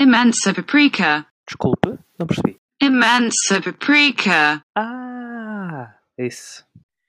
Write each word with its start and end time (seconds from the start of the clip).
Imensa 0.00 0.52
paprika. 0.52 1.26
Desculpe, 1.46 1.98
não 2.18 2.26
percebi. 2.26 2.58
Imensa 2.80 3.60
paprika. 3.62 4.62
Ah, 4.76 5.94
isso. 6.18 6.64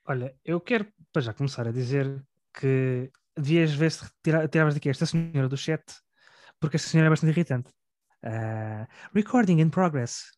Olha, 0.06 0.34
eu 0.44 0.60
quero 0.60 0.86
para 1.12 1.22
já 1.22 1.32
começar 1.32 1.66
a 1.66 1.72
dizer 1.72 2.22
que 2.58 3.10
devias 3.36 3.74
ver 3.74 3.90
se 3.90 4.08
tira- 4.22 4.46
tiravas 4.48 4.74
daqui 4.74 4.88
esta 4.88 5.04
senhora 5.06 5.48
do 5.48 5.56
chat, 5.56 5.82
porque 6.60 6.76
esta 6.76 6.88
senhora 6.88 7.08
é 7.08 7.10
bastante 7.10 7.30
irritante. 7.32 7.70
Ah, 8.24 8.86
recording 9.14 9.60
in 9.60 9.68
progress. 9.70 10.30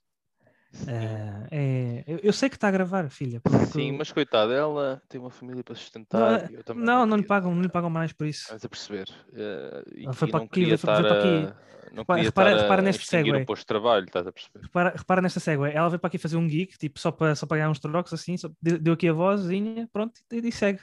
Ah, 0.87 1.47
é- 1.51 2.05
eu, 2.07 2.19
eu 2.25 2.33
sei 2.33 2.49
que 2.49 2.57
está 2.57 2.69
a 2.69 2.71
gravar, 2.71 3.09
filha. 3.11 3.41
porque- 3.41 3.67
Sim, 3.67 3.93
mas 3.93 4.13
coitada, 4.13 4.53
ela 4.53 5.03
tem 5.09 5.21
uma 5.21 5.31
família 5.31 5.65
para 5.65 5.75
sustentar. 5.75 6.49
Não, 6.75 6.85
não, 6.85 7.07
não 7.07 7.17
lhe 7.17 7.23
pagam, 7.25 7.55
não 7.55 7.63
lhe 7.63 7.69
pagam 7.69 7.91
mais 7.91 8.13
por 8.13 8.27
isso. 8.27 8.43
Estás 8.43 8.65
a 8.65 8.69
perceber? 8.69 9.09
Ela 9.35 10.13
foi 10.13 10.29
para 10.29 10.39
não 10.41 10.47
aqui, 10.47 10.77
foi- 10.77 10.79
para 10.79 11.19
aqui. 11.19 11.55
Não 11.91 12.03
Repara- 12.03 12.21
repara- 12.23 12.51
estar 12.51 12.63
repara 12.63 12.83
a 12.83 12.85
neste 12.85 13.07
segue. 13.07 13.45
posto 13.47 13.63
de 13.63 13.67
trabalho, 13.67 14.05
estás 14.05 14.27
a 14.27 14.33
perceber? 14.33 14.61
Repara, 14.63 14.93
repara 14.95 15.23
nesta 15.23 15.41
segue. 15.41 15.63
Ela 15.73 15.89
veio 15.89 15.99
para 15.99 16.09
aqui 16.09 16.19
fazer 16.19 16.37
um 16.37 16.47
geek, 16.47 16.77
tipo, 16.77 17.01
só 17.01 17.11
para, 17.11 17.35
só 17.35 17.47
para 17.47 17.57
ganhar 17.57 17.71
uns 17.71 17.79
trocos 17.79 18.13
assim, 18.13 18.37
só- 18.37 18.51
deu 18.61 18.79
deu 18.79 18.93
aqui 18.93 19.09
a 19.09 19.13
vozinha, 19.15 19.89
pronto, 19.91 20.21
e, 20.31 20.47
e 20.49 20.53
segue. 20.53 20.81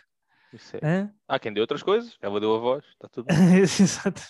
É. 0.82 1.10
Há 1.28 1.38
quem 1.40 1.52
dê 1.54 1.60
outras 1.60 1.84
coisas, 1.84 2.18
ela 2.22 2.40
deu 2.40 2.56
a 2.56 2.60
voz, 2.60 2.86
está 2.86 3.10
tudo 3.10 3.28
bem. 3.28 3.58
Exato. 3.60 4.22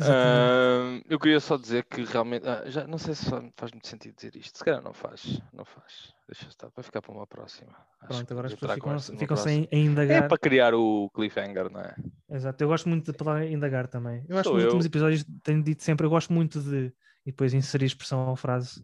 Ahm, 0.00 1.02
eu 1.08 1.18
queria 1.18 1.40
só 1.40 1.56
dizer 1.56 1.84
que 1.84 2.04
realmente, 2.04 2.46
ah, 2.48 2.62
já 2.70 2.86
não 2.86 2.96
sei 2.98 3.14
se 3.14 3.28
fa- 3.28 3.42
faz 3.56 3.72
muito 3.72 3.86
sentido 3.88 4.14
dizer 4.14 4.36
isto, 4.36 4.58
se 4.58 4.64
calhar 4.64 4.82
não 4.82 4.92
faz, 4.92 5.40
não 5.52 5.64
faz. 5.64 6.14
Deixa 6.28 6.48
estar, 6.48 6.68
vai 6.74 6.82
ficar 6.82 7.02
para 7.02 7.12
uma 7.12 7.26
próxima. 7.26 7.76
Pronto, 8.06 8.32
agora 8.32 8.46
as 8.46 8.54
pessoas 8.54 8.74
ficam, 8.74 8.98
ficam 8.98 9.36
sem 9.36 9.68
indagar. 9.72 10.24
É 10.24 10.28
para 10.28 10.38
criar 10.38 10.74
o 10.74 11.10
cliffhanger, 11.14 11.70
não 11.70 11.80
é? 11.80 11.94
Exato, 12.30 12.62
eu 12.62 12.68
gosto 12.68 12.88
muito 12.88 13.10
de 13.12 13.18
falar 13.18 13.44
indagar 13.46 13.88
também. 13.88 14.24
Eu 14.28 14.36
acho 14.38 14.44
Sou 14.48 14.52
que 14.52 14.56
nos 14.56 14.62
eu. 14.64 14.68
últimos 14.68 14.86
episódios 14.86 15.24
tenho 15.42 15.62
dito 15.62 15.82
sempre, 15.82 16.06
eu 16.06 16.10
gosto 16.10 16.32
muito 16.32 16.60
de 16.62 16.92
e 17.26 17.30
depois 17.32 17.52
inserir 17.52 17.84
expressão 17.86 18.28
ou 18.28 18.36
frase. 18.36 18.82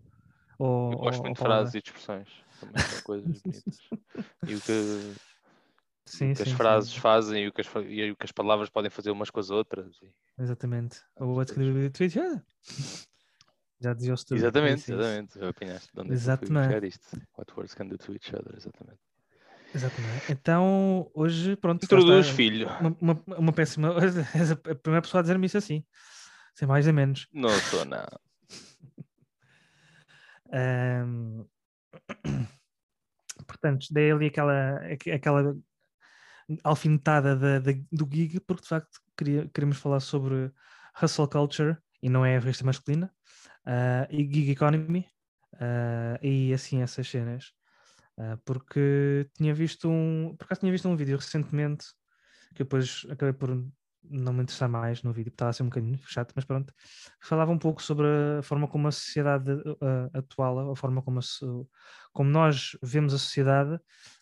Ou, 0.59 0.93
Eu 0.93 0.99
gosto 0.99 1.19
ou- 1.19 1.25
muito 1.25 1.37
de 1.39 1.43
frases 1.43 1.75
e 1.75 1.81
de 1.83 1.89
expressões, 1.89 2.29
também 2.61 2.83
são 2.83 3.03
coisas 3.03 3.27
bonitas. 3.43 3.79
E 4.47 4.55
o 4.55 4.61
que, 4.61 5.13
Sim, 6.07 6.31
o 6.31 6.35
que 6.35 6.37
sim, 6.37 6.43
as 6.43 6.49
sim. 6.49 6.55
frases 6.57 6.95
fazem 6.95 7.45
e 7.45 7.49
o 7.49 7.53
que 7.53 7.61
as, 7.61 7.67
e 7.89 8.11
o 8.11 8.17
que 8.17 8.25
as 8.25 8.33
palavras 8.33 8.71
podem 8.71 8.91
fazer 8.91 9.11
umas 9.11 9.29
com 9.29 9.41
as 9.41 9.51
outras. 9.51 9.97
Exatamente. 10.39 11.01
Ou 11.17 11.35
Vamos 11.35 11.39
what's 11.39 11.57
going 11.57 11.91
to. 11.91 12.43
Já 13.81 13.93
dizia 13.93 14.15
o. 14.15 14.17
Exatamente, 14.35 14.93
exatamente. 14.93 15.39
Já 15.39 15.49
apanhaste 15.49 15.91
de 15.93 16.01
onde 16.01 16.09
é 16.09 16.11
que 16.11 16.15
Exatamente. 16.15 16.87
isto. 16.87 17.21
What 17.37 17.53
words 17.55 17.75
can 17.75 17.89
do 17.89 17.99
to 17.99 18.13
each 18.13 18.35
other, 18.35 18.55
exatamente. 18.57 19.01
Exatamente. 19.75 20.33
Então, 20.33 21.11
hoje, 21.13 21.57
pronto. 21.57 21.85
Introduz, 21.85 22.29
filho. 22.29 22.69
Uma, 22.81 22.97
uma, 23.01 23.25
uma 23.39 23.53
péssima. 23.53 23.95
És 24.35 24.51
a 24.53 24.57
primeira 24.57 25.03
pessoa 25.03 25.21
a 25.21 25.23
dizer-me 25.23 25.47
isso 25.47 25.59
assim. 25.59 25.85
Sem 26.55 26.67
mais 26.67 26.87
nem 26.87 26.95
menos. 26.95 27.29
Não 27.33 27.51
sou, 27.51 27.85
não. 27.85 28.07
Ahm, 30.53 31.45
Portanto, 33.47 33.87
dei 33.91 34.11
ali 34.11 34.27
aquela, 34.27 34.77
aqu- 34.93 35.11
aquela 35.13 35.57
alfinetada 36.65 37.37
da- 37.37 37.59
da- 37.59 37.73
do 37.93 38.09
gig, 38.13 38.41
porque 38.41 38.63
de 38.63 38.69
facto 38.69 39.01
queria, 39.17 39.49
queremos 39.53 39.79
falar 39.79 40.01
sobre 40.01 40.53
hustle 41.03 41.29
culture, 41.29 41.77
e 42.03 42.09
não 42.09 42.25
é 42.25 42.37
a 42.37 42.41
revista 42.41 42.65
masculina, 42.65 43.13
ah, 43.67 44.07
e 44.11 44.19
gig 44.25 44.51
economy, 44.51 45.07
ah, 45.61 46.19
e 46.23 46.53
assim 46.53 46.83
essas 46.83 47.09
cenas. 47.09 47.53
Ah, 48.19 48.39
porque 48.45 49.29
tinha 49.35 49.55
visto 49.55 49.89
um, 49.91 50.35
por 50.39 50.45
acaso 50.47 50.61
tinha 50.61 50.73
visto 50.73 50.89
um 50.89 50.97
vídeo 50.97 51.17
recentemente, 51.17 51.87
que 52.55 52.65
depois 52.65 53.07
acabei 53.11 53.33
por 53.35 53.51
não 54.09 54.33
me 54.33 54.43
interessar 54.43 54.69
mais 54.69 55.03
no 55.03 55.13
vídeo, 55.13 55.31
estava 55.31 55.51
a 55.51 55.53
ser 55.53 55.65
um 55.65 55.67
bocadinho 55.67 55.99
chato, 56.07 56.33
mas 56.37 56.45
pronto, 56.45 56.73
falava 57.21 57.51
um 57.53 57.59
pouco 57.59 57.83
sobre 57.83 58.07
a 58.39 58.43
forma 58.43 58.69
como 58.69 58.87
a 58.89 58.93
sociedade 58.93 59.51
uh, 59.53 60.11
atual, 60.15 60.71
a 60.73 60.77
forma 60.77 61.03
como, 61.03 61.19
a 61.21 61.23
como 62.13 62.31
nós 62.31 62.77
vemos 62.83 63.13
a 63.15 63.19
sociedade, 63.19 63.79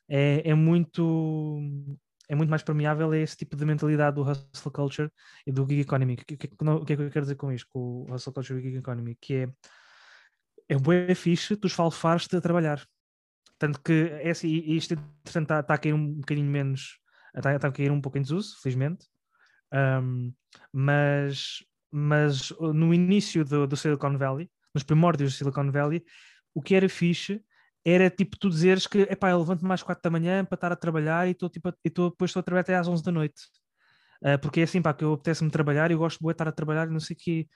é, 0.08 0.48
é 0.50 0.54
muito 0.54 1.60
é 2.28 2.34
muito 2.34 2.50
mais 2.50 2.62
permeável 2.62 3.10
a 3.10 3.18
esse 3.18 3.36
tipo 3.36 3.56
de 3.56 3.64
mentalidade 3.64 4.16
do 4.16 4.22
hustle 4.22 4.72
culture 4.72 5.10
e 5.46 5.52
do 5.52 5.66
gig 5.66 5.80
economy. 5.80 6.14
O 6.14 6.16
que, 6.16 6.36
que- 6.36 6.50
o 6.64 6.84
que 6.84 6.92
é 6.92 6.96
que 6.96 7.02
eu 7.02 7.10
quero 7.10 7.24
dizer 7.24 7.36
com 7.36 7.52
isto, 7.52 7.68
com 7.68 8.06
o 8.08 8.14
hustle 8.14 8.32
culture 8.32 8.58
e 8.58 8.60
o 8.60 8.62
gig 8.64 8.78
economy? 8.78 9.16
Que 9.20 9.34
é 9.34 9.48
é 10.68 10.76
bué 10.76 11.14
fixe 11.14 11.56
tu 11.56 11.66
esfalfares-te 11.66 12.40
trabalhar. 12.40 12.86
Tanto 13.58 13.80
que 13.80 14.08
é 14.22 14.30
assim, 14.30 14.48
e 14.48 14.76
isto 14.76 14.94
está, 15.24 15.60
está 15.60 15.74
a 15.74 15.78
cair 15.78 15.92
um 15.92 16.14
bocadinho 16.14 16.50
menos, 16.50 16.98
está, 17.36 17.54
está 17.54 17.68
a 17.68 17.72
cair 17.72 17.90
um 17.92 18.00
pouco 18.00 18.18
em 18.18 18.22
desuso, 18.22 18.58
felizmente. 18.60 19.06
Um, 19.72 20.32
mas, 20.72 21.64
mas 21.90 22.50
uh, 22.52 22.72
no 22.72 22.92
início 22.94 23.44
do, 23.44 23.66
do 23.66 23.76
Silicon 23.76 24.16
Valley, 24.16 24.50
nos 24.74 24.82
primórdios 24.82 25.32
do 25.32 25.36
Silicon 25.36 25.70
Valley, 25.70 26.04
o 26.54 26.62
que 26.62 26.74
era 26.74 26.88
fixe 26.88 27.42
era 27.84 28.10
tipo 28.10 28.38
tu 28.38 28.48
dizeres 28.50 28.86
que 28.86 29.00
epá, 29.02 29.30
eu 29.30 29.38
levanto 29.40 29.64
mais 29.66 29.82
4 29.82 30.02
da 30.02 30.10
manhã 30.10 30.44
para 30.44 30.54
estar 30.56 30.72
a 30.72 30.76
trabalhar 30.76 31.26
e 31.28 31.32
estou 31.32 31.48
tipo, 31.50 31.68
e 31.68 31.74
estou- 31.88 32.10
depois 32.10 32.30
estou 32.30 32.40
a 32.40 32.42
trabalhar 32.44 32.62
até 32.62 32.76
às 32.76 32.88
11 32.88 33.02
da 33.02 33.12
noite. 33.12 33.42
Ah, 34.22 34.38
porque 34.38 34.60
é 34.60 34.62
assim, 34.64 34.80
pá, 34.82 34.94
que 34.94 35.04
eu 35.04 35.12
apetece-me 35.14 35.50
trabalhar 35.50 35.90
e 35.90 35.94
eu 35.94 35.98
gosto 35.98 36.20
de 36.24 36.30
estar 36.30 36.48
a 36.48 36.52
trabalhar 36.52 36.88
e 36.88 36.90
não 36.92 37.00
sei 37.00 37.14
o 37.16 37.18
quê. 37.20 37.48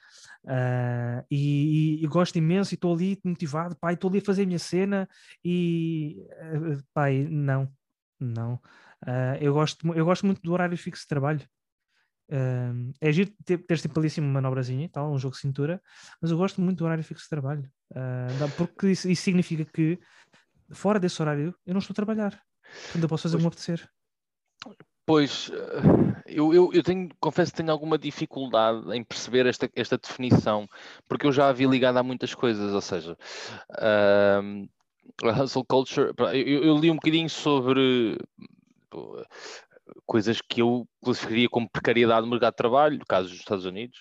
Ah, 0.46 1.24
e, 1.30 2.00
e- 2.02 2.04
e 2.04 2.06
gosto 2.08 2.36
imenso 2.38 2.74
e 2.74 2.76
estou 2.76 2.94
ali 2.94 3.18
motivado, 3.24 3.76
pá, 3.80 3.92
estou 3.92 4.10
ali 4.10 4.18
a 4.20 4.22
fazer 4.24 4.42
a 4.44 4.46
minha 4.46 4.58
cena 4.58 5.08
e 5.44 6.18
ah, 6.40 6.78
pá, 6.94 7.10
não, 7.30 7.72
não. 8.20 8.60
Eu, 9.40 9.54
gosto, 9.54 9.86
eu 9.94 10.04
gosto 10.04 10.26
muito 10.26 10.42
do 10.42 10.52
horário 10.52 10.76
fixo 10.78 11.02
de 11.02 11.08
trabalho. 11.08 11.40
Um, 12.30 12.92
é 13.00 13.10
giro 13.10 13.30
ter, 13.44 13.58
ter 13.58 13.78
tipo 13.78 13.98
ali 13.98 14.08
assim 14.08 14.20
uma 14.20 14.32
manobrazinha 14.34 14.84
e 14.84 14.88
tal, 14.88 15.10
um 15.10 15.18
jogo 15.18 15.34
de 15.34 15.40
cintura, 15.40 15.80
mas 16.20 16.30
eu 16.30 16.36
gosto 16.36 16.60
muito 16.60 16.78
do 16.78 16.84
horário 16.84 17.02
fixo 17.02 17.24
de 17.24 17.30
trabalho. 17.30 17.70
Ah, 17.94 18.28
dá- 18.38 18.48
porque 18.48 18.88
isso, 18.90 19.08
isso 19.08 19.22
significa 19.22 19.64
que 19.64 19.98
fora 20.70 21.00
desse 21.00 21.20
horário 21.22 21.54
eu 21.66 21.72
não 21.72 21.78
estou 21.78 21.94
a 21.94 21.96
trabalhar. 21.96 22.38
Eu 22.94 23.08
posso 23.08 23.22
fazer 23.22 23.36
o 23.36 23.38
que 23.38 23.42
me 23.44 23.48
apetecer. 23.48 23.88
Pois, 25.06 25.50
eh, 25.50 26.22
eu, 26.26 26.52
eu, 26.52 26.70
eu 26.70 26.82
tenho, 26.82 27.08
confesso 27.18 27.50
que 27.50 27.56
tenho 27.56 27.72
alguma 27.72 27.96
dificuldade 27.96 28.94
em 28.94 29.02
perceber 29.02 29.46
esta, 29.46 29.70
esta 29.74 29.96
definição, 29.96 30.68
porque 31.08 31.26
eu 31.26 31.32
já 31.32 31.48
a 31.48 31.52
vi 31.52 31.66
ligada 31.66 31.98
a 31.98 32.02
muitas 32.02 32.34
coisas, 32.34 32.74
ou 32.74 32.80
seja, 32.82 33.16
ahm, 33.80 34.66
a 35.24 35.42
hustle 35.42 35.64
culture, 35.64 36.12
eu, 36.34 36.62
eu- 36.64 36.78
li 36.78 36.90
um 36.90 36.96
bocadinho 36.96 37.30
sobre 37.30 38.18
coisas 40.06 40.41
que 40.41 40.62
eu 40.62 40.87
classificaria 41.03 41.49
como 41.49 41.71
precariedade 41.71 42.22
no 42.22 42.31
mercado 42.31 42.53
de 42.53 42.56
trabalho, 42.56 42.99
no 42.99 43.06
caso 43.06 43.28
dos 43.28 43.38
Estados 43.38 43.65
Unidos, 43.65 43.99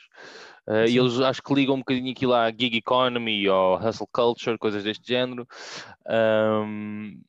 eh, 0.68 0.90
e 0.90 0.98
eles 0.98 1.20
acho 1.20 1.42
que 1.42 1.54
ligam 1.54 1.76
um 1.76 1.80
bocadinho 1.80 2.12
aquilo 2.12 2.34
à 2.34 2.50
gig 2.52 2.78
economy 2.78 3.48
ou 3.50 3.78
hustle 3.78 4.08
culture, 4.12 4.58
coisas 4.58 4.84
deste 4.84 5.08
género. 5.08 5.48
Ahm, 6.06 7.22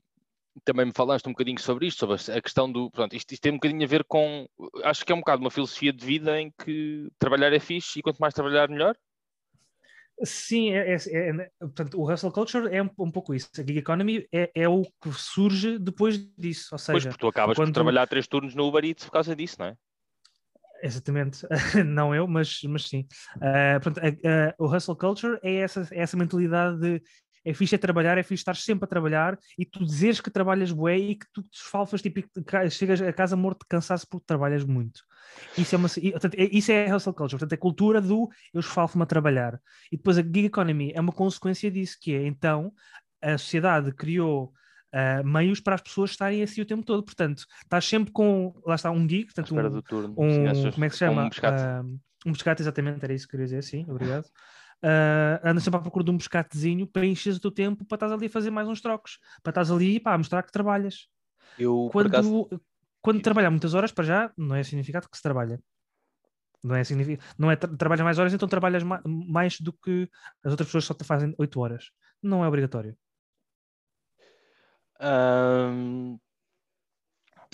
também 0.64 0.86
me 0.86 0.92
falaste 0.92 1.26
um 1.26 1.32
bocadinho 1.32 1.60
sobre 1.60 1.86
isto, 1.86 2.00
sobre 2.00 2.16
a 2.36 2.42
questão 2.42 2.70
do. 2.70 2.90
Pronto, 2.90 3.14
isto, 3.14 3.32
isto 3.32 3.42
tem 3.42 3.52
um 3.52 3.56
bocadinho 3.56 3.84
a 3.84 3.86
ver 3.88 4.04
com. 4.04 4.48
Acho 4.84 5.04
que 5.04 5.12
é 5.12 5.14
um 5.14 5.20
bocado 5.20 5.40
uma 5.42 5.50
filosofia 5.50 5.92
de 5.92 6.04
vida 6.04 6.40
em 6.40 6.52
que 6.64 7.08
trabalhar 7.18 7.52
é 7.52 7.60
fixe 7.60 7.98
e 7.98 8.02
quanto 8.02 8.18
mais 8.18 8.34
trabalhar, 8.34 8.68
melhor. 8.68 8.96
Sim, 10.24 10.72
é, 10.72 10.94
é- 10.94 11.30
é- 11.30 11.50
portanto, 11.60 12.00
o 12.00 12.10
hustle 12.12 12.32
culture 12.32 12.74
é 12.74 12.82
um, 12.82 12.90
um 12.98 13.10
pouco 13.10 13.34
isso. 13.34 13.48
A 13.56 13.62
gig 13.62 13.78
economy 13.78 14.26
é, 14.32 14.50
é 14.54 14.68
o 14.68 14.82
que 14.82 15.12
surge 15.12 15.78
depois 15.78 16.18
disso. 16.36 16.68
Ou 16.72 16.78
Pois, 16.78 17.02
seja, 17.02 17.08
porque 17.10 17.20
tu 17.20 17.28
acabas 17.28 17.56
quando- 17.56 17.68
por 17.68 17.74
trabalhar 17.74 18.06
três 18.06 18.26
turnos 18.26 18.54
no 18.54 18.66
Uber 18.66 18.84
Eats 18.84 19.04
por 19.04 19.12
causa 19.12 19.36
disso, 19.36 19.56
não 19.58 19.66
é? 19.66 19.76
Exatamente, 20.80 21.44
não 21.86 22.14
eu, 22.14 22.28
mas, 22.28 22.60
mas 22.62 22.84
sim. 22.88 23.06
Ah, 23.40 23.80
portanto, 23.82 24.04
a- 24.24 24.50
a- 24.50 24.54
o 24.58 24.66
hustle 24.72 24.96
culture 24.96 25.38
é 25.42 25.56
essa, 25.56 25.88
é 25.92 26.00
essa 26.00 26.16
mentalidade 26.16 26.78
de 26.78 27.02
é 27.44 27.54
fixe 27.54 27.74
é 27.74 27.78
trabalhar, 27.78 28.18
é 28.18 28.22
fixe 28.22 28.40
estar 28.42 28.56
sempre 28.56 28.84
a 28.84 28.88
trabalhar 28.88 29.38
e 29.58 29.64
tu 29.64 29.84
dizeres 29.84 30.20
que 30.20 30.30
trabalhas 30.30 30.72
bué 30.72 30.96
e 30.98 31.14
que 31.14 31.26
tu 31.32 31.42
te 31.42 31.58
esfalfas, 31.58 32.02
tipo, 32.02 32.20
chegas 32.70 33.00
a 33.00 33.12
casa 33.12 33.36
morto 33.36 33.60
de 33.60 33.66
cansaço 33.68 34.06
porque 34.08 34.26
trabalhas 34.26 34.64
muito. 34.64 35.02
Isso 35.56 35.74
é, 35.74 35.78
uma, 35.78 35.88
portanto, 35.88 36.34
é- 36.34 36.48
isso 36.50 36.72
é 36.72 36.94
hustle 36.94 37.12
culture, 37.14 37.38
portanto, 37.38 37.52
é 37.52 37.56
a 37.56 37.58
cultura 37.58 38.00
do 38.00 38.28
eu 38.52 38.60
esfalfo-me 38.60 39.02
a 39.02 39.06
trabalhar. 39.06 39.60
E 39.92 39.96
depois 39.96 40.18
a 40.18 40.22
gig 40.22 40.46
economy 40.46 40.92
é 40.94 41.00
uma 41.00 41.12
consequência 41.12 41.70
disso, 41.70 41.96
que 42.00 42.14
é 42.14 42.26
então 42.26 42.72
a 43.20 43.36
sociedade 43.36 43.92
criou 43.92 44.52
ah, 44.92 45.22
meios 45.22 45.60
para 45.60 45.74
as 45.74 45.80
pessoas 45.82 46.10
estarem 46.10 46.42
assim 46.42 46.60
o 46.60 46.66
tempo 46.66 46.84
todo. 46.84 47.02
Portanto, 47.04 47.44
estás 47.62 47.84
sempre 47.84 48.12
com, 48.12 48.54
lá 48.64 48.74
está, 48.74 48.90
um 48.90 49.08
gig, 49.08 49.26
portanto, 49.26 49.54
um, 49.54 49.56
um, 50.16 50.70
como 50.72 50.84
é 50.84 50.88
que 50.88 50.94
se 50.94 50.98
chama? 50.98 51.24
Um 51.24 51.28
pescate. 51.28 51.62
Ah, 51.62 51.82
um 52.26 52.32
pescate, 52.32 52.62
exatamente, 52.62 53.04
era 53.04 53.12
isso 53.12 53.26
que 53.26 53.36
eu 53.36 53.38
queria 53.38 53.46
dizer, 53.46 53.62
sim, 53.62 53.86
obrigado. 53.88 54.26
Uh, 54.82 55.42
andas 55.42 55.64
sempre 55.64 55.78
à 55.78 55.82
procura 55.82 56.04
de 56.04 56.10
um 56.12 56.18
pescatezinho 56.18 56.86
para 56.86 57.04
encher 57.04 57.34
o 57.34 57.40
teu 57.40 57.50
tempo 57.50 57.84
para 57.84 57.96
estás 57.96 58.12
ali 58.12 58.26
a 58.26 58.30
fazer 58.30 58.50
mais 58.50 58.68
uns 58.68 58.80
trocos, 58.80 59.18
para 59.42 59.50
estás 59.50 59.70
ali 59.70 59.98
pá, 59.98 60.14
a 60.14 60.18
mostrar 60.18 60.42
que 60.42 60.52
trabalhas. 60.52 61.08
eu, 61.58 61.88
Quando, 61.90 62.06
acaso, 62.06 62.48
quando 63.00 63.20
trabalhar 63.20 63.50
muitas 63.50 63.74
horas, 63.74 63.90
para 63.90 64.04
já, 64.04 64.32
não 64.36 64.54
é 64.54 64.62
significado 64.62 65.08
que 65.08 65.16
se 65.16 65.22
trabalha. 65.22 65.60
Não 66.62 66.74
é 66.76 66.84
significado, 66.84 67.28
não 67.36 67.50
é 67.50 67.56
tra 67.56 67.68
trabalhas 67.76 68.04
mais 68.04 68.18
horas, 68.18 68.32
então 68.32 68.48
trabalhas 68.48 68.82
ma 68.82 69.00
mais 69.04 69.60
do 69.60 69.72
que 69.72 70.08
as 70.44 70.52
outras 70.52 70.68
pessoas 70.68 70.84
só 70.84 70.94
te 70.94 71.04
fazem 71.04 71.34
8 71.38 71.60
horas. 71.60 71.90
Não 72.22 72.44
é 72.44 72.48
obrigatório. 72.48 72.96
Ahm, 75.00 76.18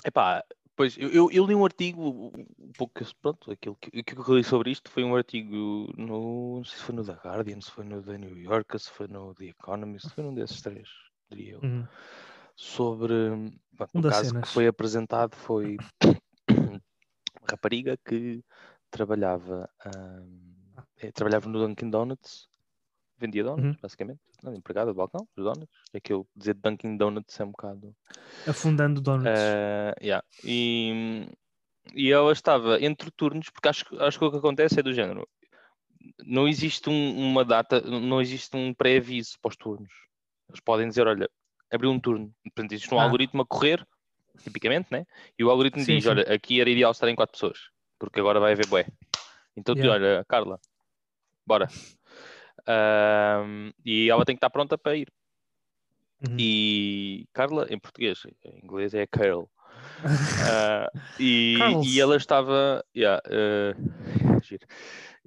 epá, 0.03 0.43
Pois, 0.75 0.97
eu, 0.97 1.09
eu, 1.09 1.31
eu 1.31 1.45
li 1.45 1.55
um 1.55 1.63
artigo, 1.63 2.31
um 2.59 2.71
pouco, 2.77 2.93
pronto, 3.21 3.49
aquilo 3.49 3.77
que, 3.77 3.97
aquilo 3.99 4.23
que 4.25 4.31
eu 4.31 4.35
li 4.35 4.43
sobre 4.43 4.71
isto 4.71 4.91
foi 4.91 5.05
um 5.05 5.15
artigo 5.15 5.87
no, 5.97 6.57
não 6.57 6.63
sei 6.65 6.77
se 6.77 6.83
foi 6.83 6.95
no 6.95 7.03
The 7.05 7.13
Guardian, 7.13 7.61
se 7.61 7.71
foi 7.71 7.85
no 7.85 8.01
The 8.03 8.17
New 8.17 8.37
Yorker, 8.37 8.79
se 8.79 8.91
foi 8.91 9.07
no 9.07 9.33
The 9.33 9.45
Economist, 9.45 10.09
foi 10.13 10.23
num 10.25 10.33
desses 10.33 10.61
três, 10.61 10.89
diria 11.29 11.53
eu, 11.53 11.61
Uhum. 11.61 11.87
sobre, 12.57 13.13
Um 13.93 14.01
caso 14.01 14.31
cenas. 14.31 14.49
que 14.49 14.53
foi 14.53 14.67
apresentado 14.67 15.35
foi 15.35 15.77
uma 16.49 16.81
rapariga 17.49 17.97
que 17.97 18.43
trabalhava, 18.91 19.69
ahm, 19.85 20.41
eh, 20.97 21.11
trabalhava 21.11 21.47
no 21.47 21.59
Dunkin' 21.65 21.89
Donuts, 21.89 22.49
vendia 23.17 23.43
donuts, 23.43 23.65
Uhum. 23.65 23.77
basicamente, 23.81 24.19
não, 24.43 24.53
empregada 24.53 24.91
de 24.91 24.97
balcão, 24.97 25.27
dos 25.35 25.45
donuts, 25.45 25.69
é 25.93 25.99
que 25.99 26.11
eu 26.13 26.27
dizer 26.35 26.53
Dunkin' 26.55 26.97
Donuts 26.97 27.39
é 27.39 27.43
um 27.43 27.51
bocado... 27.51 27.95
Afundando 28.47 29.01
donuts. 29.01 29.27
Eh, 29.27 29.95
yeah. 30.01 30.25
e, 30.43 31.27
e 31.93 32.11
ela 32.11 32.31
estava 32.31 32.79
entre 32.81 33.09
turnos, 33.11 33.49
porque 33.49 33.67
acho, 33.69 33.85
que- 33.85 33.97
acho 33.99 34.19
que 34.19 34.25
o 34.25 34.31
que 34.31 34.37
acontece 34.37 34.79
é 34.79 34.83
do 34.83 34.93
género. 34.93 35.27
Não 36.23 36.47
existe 36.47 36.89
um- 36.89 37.17
uma 37.17 37.43
data, 37.43 37.81
não 37.81 38.21
existe 38.21 38.55
um 38.55 38.73
pré-aviso 38.73 39.39
para 39.41 39.49
os 39.49 39.55
turnos. 39.55 39.91
Eles 40.49 40.59
podem 40.61 40.87
dizer, 40.87 41.07
olha, 41.07 41.29
abriu 41.71 41.89
um 41.89 41.99
turno. 41.99 42.33
Portanto, 42.43 42.71
existe 42.73 42.93
um 42.93 42.99
Ah. 42.99 43.03
algoritmo 43.03 43.41
a 43.41 43.45
correr, 43.45 43.85
tipicamente, 44.43 44.89
né? 44.91 45.05
E 45.39 45.43
o 45.43 45.49
algoritmo 45.49 45.81
Sim, 45.81 45.95
diz, 45.95 46.03
sim. 46.03 46.09
olha, 46.09 46.21
aqui 46.31 46.61
era 46.61 46.69
ideal 46.69 46.91
estar 46.91 47.09
em 47.09 47.15
quatro 47.15 47.33
pessoas, 47.33 47.57
porque 47.97 48.19
agora 48.19 48.39
vai 48.39 48.51
haver 48.51 48.67
bué. 48.67 48.85
Então 49.57 49.73
Yeah. 49.75 49.93
olha, 49.93 50.25
Carla, 50.27 50.59
bora. 51.47 51.67
Ahm, 52.67 53.71
e 53.85 54.09
ela 54.09 54.25
tem 54.25 54.35
que 54.35 54.37
estar 54.37 54.49
pronta 54.49 54.77
para 54.77 54.95
ir. 54.95 55.07
Uhum. 56.27 56.35
E 56.39 57.27
Carla, 57.33 57.67
em 57.69 57.77
português, 57.79 58.23
em 58.43 58.59
inglês 58.63 58.93
é 58.93 59.05
Carol. 59.05 59.49
Ah, 60.39 60.89
e, 61.19 61.55
e 61.85 61.99
ela 61.99 62.15
estava. 62.15 62.83
yeah, 62.95 63.21
giro. 64.41 64.65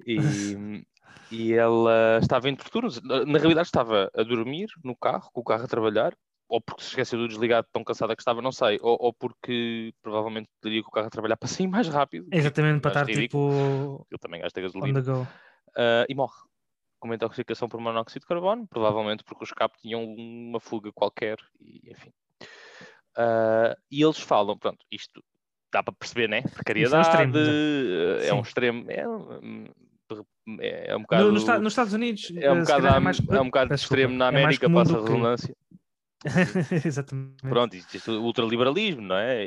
e, 0.05 0.85
e 1.31 1.53
ela 1.53 2.19
estava 2.21 2.49
entre 2.49 2.69
turnos. 2.69 3.01
Na 3.01 3.37
realidade, 3.39 3.67
estava 3.67 4.09
a 4.15 4.23
dormir 4.23 4.67
no 4.83 4.95
carro, 4.95 5.29
com 5.31 5.41
o 5.41 5.43
carro 5.43 5.63
a 5.63 5.67
trabalhar, 5.67 6.13
ou 6.49 6.59
porque 6.59 6.81
se 6.81 6.89
esqueceu 6.89 7.19
do 7.19 7.27
desligado, 7.27 7.67
tão 7.71 7.83
cansada 7.83 8.15
que 8.15 8.21
estava, 8.21 8.41
não 8.41 8.51
sei, 8.51 8.79
ou, 8.81 8.97
ou 8.99 9.13
porque 9.13 9.93
provavelmente 10.01 10.49
teria 10.59 10.81
que 10.81 10.87
o 10.87 10.91
carro 10.91 11.07
a 11.07 11.11
trabalhar 11.11 11.37
para 11.37 11.47
sair 11.47 11.67
mais 11.67 11.87
rápido. 11.87 12.27
Exatamente, 12.31 12.81
para 12.81 12.91
estar 12.91 13.05
ridículo. 13.05 13.99
tipo 13.99 14.07
Eu 14.11 14.17
também 14.17 14.41
gastei 14.41 14.63
on 14.63 14.67
gasolina. 14.67 15.03
Ah, 15.77 16.05
e 16.09 16.15
morre. 16.15 16.48
Com 16.99 17.07
uma 17.07 17.15
intoxicação 17.15 17.69
por 17.69 17.79
monóxido 17.79 18.21
de 18.21 18.27
carbono, 18.27 18.67
provavelmente 18.67 19.23
porque 19.23 19.43
o 19.43 19.47
escape 19.47 19.77
tinha 19.79 19.97
uma 19.97 20.59
fuga 20.59 20.91
qualquer, 20.91 21.37
e 21.61 21.89
enfim. 21.89 22.11
Ah, 23.15 23.75
e 23.89 24.01
eles 24.03 24.19
falam, 24.19 24.57
pronto, 24.57 24.85
isto 24.91 25.23
dá 25.71 25.81
para 25.81 25.93
perceber, 25.93 26.27
né? 26.27 26.41
Precariedade, 26.41 27.07
extremo, 27.07 27.33
eh, 27.37 28.27
é 28.27 28.33
um 28.33 28.37
Sim. 28.43 28.47
extremo, 28.49 28.85
é, 28.91 29.07
um- 29.07 29.65
é, 30.59 30.91
é 30.91 30.95
um 30.97 31.01
bocado. 31.01 31.23
No- 31.25 31.31
nos, 31.31 31.45
nos 31.45 31.73
Estados 31.73 31.93
Unidos, 31.93 32.31
é 32.35 32.51
um 32.51 32.57
eh, 32.57 32.61
bocado, 32.61 32.81
calhar 32.81 32.97
am- 32.97 33.03
mais- 33.03 33.19
é 33.29 33.41
um 33.41 33.45
bocado 33.45 33.73
extremo 33.73 34.17
na 34.17 34.25
é 34.25 34.27
América, 34.29 34.65
comum 34.67 34.79
passa 34.79 34.93
a 34.93 34.97
do 34.97 35.03
que- 35.05 35.11
redundância. 35.11 35.55
Exatamente. 36.85 37.41
Pronto, 37.47 37.75
isto, 37.75 37.95
isto, 37.95 38.11
o 38.11 38.23
ultraliberalismo, 38.23 39.01
não 39.03 39.15
é? 39.15 39.45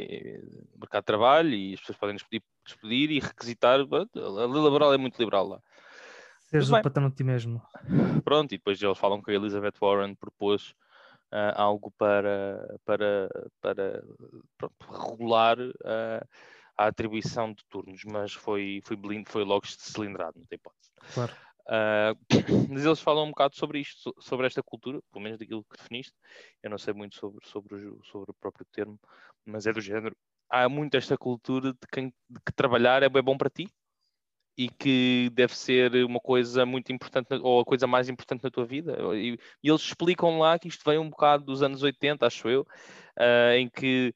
Mercado 0.81 1.03
de 1.03 1.07
trabalho 1.07 1.51
e 1.51 1.75
as 1.75 1.81
pessoas 1.81 1.99
podem 1.99 2.17
despedir, 2.17 2.43
despedir 2.65 3.11
e 3.11 3.19
requisitar. 3.21 3.79
A 3.81 3.85
lei 4.47 4.63
laboral 4.63 4.95
é 4.95 4.97
muito 4.97 5.19
liberal 5.19 5.47
lá. 5.49 5.61
Seres 6.53 6.71
o 6.71 6.83
patrão 6.83 7.09
de 7.09 7.17
ti 7.17 7.25
mesmo. 7.25 7.63
Pronto, 8.23 8.53
e 8.53 8.59
depois 8.59 8.81
eles 8.83 8.99
falam 8.99 9.23
que 9.23 9.31
a 9.31 9.35
Elizabeth 9.35 9.73
Warren 9.81 10.15
propôs 10.15 10.75
ah, 11.31 11.63
algo 11.63 11.91
para, 11.93 12.79
para, 12.85 13.31
para 13.61 14.03
pronto, 14.59 15.11
regular 15.11 15.57
ah, 15.83 16.27
a 16.77 16.87
atribuição 16.89 17.55
de 17.55 17.65
turnos, 17.71 18.03
mas 18.05 18.35
foi, 18.35 18.83
foi, 18.85 18.97
blind, 18.97 19.27
foi 19.29 19.45
logo 19.45 19.67
cilindrado, 19.67 20.39
não 20.39 20.47
tem 20.47 20.57
hipótese. 20.57 20.91
Claro. 21.15 21.35
Ah, 21.69 22.15
mas 22.71 22.85
eles 22.85 23.01
falam 23.01 23.25
um 23.25 23.31
bocado 23.31 23.57
sobre 23.57 23.81
isto, 23.81 23.99
so- 24.01 24.15
sobre 24.21 24.47
esta 24.47 24.63
cultura, 24.63 25.01
pelo 25.11 25.25
menos 25.25 25.39
daquilo 25.39 25.65
que 25.65 25.79
definiste. 25.79 26.13
Eu 26.63 26.69
não 26.69 26.77
sei 26.77 26.93
muito 26.93 27.17
sobre, 27.17 27.47
sobre, 27.49 27.77
o, 27.77 27.99
sobre 28.05 28.31
o 28.31 28.35
próprio 28.35 28.67
termo, 28.71 29.01
mas 29.47 29.67
é 29.67 29.73
do 29.73 29.81
género. 29.81 30.15
Há 30.51 30.69
muito 30.69 30.95
esta 30.99 31.17
cultura 31.17 31.73
de, 31.73 31.87
quem, 31.91 32.09
de 32.29 32.41
que 32.45 32.53
trabalhar 32.53 33.03
é 33.03 33.09
bem 33.09 33.23
bom 33.23 33.39
para 33.39 33.49
ti 33.49 33.71
e 34.57 34.69
que 34.69 35.31
deve 35.33 35.57
ser 35.57 36.05
uma 36.05 36.21
coisa 36.21 36.67
muito 36.67 36.93
importante, 36.93 37.29
ou 37.43 37.61
a 37.61 37.65
coisa 37.65 37.87
mais 37.87 38.09
importante 38.09 38.45
na 38.45 38.51
tua 38.51 38.67
vida. 38.67 38.97
E, 39.15 39.39
e 39.63 39.69
eles 39.69 39.83
explicam 39.83 40.39
lá 40.39 40.59
que 40.59 40.69
isto 40.69 40.83
vem 40.85 40.99
um 40.99 41.09
bocado 41.09 41.45
dos 41.45 41.63
anos 41.63 41.83
80, 41.83 42.27
acho 42.27 42.49
eu, 42.49 42.67
ah, 43.19 43.57
em 43.57 43.69
que 43.69 44.15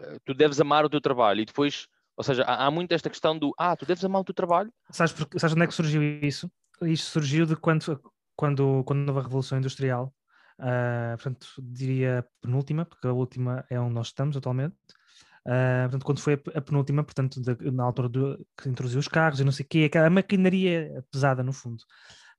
ah, 0.00 0.16
tu 0.24 0.34
deves 0.34 0.60
amar 0.60 0.84
o 0.84 0.90
teu 0.90 1.00
trabalho 1.00 1.40
e 1.40 1.44
depois. 1.44 1.86
Ou 2.16 2.24
seja, 2.24 2.42
há, 2.42 2.66
há 2.66 2.70
muito 2.70 2.92
esta 2.92 3.08
questão 3.08 3.38
do 3.38 3.54
ah, 3.56 3.76
tu 3.76 3.86
deves 3.86 4.04
amar 4.04 4.20
o 4.20 4.24
teu 4.24 4.34
trabalho, 4.34 4.72
Sabes, 4.90 5.12
porque, 5.12 5.38
sabes 5.38 5.54
onde 5.54 5.64
é 5.64 5.66
que 5.66 5.74
surgiu 5.74 6.02
isso? 6.02 6.50
Isto 6.82 7.10
surgiu 7.10 7.46
de 7.46 7.56
quando, 7.56 8.00
quando, 8.36 8.82
quando 8.84 9.18
a 9.18 9.22
Revolução 9.22 9.58
Industrial, 9.58 10.12
ah, 10.58 11.14
portanto, 11.16 11.46
diria 11.58 12.26
penúltima, 12.42 12.84
porque 12.84 13.06
a 13.06 13.12
última 13.12 13.64
é 13.70 13.80
onde 13.80 13.94
nós 13.94 14.08
estamos 14.08 14.36
atualmente. 14.36 14.76
Ah, 15.50 15.84
portanto, 15.84 16.04
quando 16.04 16.20
foi 16.20 16.34
a, 16.34 16.38
pe- 16.38 16.52
a 16.54 16.60
penúltima, 16.60 17.02
portanto, 17.02 17.40
da- 17.40 17.56
na 17.72 17.82
altura 17.84 18.08
do, 18.08 18.46
que 18.60 18.68
introduziu 18.68 19.00
os 19.00 19.08
carros 19.08 19.40
e 19.40 19.44
não 19.44 19.52
sei 19.52 19.64
o 19.64 19.68
quê, 19.68 19.84
aquela 19.84 20.10
maquinaria 20.10 21.02
pesada, 21.10 21.42
no 21.42 21.52
fundo. 21.54 21.82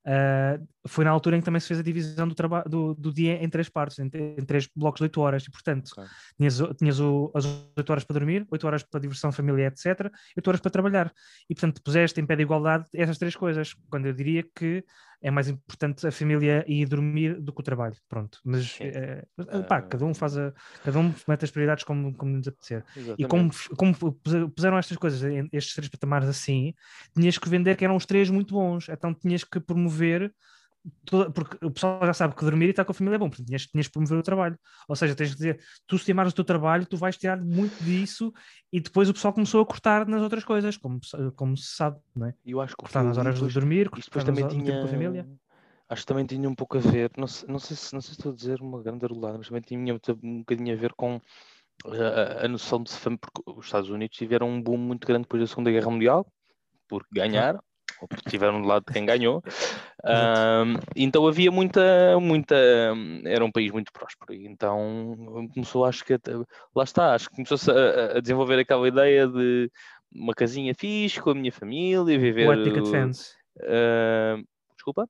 Ah, 0.06 0.60
foi 0.88 1.04
na 1.04 1.12
altura 1.12 1.36
em 1.36 1.40
que 1.40 1.46
também 1.46 1.60
se 1.60 1.68
fez 1.68 1.80
a 1.80 1.84
divisão 1.84 2.28
do, 2.28 2.36
do, 2.68 2.94
do 2.96 3.14
dia 3.14 3.44
em 3.44 3.50
três 3.50 3.68
partes, 3.68 3.98
em, 4.00 4.10
em 4.14 4.46
três 4.46 4.68
blocos 4.76 5.00
de 5.00 5.04
8 5.06 5.20
horas, 5.22 5.44
e 5.44 5.52
portanto, 5.52 5.92
tinhas, 6.38 6.60
tinhas 6.78 7.00
o- 7.00 7.32
as 7.36 7.46
8 7.78 7.90
horas 7.90 8.04
para 8.04 8.14
dormir, 8.14 8.46
8 8.52 8.68
horas 8.68 8.84
para 8.84 9.00
diversão 9.00 9.32
familiar, 9.32 9.72
etc., 9.72 10.12
8 10.38 10.48
horas 10.48 10.62
para 10.62 10.72
trabalhar. 10.72 11.12
E 11.50 11.56
portanto, 11.56 11.82
puseste 11.84 12.22
em 12.22 12.26
pé 12.28 12.36
de 12.36 12.44
igualdade 12.44 12.86
essas 12.94 13.18
três 13.18 13.36
coisas, 13.36 13.74
quando 13.90 14.06
eu 14.06 14.14
diria 14.14 14.44
que 14.56 14.84
é 15.22 15.30
mais 15.30 15.50
importante 15.50 16.08
a 16.08 16.12
família 16.12 16.64
e 16.68 16.86
dormir 16.86 17.40
do 17.42 17.52
que 17.54 17.60
o 17.60 17.64
trabalho. 17.64 17.96
Pronto, 18.08 18.40
mas 18.44 18.78
eh, 18.80 19.26
pá, 19.68 19.78
Ah. 19.78 19.82
cada 19.82 20.06
um 20.06 20.14
faz 20.14 20.38
a, 20.38 20.54
cada 20.84 20.98
um 21.00 21.14
mete 21.28 21.44
as 21.46 21.52
prioridades 21.52 21.84
como, 21.84 22.14
como 22.16 22.38
lhes 22.38 22.48
apetecer. 22.48 22.84
E 22.96 23.00
Exatamente. 23.00 23.28
como, 23.30 23.50
f- 23.52 23.70
como 23.76 23.94
puse- 23.96 24.48
puseram 24.56 24.78
estas 24.78 24.98
coisas, 24.98 25.22
estes 25.52 25.76
três 25.76 25.90
patamares 25.90 26.30
assim, 26.30 26.74
tinhas 27.14 27.38
que 27.38 27.50
vender 27.50 27.76
que 27.76 27.84
eram 27.84 27.96
os 27.96 28.06
três 28.06 28.30
muito 28.30 28.54
bons, 28.54 28.88
então 28.90 29.14
tinhas 29.14 29.44
que 29.44 29.60
promover. 29.60 30.34
Toda- 31.06 31.30
porque 31.32 31.58
o 31.66 31.72
pessoal 31.72 32.00
já 32.06 32.14
sabe 32.14 32.36
que 32.36 32.44
dormir 32.46 32.68
e 32.68 32.70
estar 32.70 32.86
com 32.86 32.92
a 32.92 32.96
família 32.96 33.16
é 33.16 33.20
bom, 33.20 33.28
portanto 33.30 33.48
tinhas, 33.48 33.66
tinhas 33.68 33.88
que 33.88 33.94
promover 33.94 34.18
o 34.18 34.24
trabalho. 34.24 34.58
Ou 34.88 34.96
seja, 34.96 35.16
tens 35.16 35.30
que 35.32 35.36
dizer, 35.36 35.60
tu 35.88 35.98
se 35.98 36.12
amares 36.12 36.32
o 36.32 36.36
teu 36.36 36.44
trabalho, 36.46 36.86
tu 36.86 36.98
vais 36.98 37.18
tirar 37.18 37.38
muito 37.44 37.84
disso, 37.84 38.34
e 38.72 38.80
depois 38.80 39.10
o 39.10 39.14
pessoal 39.14 39.34
começou 39.34 39.62
a 39.62 39.66
cortar 39.66 40.08
nas 40.08 40.22
outras 40.22 40.44
coisas, 40.44 40.78
como, 40.78 41.04
se- 41.04 41.32
como 41.36 41.56
se 41.58 41.76
sabe, 41.76 42.00
não 42.16 42.28
é? 42.28 42.34
Eu 42.46 42.62
acho 42.62 42.76
que 42.76 42.82
Cortar 42.84 43.04
nas 43.04 43.18
horas 43.18 43.36
de 43.36 43.40
depois- 43.42 43.54
dormir, 43.54 43.90
isto 43.98 44.12
cortar 44.12 44.26
também 44.28 44.44
horas 44.44 44.56
de 44.58 44.64
tinha. 44.64 44.80
com 44.80 44.86
a 44.86 44.90
família. 44.90 45.30
Acho 45.90 46.02
que 46.04 46.08
também 46.08 46.26
tinha 46.26 46.48
um 46.48 46.54
pouco 46.56 46.78
a 46.78 46.82
ver, 46.82 47.12
não 47.18 47.26
sei, 47.28 47.50
não 47.50 47.58
sei, 47.60 47.76
se, 47.76 47.94
não 47.94 48.00
sei 48.02 48.14
se 48.14 48.20
estou 48.20 48.32
a 48.32 48.36
dizer 48.36 48.62
uma 48.62 48.82
grande 48.84 49.04
arulada, 49.06 49.38
mas 49.40 49.48
também 49.48 49.62
tinha 49.64 49.94
um 50.24 50.40
bocadinho 50.40 50.74
a 50.74 50.78
ver 50.78 50.94
com 50.94 51.20
a, 51.86 52.46
a 52.46 52.48
noção 52.48 52.84
de 52.84 52.92
família, 52.92 53.20
porque 53.20 53.42
os 53.60 53.66
Estados 53.66 53.90
Unidos 53.90 54.16
tiveram 54.16 54.50
um 54.50 54.62
boom 54.62 54.78
muito 54.78 55.08
grande 55.08 55.24
depois 55.24 55.42
da 55.42 55.48
Segunda 55.48 55.72
Guerra 55.72 55.90
Mundial, 55.90 56.32
porque 56.88 57.08
ganharam, 57.12 57.58
porque 57.60 57.69
estiveram 58.26 58.62
do 58.62 58.68
lado 58.68 58.86
de 58.88 58.94
quem 58.94 59.06
ganhou. 59.06 59.44
Então 60.96 61.28
havia 61.28 61.52
muita, 61.52 62.18
muita. 62.22 62.56
Era 63.26 63.44
um 63.44 63.52
país 63.52 63.70
muito 63.70 63.92
próspero, 63.92 64.34
então 64.34 65.16
começou, 65.54 65.84
acho 65.84 66.06
que. 66.06 66.18
Lá 66.74 66.84
está, 66.84 67.14
acho 67.14 67.30
que 67.30 67.36
começou-se 67.36 67.70
a, 67.70 68.18
a 68.18 68.22
desenvolver 68.22 68.60
aquela 68.60 68.88
ideia 68.88 69.28
de 69.28 69.70
uma 70.12 70.34
casinha 70.34 70.74
fixe 70.74 71.20
com 71.22 71.32
a 71.32 71.36
minha 71.36 71.52
família, 71.52 72.18
viver. 72.18 72.50
White 72.50 72.64
Picket 72.64 72.88
uh, 72.88 72.92
Fence. 72.92 73.34
ah, 73.64 74.42
desculpa? 74.76 75.08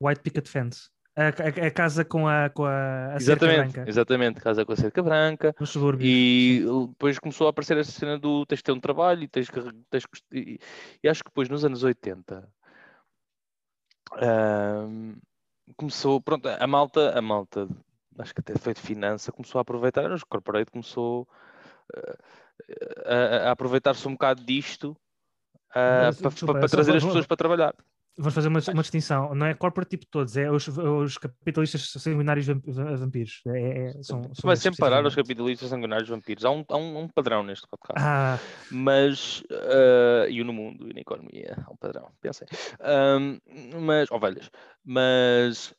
White 0.00 0.20
Picket 0.22 0.48
Fence. 0.48 0.90
A, 1.16 1.28
a- 1.28 1.66
a 1.68 1.70
casa 1.70 2.04
com 2.04 2.26
a, 2.26 2.50
com 2.50 2.64
a, 2.64 3.14
a 3.14 3.20
cerca 3.20 3.46
Exatamente, 3.46 3.74
branca 3.74 3.88
exatamente, 3.88 4.40
casa 4.40 4.64
com 4.64 4.72
a 4.72 4.76
cerca 4.76 5.02
branca. 5.02 5.54
nos 5.60 5.70
subúrbios. 5.70 6.08
E 6.10 6.64
depois 6.88 7.18
começou 7.20 7.46
a 7.46 7.50
aparecer 7.50 7.76
essa 7.78 7.92
cena 7.92 8.18
do 8.18 8.44
tens 8.46 8.58
de 8.58 8.64
ter 8.64 8.72
um 8.72 8.80
trabalho 8.80 9.22
e 9.22 9.28
tens 9.28 9.48
que. 9.48 9.60
Tens 9.90 10.06
que 10.06 10.18
e, 10.32 10.58
e 11.02 11.08
acho 11.08 11.22
que 11.22 11.30
depois 11.30 11.48
nos 11.48 11.64
anos 11.64 11.84
80 11.84 12.48
ahm, 14.12 15.14
começou, 15.76 16.20
pronto, 16.20 16.48
a 16.48 16.66
malta, 16.66 17.16
a 17.16 17.22
malta, 17.22 17.68
acho 18.18 18.34
que 18.34 18.40
até 18.40 18.56
foi 18.58 18.74
de 18.74 18.80
finança, 18.80 19.32
começou 19.32 19.58
a 19.58 19.62
aproveitar, 19.62 20.10
os 20.10 20.24
corporate 20.24 20.70
começou 20.70 21.28
ah, 23.06 23.44
a, 23.44 23.48
a 23.48 23.50
aproveitar-se 23.52 24.06
um 24.08 24.12
bocado 24.12 24.42
disto 24.44 24.96
Mas, 25.74 26.20
para, 26.20 26.68
trazer 26.68 26.96
as 26.96 27.04
pessoas 27.04 27.26
para 27.26 27.36
trabalhar. 27.36 27.74
Vamos 28.16 28.34
fazer 28.34 28.48
uma, 28.48 28.60
uma 28.72 28.82
distinção. 28.82 29.34
Não 29.34 29.46
é 29.46 29.54
corporate 29.54 29.90
tipo 29.96 30.06
todos, 30.10 30.36
é 30.36 30.48
os, 30.50 30.68
os 30.68 31.18
capitalistas 31.18 31.90
sanguinários 32.00 32.46
vamp- 32.46 32.64
vampiros. 32.68 33.40
É, 33.48 33.88
é- 33.88 34.02
são, 34.02 34.22
Tu 34.22 34.40
são 34.40 34.48
vai 34.48 34.56
sempre 34.56 34.78
parar 34.78 34.98
especificamente. 34.98 35.16
capitalistas 35.28 35.68
sanguinários 35.70 36.08
vampiros. 36.08 36.44
Há 36.44 36.50
um, 36.50 36.64
há 36.68 36.76
um, 36.76 36.98
um 37.00 37.08
padrão 37.08 37.42
neste 37.42 37.66
podcast. 37.66 38.00
Ah, 38.00 38.38
mas 38.70 39.42
ah, 39.50 40.26
e 40.28 40.42
no 40.44 40.52
mundo 40.52 40.88
e 40.88 40.94
na 40.94 41.00
economia 41.00 41.56
há 41.66 41.72
um 41.72 41.76
padrão, 41.76 42.10
pensem. 42.20 42.46
Ahm, 42.80 43.38
mas, 43.80 44.10
ovelhas, 44.12 44.48
mas 44.84 45.74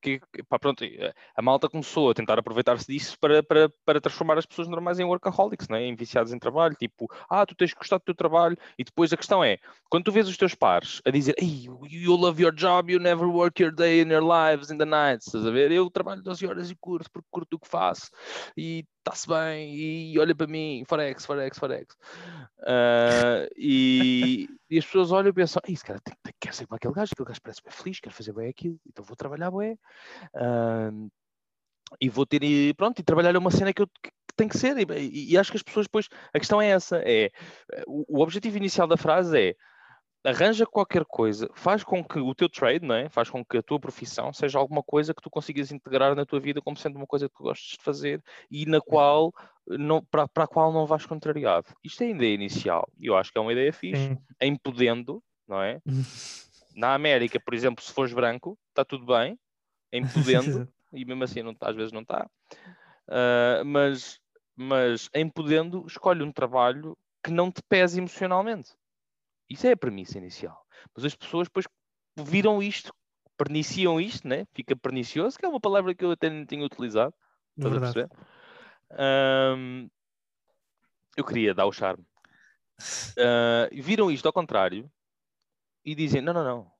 que, 0.00 0.20
que- 0.32 0.42
pá, 0.42 0.58
pronto, 0.58 0.84
eh, 0.84 1.12
a 1.36 1.42
malta 1.42 1.68
começou 1.68 2.10
a 2.10 2.14
tentar 2.14 2.38
aproveitar-se 2.38 2.86
disso 2.92 3.16
para, 3.18 3.42
para, 3.42 3.70
para 3.84 4.00
transformar 4.00 4.36
as 4.38 4.46
pessoas 4.46 4.68
normais 4.68 4.98
em 4.98 5.04
workaholics, 5.04 5.68
né? 5.68 5.82
em 5.84 5.94
viciados 5.94 6.32
em 6.32 6.38
trabalho, 6.38 6.74
tipo, 6.74 7.06
ah, 7.30 7.46
tu 7.46 7.54
tens 7.54 7.72
que 7.72 7.78
gostar 7.78 7.98
do 7.98 8.04
teu 8.04 8.14
trabalho, 8.14 8.56
e 8.78 8.84
depois 8.84 9.12
a 9.12 9.16
questão 9.16 9.42
é, 9.42 9.58
quando 9.88 10.04
tu 10.04 10.12
vês 10.12 10.28
os 10.28 10.36
teus 10.36 10.54
pares 10.54 11.00
a 11.04 11.10
dizer, 11.10 11.34
you, 11.40 12.16
love 12.16 12.40
your 12.40 12.52
job, 12.52 12.90
you 12.90 12.98
never 12.98 13.28
work 13.28 13.60
your 13.60 13.72
day 13.72 14.00
in 14.00 14.10
your 14.10 14.22
lives 14.22 14.70
in 14.70 14.78
the 14.78 14.84
nights, 14.84 15.26
estás 15.26 15.46
a 15.46 15.50
ver? 15.50 15.72
Eu 15.72 15.90
trabalho 15.90 16.22
12 16.22 16.46
horas 16.46 16.70
e 16.70 16.76
curto 16.76 17.10
porque 17.10 17.28
curto 17.30 17.54
o 17.54 17.58
que 17.58 17.68
faço, 17.68 18.10
e 18.56 18.84
está-se 18.98 19.26
bem, 19.26 19.74
e 19.74 20.18
olha 20.18 20.34
para 20.34 20.46
mim, 20.46 20.84
forex, 20.86 21.26
forex, 21.26 21.58
forex. 21.58 21.96
Ah, 22.60 23.48
e, 23.56 24.46
e 24.70 24.78
as 24.78 24.84
pessoas 24.84 25.10
olham 25.10 25.30
e 25.30 25.32
pensam, 25.32 25.60
"Ei, 25.66 25.74
esse 25.74 25.84
cara 25.84 26.00
tem, 26.04 26.14
tem, 26.22 26.32
quer 26.40 26.54
ser 26.54 26.66
como 26.66 26.76
aquele 26.76 26.94
gajo, 26.94 27.12
aquele 27.12 27.28
gajo 27.28 27.40
parece 27.42 27.62
bem 27.62 27.72
feliz, 27.72 28.00
quer 28.00 28.10
fazer 28.12 28.32
bem 28.32 28.48
aquilo, 28.48 28.78
então 28.86 29.04
vou 29.04 29.16
trabalhar 29.16 29.50
bem. 29.50 29.78
Ahm, 30.34 31.08
e 32.00 32.08
vou 32.08 32.24
ter, 32.26 32.42
e 32.42 32.72
pronto, 32.74 32.98
e 33.00 33.02
trabalhar 33.02 33.34
é 33.34 33.38
uma 33.38 33.50
cena 33.50 33.72
que, 33.72 33.82
eu, 33.82 33.86
que 33.86 34.10
tem 34.36 34.48
que 34.48 34.56
ser. 34.56 34.76
E, 34.78 35.32
e- 35.32 35.38
acho 35.38 35.50
que 35.50 35.56
as 35.56 35.62
pessoas 35.62 35.86
depois, 35.86 36.08
a 36.32 36.38
questão 36.38 36.60
é 36.60 36.68
essa, 36.68 36.98
é, 37.04 37.30
o, 37.86 38.18
o 38.18 38.22
objetivo 38.22 38.56
inicial 38.56 38.86
da 38.86 38.96
frase 38.96 39.38
é, 39.38 39.56
arranja 40.24 40.66
qualquer 40.66 41.04
coisa, 41.04 41.50
faz 41.54 41.82
com 41.82 42.02
que 42.04 42.18
o 42.18 42.34
teu 42.34 42.48
trade, 42.48 42.86
não 42.86 42.94
é? 42.94 43.08
faz 43.08 43.28
com 43.28 43.44
que 43.44 43.56
a 43.56 43.62
tua 43.62 43.80
profissão 43.80 44.32
seja 44.32 44.58
alguma 44.58 44.82
coisa 44.82 45.12
que 45.12 45.22
tu 45.22 45.28
consigas 45.28 45.72
integrar 45.72 46.14
na 46.14 46.24
tua 46.24 46.38
vida 46.40 46.60
como 46.60 46.76
sendo 46.76 46.96
uma 46.96 47.06
coisa 47.06 47.28
que 47.28 47.34
tu 47.34 47.42
gostes 47.42 47.76
de 47.76 47.84
fazer 47.84 48.22
e 48.50 48.64
na 48.66 48.80
qual, 48.80 49.32
não, 49.66 50.02
para, 50.04 50.28
para 50.28 50.44
a 50.44 50.48
qual 50.48 50.72
não 50.72 50.86
vais 50.86 51.04
contrariado. 51.06 51.68
Isto 51.82 52.04
é 52.04 52.06
a 52.06 52.10
ideia 52.10 52.34
inicial, 52.34 52.88
e 52.98 53.06
eu 53.06 53.16
acho 53.16 53.32
que 53.32 53.38
é 53.38 53.40
uma 53.40 53.52
ideia 53.52 53.72
fixe, 53.72 54.08
Sim. 54.08 54.18
em 54.40 54.56
podendo, 54.56 55.22
não 55.46 55.62
é? 55.62 55.80
Na 56.74 56.94
América, 56.94 57.38
por 57.38 57.52
exemplo, 57.52 57.84
se 57.84 57.92
fores 57.92 58.14
branco, 58.14 58.58
está 58.70 58.82
tudo 58.82 59.04
bem, 59.04 59.38
em 59.92 60.06
podendo, 60.08 60.66
e 60.90 61.04
mesmo 61.04 61.22
assim 61.22 61.42
não, 61.42 61.54
às 61.60 61.76
vezes 61.76 61.92
não 61.92 62.00
está. 62.00 62.26
Ah, 63.08 63.62
mas, 63.64 64.18
mas 64.56 65.08
em 65.14 65.28
podendo, 65.28 65.84
escolhe 65.86 66.22
um 66.22 66.32
trabalho 66.32 66.96
que 67.22 67.30
não 67.30 67.50
te 67.50 67.62
pese 67.68 67.98
emocionalmente. 67.98 68.70
Isso 69.52 69.66
é 69.66 69.72
a 69.72 69.76
premissa 69.76 70.16
inicial. 70.16 70.66
Mas 70.94 71.04
as 71.04 71.14
pessoas 71.14 71.46
depois 71.46 71.66
viram 72.16 72.62
isto, 72.62 72.90
perniciam 73.36 74.00
isto, 74.00 74.26
né? 74.26 74.46
fica 74.54 74.74
pernicioso, 74.74 75.38
que 75.38 75.44
é 75.44 75.48
uma 75.48 75.60
palavra 75.60 75.94
que 75.94 76.02
eu 76.02 76.12
até 76.12 76.30
nem 76.30 76.46
tinha 76.46 76.64
utilizado. 76.64 77.14
É 77.58 77.60
Estás 77.60 77.76
a 77.76 77.80
perceber? 77.80 78.10
Ahm, 78.92 79.88
eu 81.16 81.24
queria 81.24 81.52
dar 81.52 81.66
o 81.66 81.72
charme. 81.72 82.04
Ah, 83.18 83.68
viram 83.72 84.10
isto 84.10 84.26
ao 84.26 84.32
contrário 84.32 84.90
e 85.84 85.94
dizem: 85.94 86.22
não, 86.22 86.32
não, 86.32 86.44
não, 86.44 86.72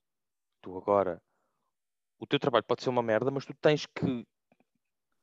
tu 0.62 0.76
agora, 0.79 1.23
o 2.19 2.26
teu 2.26 2.38
trabalho 2.38 2.64
pode 2.64 2.83
ser 2.83 2.88
uma 2.88 3.02
merda, 3.02 3.31
mas 3.31 3.45
tu 3.45 3.52
tens 3.55 3.85
que 3.85 4.26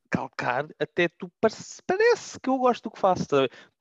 calcar 0.08 0.68
até 0.78 1.08
tu 1.08 1.30
parece, 1.40 1.82
parece 1.84 2.38
que 2.38 2.48
eu 2.48 2.58
gosto 2.58 2.84
do 2.84 2.90
que 2.92 3.00
faço. 3.00 3.26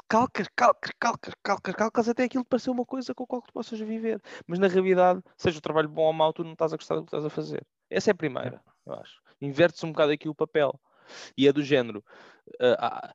Calcas, 0.10 0.48
calcas, 0.56 0.92
calcas, 1.00 1.34
calcas, 1.44 1.76
calcas 1.76 2.10
até 2.10 2.24
aquilo 2.24 2.44
parecer 2.44 2.72
uma 2.72 2.84
coisa 2.86 3.14
com 3.14 3.24
a 3.24 3.28
qual 3.28 3.42
tu 3.44 3.54
possas 3.54 3.80
viver. 3.80 4.20
Mas 4.48 4.58
na 4.58 4.68
realidade, 4.68 5.22
seja 5.38 5.60
o 5.60 5.62
trabalho 5.62 5.88
bom 5.88 6.06
ou 6.06 6.14
mau, 6.14 6.34
tu 6.34 6.44
não 6.44 6.54
estás 6.54 6.74
a 6.74 6.78
gostar 6.78 6.96
do 6.96 7.02
que 7.04 7.08
estás 7.08 7.24
a 7.24 7.30
fazer. 7.30 7.66
Essa 7.90 8.10
é 8.10 8.14
a 8.14 8.16
primeira, 8.16 8.60
eu 8.86 8.94
acho. 8.94 9.22
Inverte-se 9.40 9.86
um 9.86 9.92
bocado 9.92 10.12
aqui 10.12 10.28
o 10.28 10.36
papel. 10.36 10.80
E 11.38 11.48
é 11.48 11.54
do 11.54 11.64
género. 11.64 12.04
ah, 12.80 13.14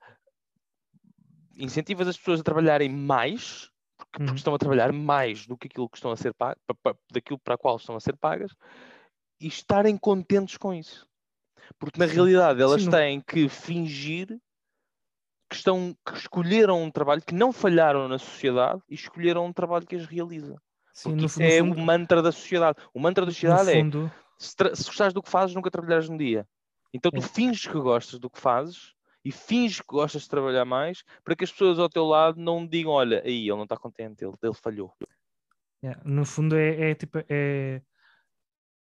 incentivas 1.57 2.09
as 2.09 2.17
pessoas 2.17 2.41
a 2.41 2.45
trabalharem 2.45 2.89
mais, 2.89 3.71
porque, 3.97 4.19
porque 4.19 4.31
Uhum. 4.31 4.37
estão 4.37 4.55
a 4.55 4.59
trabalhar 4.59 4.93
mais 4.93 5.47
do 5.47 5.57
que 5.57 5.67
aquilo 5.67 5.89
que 5.89 5.97
estão 5.97 6.11
a 6.11 6.17
ser 6.17 6.33
pagas, 6.35 6.59
daquilo 7.13 7.39
para 7.39 7.55
a 7.55 7.59
qual 7.59 7.77
estão 7.77 7.97
a 7.97 8.01
ser 8.01 8.17
pagas, 8.17 8.53
e 9.41 9.47
estarem 9.47 9.97
contentes 9.97 10.57
com 10.57 10.73
isso. 10.73 11.07
Porque 11.79 11.99
na 11.99 12.07
realidade 12.07 12.61
elas 12.61 12.83
Sim, 12.83 12.91
têm 12.91 13.21
que 13.21 13.49
fingir 13.49 14.39
que, 15.49 15.57
estão, 15.57 15.97
que 16.05 16.15
escolheram 16.17 16.83
um 16.83 16.91
trabalho, 16.91 17.23
que 17.23 17.35
não 17.35 17.53
falharam 17.53 18.09
na 18.09 18.19
sociedade 18.19 18.83
e 18.89 18.95
escolheram 18.95 19.47
um 19.47 19.53
trabalho 19.53 19.87
que 19.87 19.97
as 19.97 20.07
realiza. 20.07 20.57
Sim, 20.93 21.11
Porque 21.11 21.23
no, 21.23 21.27
isso 21.27 21.41
no 21.41 21.47
é 21.47 21.59
fundo, 21.59 21.81
o 21.81 21.85
mantra 21.85 22.23
da 22.23 22.33
sociedade. 22.33 22.79
O 22.93 23.01
mantra 23.01 23.27
da 23.27 23.33
sociedade 23.33 23.71
é 23.71 23.83
fundo, 23.83 24.13
se, 24.39 24.55
se 24.75 24.85
gostares 24.85 25.13
do 25.13 25.23
que 25.23 25.31
fazes, 25.31 25.55
nunca 25.55 25.71
trabalharás 25.71 26.09
num 26.09 26.17
dia. 26.17 26.47
Então 26.93 27.11
tu 27.11 27.19
É. 27.19 27.21
finges 27.21 27.67
que 27.67 27.79
gostas 27.79 28.19
do 28.21 28.31
que 28.31 28.39
fazes 28.41 28.95
e 29.25 29.33
finges 29.33 29.81
que 29.81 29.87
gostas 29.89 30.23
de 30.23 30.29
trabalhar 30.29 30.65
mais 30.65 31.03
para 31.25 31.35
que 31.35 31.45
as 31.45 31.51
pessoas 31.51 31.79
ao 31.79 31.89
teu 31.89 32.05
lado 32.05 32.41
não 32.41 32.67
digam, 32.67 32.93
olha, 32.93 33.21
aí 33.25 33.41
ele 33.49 33.57
não 33.57 33.65
está 33.65 33.77
contente, 33.77 34.25
ele, 34.25 34.35
ele 34.43 34.55
falhou. 34.55 34.93
Yeah, 35.83 36.01
No 36.05 36.25
fundo 36.25 36.57
é, 36.57 36.91
é 36.91 36.95
tipo 36.95 37.19
é 37.29 37.83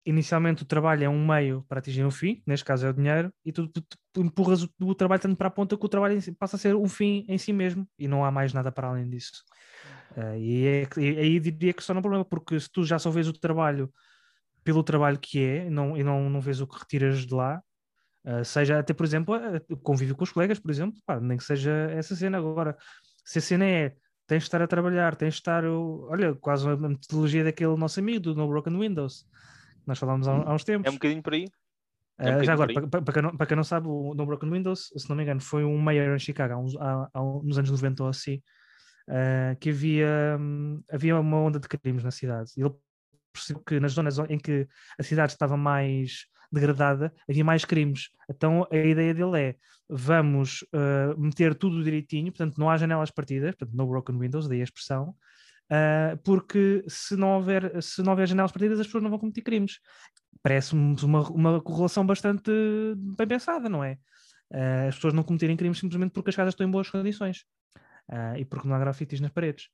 inicialmente 0.05 0.63
o 0.63 0.67
trabalho 0.67 1.05
é 1.05 1.09
um 1.09 1.27
meio 1.27 1.65
para 1.69 1.79
atingir 1.79 2.05
um 2.05 2.11
fim, 2.11 2.43
neste 2.47 2.65
caso 2.65 2.87
é 2.87 2.91
o 2.91 2.93
dinheiro, 2.93 3.33
e 3.45 3.53
tu, 3.53 3.69
tu- 3.69 3.83
tu 4.13 4.21
empurras 4.23 4.63
o, 4.65 4.71
o 4.83 4.95
trabalho 4.95 5.21
tanto 5.23 5.37
para 5.37 5.49
a 5.49 5.51
ponta 5.51 5.77
que 5.77 5.85
o 5.87 5.89
trabalho 5.89 6.21
si- 6.21 6.33
passa 6.33 6.57
a 6.57 6.59
ser 6.59 6.75
um 6.75 6.89
fim 6.89 7.25
em 7.29 7.39
si 7.39 7.53
mesmo 7.53 7.89
e 7.99 8.09
não 8.09 8.25
há 8.25 8.31
mais 8.31 8.53
nada 8.53 8.73
para 8.73 8.89
além 8.89 9.09
disso. 9.09 9.43
Ah, 10.17 10.37
e 10.37 10.67
é, 10.67 10.89
e 10.99 11.19
aí 11.19 11.41
diria 11.41 11.73
que 11.73 11.83
só 11.83 11.95
não 11.95 12.01
é 12.01 12.03
problema, 12.03 12.25
porque 12.25 12.59
se 12.59 12.69
tu 12.71 12.85
já 12.85 12.99
só 12.99 13.11
vês 13.11 13.29
o 13.29 13.33
trabalho 13.33 13.93
pelo 14.65 14.83
trabalho 14.83 15.19
que 15.19 15.41
é 15.41 15.67
e 15.67 15.71
não, 15.71 15.97
e 15.97 16.05
não, 16.05 16.31
não 16.31 16.41
vês 16.41 16.61
o 16.61 16.67
que 16.67 16.79
retiras 16.79 17.27
de 17.27 17.35
lá, 17.35 17.63
ah, 18.25 18.45
seja 18.45 18.79
até, 18.79 18.95
por 18.95 19.05
exemplo, 19.07 19.35
o 19.71 19.77
convívio 19.77 20.17
com 20.17 20.25
os 20.25 20.33
colegas, 20.33 20.59
por 20.59 20.71
exemplo, 20.71 21.01
pá, 21.07 21.21
nem 21.21 21.37
que 21.39 21.45
seja 21.45 21.73
essa 21.93 22.15
cena 22.17 22.39
agora. 22.39 22.77
Se 23.25 23.39
a 23.39 23.43
cena 23.43 23.65
é 23.67 23.95
tens 24.27 24.45
de 24.45 24.45
estar 24.45 24.63
a 24.63 24.67
trabalhar, 24.67 25.17
tens 25.17 25.35
de 25.35 25.41
estar, 25.41 25.65
olha, 25.65 26.35
quase 26.37 26.69
a 26.69 26.77
metodologia 26.77 27.45
daquele 27.45 27.77
nosso 27.77 28.01
amigo 28.01 28.21
do 28.21 28.35
No 28.35 28.49
Broken 28.49 28.79
Windows, 28.79 29.27
nós 29.87 29.99
falámos 29.99 30.29
há, 30.29 30.33
há 30.33 30.55
uns 30.55 30.65
tempos. 30.65 30.87
É 30.87 30.91
um 30.91 30.95
bocadinho 30.95 31.23
por 31.23 31.33
aí. 31.35 31.45
é 32.19 32.25
um 32.25 32.29
Ah, 32.29 32.33
bocadinho 32.33 32.45
já 32.45 32.53
agora, 32.53 32.73
para, 32.89 33.03
para 33.03 33.13
quem 33.15 33.23
não, 33.23 33.37
para 33.37 33.47
quem 33.47 33.57
não 33.57 33.65
sabe, 33.65 33.89
o 33.89 34.15
No 34.15 34.27
Broken 34.27 34.51
Windows, 34.51 34.93
se 34.97 35.09
não 35.09 35.17
me 35.17 35.23
engano, 35.23 35.41
foi 35.41 35.65
um 35.65 35.79
mayor 35.79 36.15
em 36.15 36.19
Chicago 36.19 36.55
há 36.55 36.59
uns, 36.59 36.77
há, 36.77 37.09
há 37.13 37.21
nos 37.21 37.59
anos 37.59 37.71
90 37.71 38.03
ou 38.03 38.09
assim, 38.09 38.43
ah, 39.09 39.57
que 39.61 39.71
havia, 39.71 40.37
hum, 40.41 40.83
havia 40.91 41.19
uma 41.19 41.37
onda 41.39 41.59
de 41.59 41.69
crimes 41.69 42.05
na 42.05 42.11
cidade. 42.11 42.51
Ele 42.57 42.71
percebeu 43.33 43.63
que 43.65 43.81
nas 43.81 43.93
zonas 43.93 44.19
em 44.29 44.39
que 44.39 44.69
a 44.99 45.03
cidade 45.03 45.33
estava 45.33 45.57
mais 45.57 46.27
degradada, 46.53 47.13
havia 47.29 47.45
mais 47.45 47.65
crimes. 47.65 48.11
Então 48.29 48.67
a 48.71 48.77
ideia 48.77 49.15
dele 49.15 49.41
é 49.41 49.57
vamos 49.89 50.65
ah, 50.73 51.15
meter 51.19 51.55
tudo 51.55 51.83
direitinho, 51.83 52.31
portanto 52.31 52.59
não 52.59 52.71
há 52.71 52.77
janelas 52.77 53.11
partidas, 53.11 53.55
portanto 53.55 53.75
no 53.77 53.87
broken 53.87 54.19
windows, 54.19 54.49
daí 54.49 54.61
a 54.61 54.65
expressão, 54.65 55.15
ah, 55.73 56.19
porque 56.23 56.85
se 56.87 57.17
não, 57.17 57.37
houver, 57.37 57.83
se 57.83 58.03
não 58.03 58.13
houver 58.13 58.29
janelas 58.29 58.53
partidas 58.53 58.79
as 58.79 58.87
pessoas 58.87 59.03
não 59.03 59.09
vão 59.09 59.19
cometer 59.19 59.41
crimes. 59.41 59.79
Parece-me 60.43 60.95
uma, 61.03 61.23
uma 61.31 61.63
correlação 61.63 62.05
bastante 62.05 62.51
bem 63.17 63.27
pensada, 63.27 63.71
não 63.71 63.83
é? 63.83 63.97
Ah, 64.53 64.89
as 64.89 64.97
pessoas 64.97 65.15
não 65.15 65.23
cometerem 65.23 65.57
crimes 65.57 65.79
simplesmente 65.79 66.13
porque 66.13 66.29
as 66.29 66.37
casas 66.37 66.53
estão 66.53 66.67
em 66.67 66.71
boas 66.71 66.91
condições 66.91 67.47
ah, 68.11 68.39
e 68.39 68.45
porque 68.45 68.69
não 68.69 68.77
há 68.77 68.79
grafites 68.79 69.19
nas 69.21 69.31
paredes. 69.31 69.69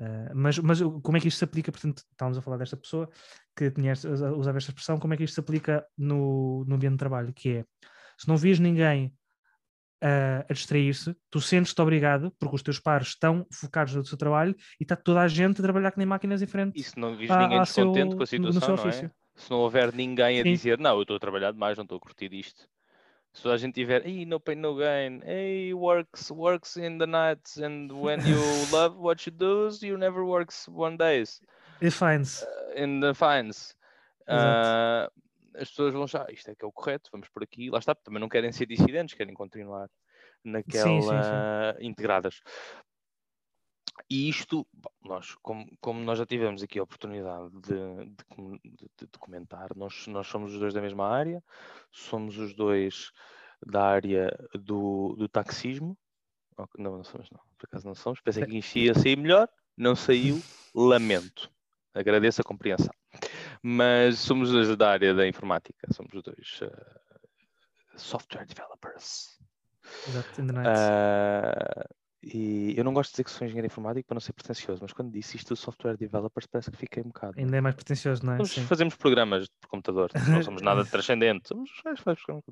Ah, 0.00 0.30
mas, 0.32 0.58
mas 0.60 0.80
como 0.80 1.16
é 1.16 1.20
que 1.20 1.26
isto 1.26 1.38
se 1.38 1.44
aplica? 1.44 1.72
Portanto, 1.72 2.04
estávamos 2.12 2.38
a 2.38 2.42
falar 2.42 2.58
desta 2.58 2.76
pessoa 2.76 3.10
que 3.56 3.68
tinha, 3.72 3.94
usava 4.36 4.58
esta 4.58 4.70
expressão, 4.70 4.96
como 4.98 5.12
é 5.14 5.16
que 5.16 5.24
isto 5.24 5.34
se 5.34 5.40
aplica 5.40 5.84
no, 5.98 6.64
no 6.68 6.76
ambiente 6.76 6.92
de 6.92 6.98
trabalho? 6.98 7.32
Que 7.32 7.56
é, 7.56 7.64
se 8.16 8.28
não 8.28 8.36
vês 8.36 8.60
ninguém 8.60 9.12
ah, 10.02 10.44
a 10.48 10.52
distrair-se, 10.52 11.16
tu 11.30 11.40
sentes-te 11.40 11.80
obrigado, 11.80 12.30
porque 12.38 12.56
os 12.56 12.62
teus 12.62 12.78
pares 12.80 13.08
estão 13.08 13.46
focados 13.50 13.94
no 13.94 14.04
seu 14.04 14.18
trabalho 14.18 14.54
e 14.80 14.82
está 14.82 14.96
toda 14.96 15.20
a 15.20 15.28
gente 15.28 15.60
a 15.60 15.62
trabalhar 15.62 15.90
que 15.92 15.98
nem 15.98 16.06
máquinas 16.06 16.42
em 16.42 16.46
frente. 16.46 16.78
E 16.78 16.82
se 16.82 16.98
não 16.98 17.16
vis 17.16 17.30
à- 17.30 17.38
ninguém 17.38 17.58
à 17.58 17.64
seu- 17.64 17.84
descontente 17.84 18.16
com 18.16 18.22
a 18.22 18.26
situação, 18.26 18.76
não 18.76 18.88
é? 18.88 19.10
Se 19.34 19.50
não 19.50 19.58
houver 19.60 19.94
ninguém 19.94 20.40
a 20.40 20.42
Sim. 20.42 20.52
dizer, 20.52 20.78
não, 20.78 20.96
eu 20.96 21.02
estou 21.02 21.16
a 21.16 21.20
trabalhar 21.20 21.52
demais, 21.52 21.78
não 21.78 21.84
estou 21.84 21.96
a 21.96 22.00
curtir 22.00 22.34
isto. 22.34 22.68
Se 23.32 23.48
a 23.48 23.56
gente 23.56 23.72
tiver, 23.72 24.06
hey, 24.06 24.26
no 24.26 24.38
pain, 24.38 24.56
no 24.56 24.76
gain, 24.76 25.22
hey, 25.24 25.72
works, 25.72 26.30
works 26.30 26.76
in 26.76 26.98
the 26.98 27.06
nights, 27.06 27.56
and 27.56 27.88
when 27.90 28.20
you 28.28 28.36
love 28.70 28.94
what 28.98 29.26
you 29.26 29.34
do, 29.34 29.70
you 29.80 29.96
never 29.96 30.22
works 30.22 30.68
one 30.68 30.98
days. 30.98 31.40
Define-se. 31.80 32.44
in 32.76 33.00
the 33.00 33.14
fines. 33.14 33.74
Exato. 34.28 35.12
As 35.54 35.68
pessoas 35.68 35.92
vão 35.92 36.04
achar, 36.04 36.30
isto 36.32 36.50
é 36.50 36.54
que 36.54 36.64
é 36.64 36.68
o 36.68 36.72
correto, 36.72 37.10
vamos 37.12 37.28
por 37.28 37.42
aqui. 37.42 37.70
Lá 37.70 37.78
está, 37.78 37.94
também 37.94 38.20
não 38.20 38.28
querem 38.28 38.52
ser 38.52 38.66
dissidentes, 38.66 39.14
querem 39.14 39.34
continuar 39.34 39.88
naquela 40.44 41.02
Sim, 41.02 41.02
sim, 41.02 41.22
sim. 41.22 41.86
integradas. 41.86 42.40
E 44.08 44.28
isto, 44.28 44.66
bom, 44.72 44.90
nós, 45.02 45.34
como, 45.42 45.66
como 45.80 46.00
nós 46.00 46.18
já 46.18 46.26
tivemos 46.26 46.62
aqui 46.62 46.78
a 46.78 46.82
oportunidade 46.82 47.50
de, 47.60 48.06
de 48.06 48.70
de- 48.96 49.06
de- 49.06 49.18
comentar, 49.18 49.68
nós, 49.76 50.06
nós 50.06 50.26
somos 50.26 50.52
os 50.52 50.58
dois 50.58 50.74
da 50.74 50.80
mesma 50.80 51.06
área, 51.06 51.42
somos 51.90 52.38
os 52.38 52.54
dois 52.54 53.10
da 53.64 53.84
área 53.84 54.30
do, 54.54 55.14
do 55.16 55.28
taxismo. 55.28 55.96
Não, 56.76 56.96
não 56.96 57.04
somos, 57.04 57.30
não. 57.30 57.40
Por 57.58 57.66
acaso 57.66 57.86
não 57.86 57.94
somos. 57.94 58.20
Pensei 58.20 58.46
que 58.46 58.58
isto 58.58 58.78
ia 58.78 58.94
sair 58.94 59.16
melhor, 59.16 59.48
não 59.76 59.94
saiu, 59.94 60.40
lamento. 60.74 61.50
Agradeço 61.94 62.40
a 62.40 62.44
compreensão. 62.44 62.92
Mas 63.62 64.18
somos 64.18 64.48
os 64.48 64.66
dois 64.66 64.76
da 64.76 64.90
área 64.90 65.14
da 65.14 65.26
informática, 65.26 65.86
somos 65.92 66.12
os 66.12 66.22
dois 66.22 66.60
eh, 66.62 67.18
software 67.96 68.46
developers. 68.46 69.38
Exato. 70.08 70.42
Ah, 70.66 71.86
e 72.22 72.74
eu 72.76 72.84
não 72.84 72.94
gosto 72.94 73.10
de 73.10 73.14
dizer 73.14 73.24
que 73.24 73.30
sou 73.32 73.44
engenheiro 73.44 73.66
informático 73.66 74.06
para 74.06 74.14
não 74.14 74.20
ser 74.20 74.32
pretencioso, 74.32 74.80
mas 74.80 74.92
quando 74.92 75.10
disse 75.10 75.36
isto, 75.36 75.56
software 75.56 75.96
developers, 75.96 76.46
parece 76.46 76.70
que 76.70 76.76
fiquei 76.76 77.02
um 77.02 77.08
bocado. 77.08 77.34
Ainda 77.36 77.56
é 77.56 77.60
mais 77.60 77.74
pretencioso, 77.74 78.24
não 78.24 78.34
é? 78.34 78.38
Nós 78.38 78.54
fazemos 78.54 78.94
programas, 78.94 79.48
computador. 79.68 80.10
Não 80.28 80.42
somos 80.42 80.62
nada 80.62 80.84
transcendente. 80.84 81.48
Somos. 81.48 81.70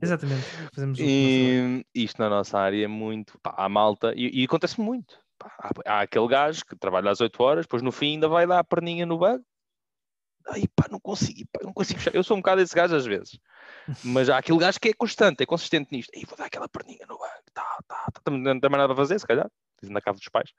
Exatamente. 0.03 0.43
Fazemos 0.75 0.99
E 0.99 1.85
isto 1.95 2.21
na 2.21 2.29
nossa 2.29 2.59
área 2.59 2.85
é 2.85 2.89
muito. 2.89 3.39
Pá, 3.41 3.55
há 3.57 3.69
malta, 3.69 4.13
e, 4.17 4.43
e 4.43 4.45
acontece 4.45 4.81
muito. 4.81 5.17
Pá, 5.39 5.55
há, 5.59 5.93
há 5.93 6.01
aquele 6.01 6.27
gajo 6.27 6.65
que 6.67 6.77
trabalha 6.77 7.11
às 7.11 7.21
8 7.21 7.41
horas, 7.41 7.65
depois 7.65 7.83
no 7.83 7.93
fim 7.93 8.15
ainda 8.15 8.29
vai 8.29 8.47
dar 8.47 8.59
a 8.59 8.65
perninha 8.65 9.07
no 9.07 9.19
bug. 9.19 9.41
Ai 10.49 10.65
pá, 10.75 10.87
não 10.91 10.99
consigo, 10.99 11.49
pá, 11.53 11.61
não 11.63 11.73
consigo 11.73 11.99
fechar. 12.01 12.15
Eu 12.15 12.25
sou 12.25 12.37
um 12.37 12.41
bocado 12.41 12.61
esse 12.61 12.75
gajo 12.75 12.95
às 12.95 13.07
vezes. 13.07 13.39
Mas 14.05 14.29
há 14.29 14.39
aquele 14.39 14.59
gajo 14.59 14.81
que 14.81 14.89
é 14.89 14.93
constante, 14.93 15.43
é 15.43 15.47
consistente 15.47 15.89
nisto. 15.93 16.11
Aí 16.15 16.25
vou 16.25 16.37
dar 16.37 16.47
aquela 16.47 16.69
perninha 16.69 17.07
no 17.09 17.17
bug. 17.17 17.31
Tá, 17.53 17.79
tá, 17.87 18.07
tá. 18.13 18.31
Não 18.31 18.61
tem 18.61 18.71
mais 18.71 18.83
nada 18.83 18.89
para 18.89 18.97
fazer, 18.97 19.19
se 19.19 19.27
calhar. 19.27 19.51
Dizem 19.81 19.95
na 19.95 20.01
casa 20.01 20.19
dos 20.19 20.29
pais. 20.29 20.51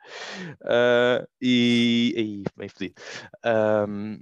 Ah, 0.64 1.26
e 1.42 2.14
aí, 2.18 2.44
bem 2.56 2.70
fedido. 2.70 3.02
Ahm, 3.44 4.20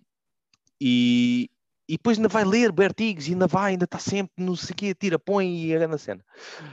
e, 0.82 1.50
e 1.90 1.94
depois 1.94 2.18
ainda 2.20 2.30
vai 2.30 2.46
ler 2.46 2.72
artigos 2.84 3.28
e 3.28 3.32
ainda 3.32 3.48
vai, 3.48 3.72
ainda 3.72 3.86
está 3.86 3.98
sempre, 3.98 4.32
não 4.38 4.56
sei 4.56 4.74
o 4.74 4.76
quê, 4.78 4.94
tira, 4.94 5.18
põe 5.18 5.66
e 5.66 5.76
a 5.76 5.80
grande 5.80 5.98
cena. 5.98 6.24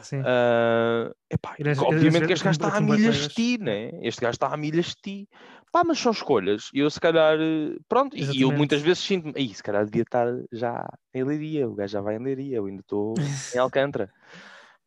Sim. 0.03 0.21
Ah, 0.23 1.11
epá, 1.31 1.57
às- 1.67 1.79
obviamente 1.79 2.25
ir 2.25 2.27
que 2.27 2.33
este 2.35 2.45
gajo 2.45 2.59
está 2.59 2.77
a 2.77 2.81
milhas 2.83 3.17
de 3.17 3.29
ti, 3.31 3.59
né? 3.59 3.91
Este 4.03 4.21
gajo 4.21 4.33
está 4.33 4.49
a 4.49 4.57
milhas 4.59 4.89
de 4.89 4.97
ti. 5.03 5.29
Pá, 5.73 5.83
mas 5.85 5.99
são 5.99 6.13
escolhas. 6.13 6.69
E 6.75 6.81
eu 6.81 6.91
se 6.91 7.01
calhar, 7.01 7.39
eh, 7.41 7.77
pronto, 7.89 8.15
e 8.15 8.21
eu 8.21 8.25
Exatamente. 8.25 8.57
muitas 8.59 8.83
vezes 8.83 9.03
sinto-me, 9.03 9.33
"Ih, 9.37 9.55
se 9.55 9.63
calhar 9.63 9.87
devia 9.87 10.03
estar 10.03 10.29
já 10.53 10.87
em 11.15 11.25
Leiria, 11.25 11.67
o 11.67 11.75
gajo 11.75 11.93
já 11.93 12.01
vai 12.03 12.17
em 12.17 12.23
Leiria, 12.23 12.57
eu 12.59 12.67
ainda 12.67 12.81
estou 12.83 13.15
em 13.55 13.59
Alcântara. 13.59 14.13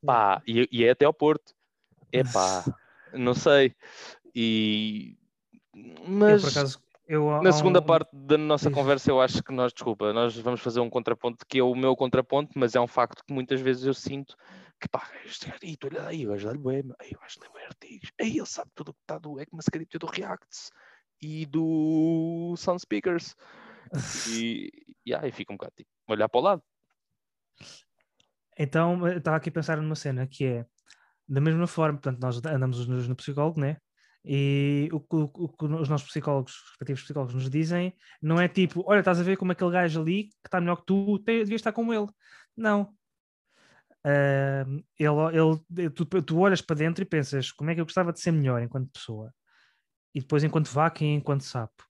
Pá, 0.05 0.41
e, 0.47 0.67
e 0.71 0.83
é 0.85 0.91
até 0.91 1.05
ao 1.05 1.13
Porto. 1.13 1.53
É 2.11 2.23
pá, 2.23 2.63
não 3.13 3.33
sei. 3.33 3.73
E... 4.35 5.17
Eu, 5.73 6.05
Mas... 6.07 6.41
por 6.41 6.49
acaso, 6.49 6.79
eu, 7.09 7.41
Na 7.41 7.51
segunda 7.51 7.79
um- 7.79 7.85
parte 7.85 8.09
da 8.15 8.37
nossa 8.37 8.69
Diz. 8.69 8.77
conversa, 8.77 9.09
eu 9.11 9.19
acho 9.19 9.43
que 9.43 9.51
nós, 9.51 9.73
desculpa, 9.73 10.13
nós 10.13 10.37
vamos 10.37 10.61
fazer 10.61 10.79
um 10.79 10.89
contraponto 10.89 11.45
que 11.47 11.59
é 11.59 11.63
o 11.63 11.73
meu 11.75 11.95
contraponto, 11.95 12.51
mas 12.57 12.75
é 12.75 12.79
um 12.79 12.87
facto 12.87 13.23
que 13.25 13.33
muitas 13.33 13.59
vezes 13.59 13.83
eu 13.85 13.93
sinto 13.93 14.35
que 14.79 14.87
pá, 14.87 15.09
este 15.25 15.47
gajo, 15.47 15.59
aí, 15.63 15.75
tu 15.75 15.87
olha 15.87 16.05
aí, 16.07 16.25
gajo 16.25 16.45
dá-lhe 16.47 16.59
bué, 16.59 16.83
aí, 16.99 17.11
gajo 17.11 17.39
lê 17.41 17.49
bué 17.49 17.65
artigos, 17.65 18.11
aí 18.21 18.37
ele 18.37 18.45
sabe 18.45 18.71
tudo 18.75 18.89
o 18.89 18.93
que 18.93 18.99
está 19.01 19.17
do 19.17 19.39
ECMAScript 19.41 19.95
e 19.95 19.99
do 19.99 20.05
Reacts 20.07 20.69
e 21.21 21.45
do 21.45 22.55
Sound 22.57 22.81
Speakers. 22.81 23.35
E, 24.29 24.71
e 25.05 25.13
aí 25.15 25.31
fica 25.31 25.51
um 25.51 25.57
bocado 25.57 25.73
tipo, 25.75 25.89
olhar 26.07 26.29
para 26.29 26.39
o 26.39 26.43
lado. 26.43 26.63
Então, 28.57 29.07
eu 29.07 29.17
estava 29.17 29.37
aqui 29.37 29.49
a 29.49 29.51
pensar 29.51 29.77
numa 29.77 29.95
cena 29.95 30.27
que 30.27 30.45
é 30.45 30.65
da 31.27 31.39
mesma 31.41 31.65
forma, 31.67 31.97
portanto, 31.99 32.21
nós 32.21 32.43
andamos 32.45 32.87
no, 32.87 32.97
no 33.07 33.15
psicólogo, 33.15 33.59
né? 33.59 33.77
E 34.23 34.89
o, 34.91 34.99
que- 34.99 35.15
o, 35.15 35.47
que- 35.49 35.65
os 35.65 35.89
nossos 35.89 36.07
psicólogos, 36.07 36.53
os 36.53 36.69
respectivos 36.69 37.03
psicólogos, 37.03 37.33
nos 37.35 37.49
dizem 37.49 37.93
não 38.21 38.39
é 38.39 38.47
tipo, 38.47 38.83
olha, 38.85 38.99
estás 38.99 39.19
a 39.19 39.23
ver 39.23 39.37
como 39.37 39.51
aquele 39.51 39.71
gajo 39.71 40.01
ali 40.01 40.25
que 40.25 40.35
está 40.47 40.59
melhor 40.59 40.77
que 40.77 40.85
tu, 40.85 41.17
devias 41.19 41.51
estar 41.51 41.71
como 41.71 41.93
ele. 41.93 42.07
Não. 42.55 42.93
Ahm, 44.03 44.81
ele, 44.97 45.61
ele, 45.77 45.89
tu, 45.89 46.05
tu 46.05 46.39
olhas 46.39 46.61
para 46.61 46.75
dentro 46.75 47.03
e 47.03 47.05
pensas 47.05 47.51
como 47.51 47.69
é 47.69 47.75
que 47.75 47.81
eu 47.81 47.85
gostava 47.85 48.13
de 48.13 48.19
ser 48.19 48.31
melhor 48.31 48.61
enquanto 48.61 48.91
pessoa. 48.91 49.33
E 50.13 50.19
depois 50.21 50.43
enquanto 50.43 50.67
vaca 50.69 51.03
e 51.03 51.07
enquanto 51.07 51.43
sapo. 51.43 51.83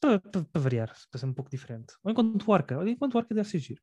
Para, 0.00 0.20
para, 0.20 0.44
para 0.44 0.60
variar, 0.62 0.92
para 1.10 1.18
ser 1.20 1.26
um 1.26 1.34
pouco 1.34 1.50
diferente. 1.50 1.94
Ou 2.04 2.10
enquanto 2.10 2.48
orca. 2.50 2.88
Enquanto 2.88 3.16
orca 3.16 3.34
deve 3.34 3.48
ser 3.48 3.58
giro. 3.58 3.82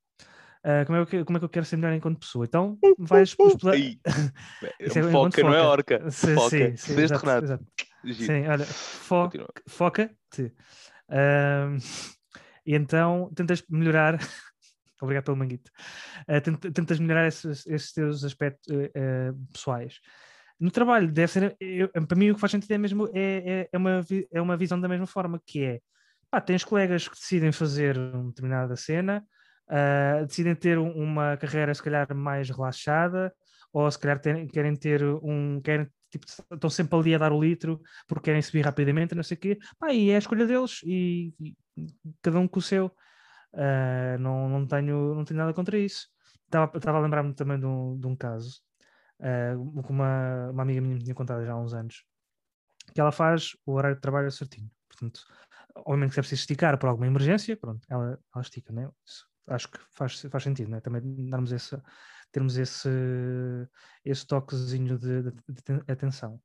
Ah, 0.64 0.84
como, 0.86 0.98
é 1.00 1.06
que, 1.06 1.24
como 1.24 1.38
é 1.38 1.40
que 1.40 1.46
eu 1.46 1.50
quero 1.50 1.66
ser 1.66 1.78
melhor 1.78 1.94
enquanto 1.94 2.20
pessoa? 2.20 2.46
Então 2.46 2.78
vais 2.98 3.30
explorar. 3.40 3.78
É 4.62 4.86
é 4.88 5.12
foca, 5.12 5.44
não 5.44 5.54
é 5.54 5.62
orca. 5.62 6.12
Sim, 6.12 6.36
foca. 6.36 6.50
sim, 6.50 6.76
sim, 6.76 6.96
Desde 6.96 7.14
exato, 7.16 7.26
Renato. 7.26 7.46
exato. 7.46 7.66
Sim, 8.14 8.48
olha, 8.48 8.66
fo 8.66 9.24
Continua. 9.24 9.50
foca-te. 9.68 10.54
Ahm, 11.10 11.78
e 12.66 12.76
então 12.76 13.32
tentas 13.36 13.64
melhorar. 13.70 14.18
Obrigado 15.02 15.24
pelo 15.26 15.38
manguito. 15.38 15.72
Tent- 16.44 16.74
tentas 16.74 17.00
melhorar 17.00 17.28
esses, 17.28 17.66
esses 17.68 17.94
teus 17.94 18.24
aspectos 18.26 18.68
eh, 18.76 18.92
eh, 18.94 19.32
pessoais. 19.54 20.00
No 20.60 20.70
trabalho, 20.72 21.10
deve 21.10 21.32
ser. 21.32 21.56
eu- 21.60 21.90
para 21.90 22.18
mim, 22.18 22.32
o 22.32 22.36
que 22.36 22.42
faz 22.42 22.52
sentido 22.52 22.74
é 22.74 22.78
mesmo. 22.78 23.10
É, 23.14 23.62
é, 23.62 23.70
é, 23.72 23.78
uma, 23.78 24.06
é 24.34 24.42
uma 24.42 24.58
visão 24.58 24.80
da 24.80 24.90
mesma 24.90 25.08
forma, 25.08 25.42
que 25.46 25.64
é. 25.64 25.80
Pá, 26.30 26.42
tens 26.42 26.66
colegas 26.66 27.08
que 27.08 27.16
decidem 27.16 27.52
fazer 27.54 27.98
uma 27.98 28.28
determinada 28.28 28.76
cena, 28.76 29.26
ah, 29.70 30.24
decidem 30.26 30.56
ter 30.56 30.78
um- 30.78 30.92
uma 30.94 31.38
carreira, 31.38 31.74
se 31.74 31.84
calhar, 31.84 32.14
mais 32.16 32.50
relaxada, 32.50 33.34
ou 33.74 33.90
se 33.92 34.00
calhar 34.00 34.20
querem 34.52 34.76
ter 34.76 35.04
um. 35.04 35.62
Querem, 35.62 35.88
tipo, 36.12 36.26
estão 36.54 36.70
sempre 36.70 36.98
ali 36.98 37.16
a 37.16 37.18
dar 37.20 37.32
o 37.32 37.40
litro 37.42 37.80
porque 38.08 38.26
querem 38.26 38.42
subir 38.42 38.62
rapidamente, 38.66 39.16
não 39.16 39.24
sei 39.24 39.38
o 39.38 39.40
quê. 39.40 39.60
Pá, 39.80 39.94
e 39.94 40.10
é 40.12 40.16
a 40.16 40.20
escolha 40.20 40.46
deles 40.46 40.82
e, 40.84 41.34
e 41.40 41.56
cada 42.22 42.40
um 42.40 42.48
com 42.48 42.60
o 42.60 42.62
seu. 42.62 42.92
Ah, 43.54 44.18
não, 44.20 44.50
não, 44.50 44.68
tenho, 44.68 45.16
não 45.16 45.26
tenho 45.26 45.40
nada 45.40 45.54
contra 45.54 45.78
isso. 45.78 46.08
Estava 46.46 46.98
a 46.98 47.02
lembrar-me 47.02 47.34
também 47.34 47.60
de 47.60 47.66
um, 47.66 47.98
de 48.00 48.08
um 48.08 48.16
caso 48.16 48.62
ah, 49.22 49.54
que 49.86 49.92
uma, 49.92 50.50
uma 50.52 50.64
amiga 50.64 50.82
minha 50.82 50.96
me 50.96 51.04
tinha 51.04 51.16
contado 51.16 51.46
já 51.46 51.54
há 51.54 51.60
uns 51.60 51.74
anos 51.74 52.04
que 52.94 53.00
ela 53.02 53.12
faz 53.12 53.52
o 53.66 53.74
horário 53.74 53.96
de 53.96 54.02
trabalho 54.02 54.32
certinho. 54.32 54.70
Portanto, 54.88 55.22
obviamente 55.76 56.10
que 56.10 56.14
se 56.16 56.20
é 56.20 56.24
preciso 56.24 56.42
esticar 56.42 56.78
por 56.80 56.88
alguma 56.90 57.08
emergência, 57.08 57.56
pronto, 57.58 57.86
ela, 57.90 58.20
ela 58.34 58.42
estica, 58.42 58.74
né? 58.74 58.90
Isso 59.06 59.29
acho 59.48 59.70
que 59.70 59.80
faz, 59.92 60.22
faz 60.22 60.44
sentido, 60.44 60.70
né? 60.72 60.80
Também 60.82 61.02
darmos 61.30 61.52
esse, 61.52 61.82
termos 62.32 62.58
esse, 62.58 62.90
esse 64.04 64.26
toquezinho 64.26 64.98
de, 64.98 65.24
de- 65.24 65.32
de 65.32 65.60
aten- 65.60 65.84
atenção. 65.88 66.42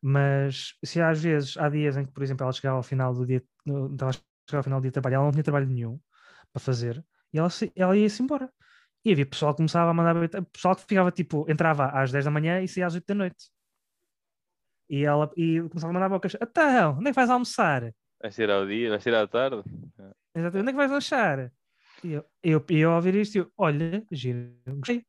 Mas 0.00 0.74
se 0.84 1.00
às 1.00 1.22
vezes 1.22 1.56
há 1.56 1.68
dias 1.68 1.96
em 1.96 2.04
que, 2.04 2.12
por 2.12 2.22
exemplo, 2.22 2.44
ela 2.44 2.52
chegava 2.52 2.76
ao 2.76 2.82
final 2.82 3.14
do 3.14 3.24
dia, 3.26 3.42
estava 3.92 4.10
a 4.10 4.12
chegar 4.12 4.58
ao 4.58 4.62
final 4.64 4.80
do 4.80 4.82
dia 4.82 4.90
de 4.90 4.94
trabalho, 4.94 5.14
ela 5.14 5.24
não 5.24 5.32
tinha 5.32 5.44
trabalho 5.44 5.66
nenhum 5.66 6.00
para 6.52 6.60
fazer 6.60 7.04
e 7.32 7.38
ela, 7.38 7.48
ela 7.76 7.96
ia-se 7.96 8.22
embora. 8.22 8.52
E 9.04 9.12
havia 9.12 9.26
pessoal 9.26 9.52
que 9.52 9.56
começava 9.58 9.90
a 9.90 9.94
mandar 9.94 10.14
pessoal 10.52 10.76
que 10.76 10.82
ficava 10.82 11.10
tipo, 11.10 11.44
entrava 11.50 11.86
às 11.86 12.12
10 12.12 12.24
da 12.24 12.30
manhã 12.30 12.60
e 12.62 12.68
saía 12.68 12.86
às 12.86 12.94
8 12.94 13.06
da 13.06 13.14
noite. 13.14 13.50
E 14.88 15.04
ela 15.04 15.30
e 15.36 15.60
começava 15.68 15.90
a 15.90 15.94
mandar 15.94 16.08
bocas, 16.08 16.36
então, 16.40 16.98
onde 16.98 17.08
é 17.08 17.10
que 17.10 17.16
vais 17.16 17.30
almoçar? 17.30 17.94
Vai 18.20 18.30
ser 18.30 18.50
ao 18.50 18.66
dia, 18.66 18.90
vai 18.90 19.00
ser 19.00 19.14
à 19.14 19.26
tarde. 19.26 19.62
Exato, 20.34 20.58
onde 20.58 20.68
é 20.68 20.72
que 20.72 20.76
vais 20.76 20.90
lanchar? 20.90 21.52
E 22.04 22.12
eu, 22.12 22.24
eu, 22.42 22.64
eu 22.70 22.90
ao 22.90 22.96
ouvir 22.96 23.14
isto, 23.14 23.36
eu, 23.38 23.52
olha, 23.56 24.04
giro, 24.10 24.52
gostei. 24.66 25.04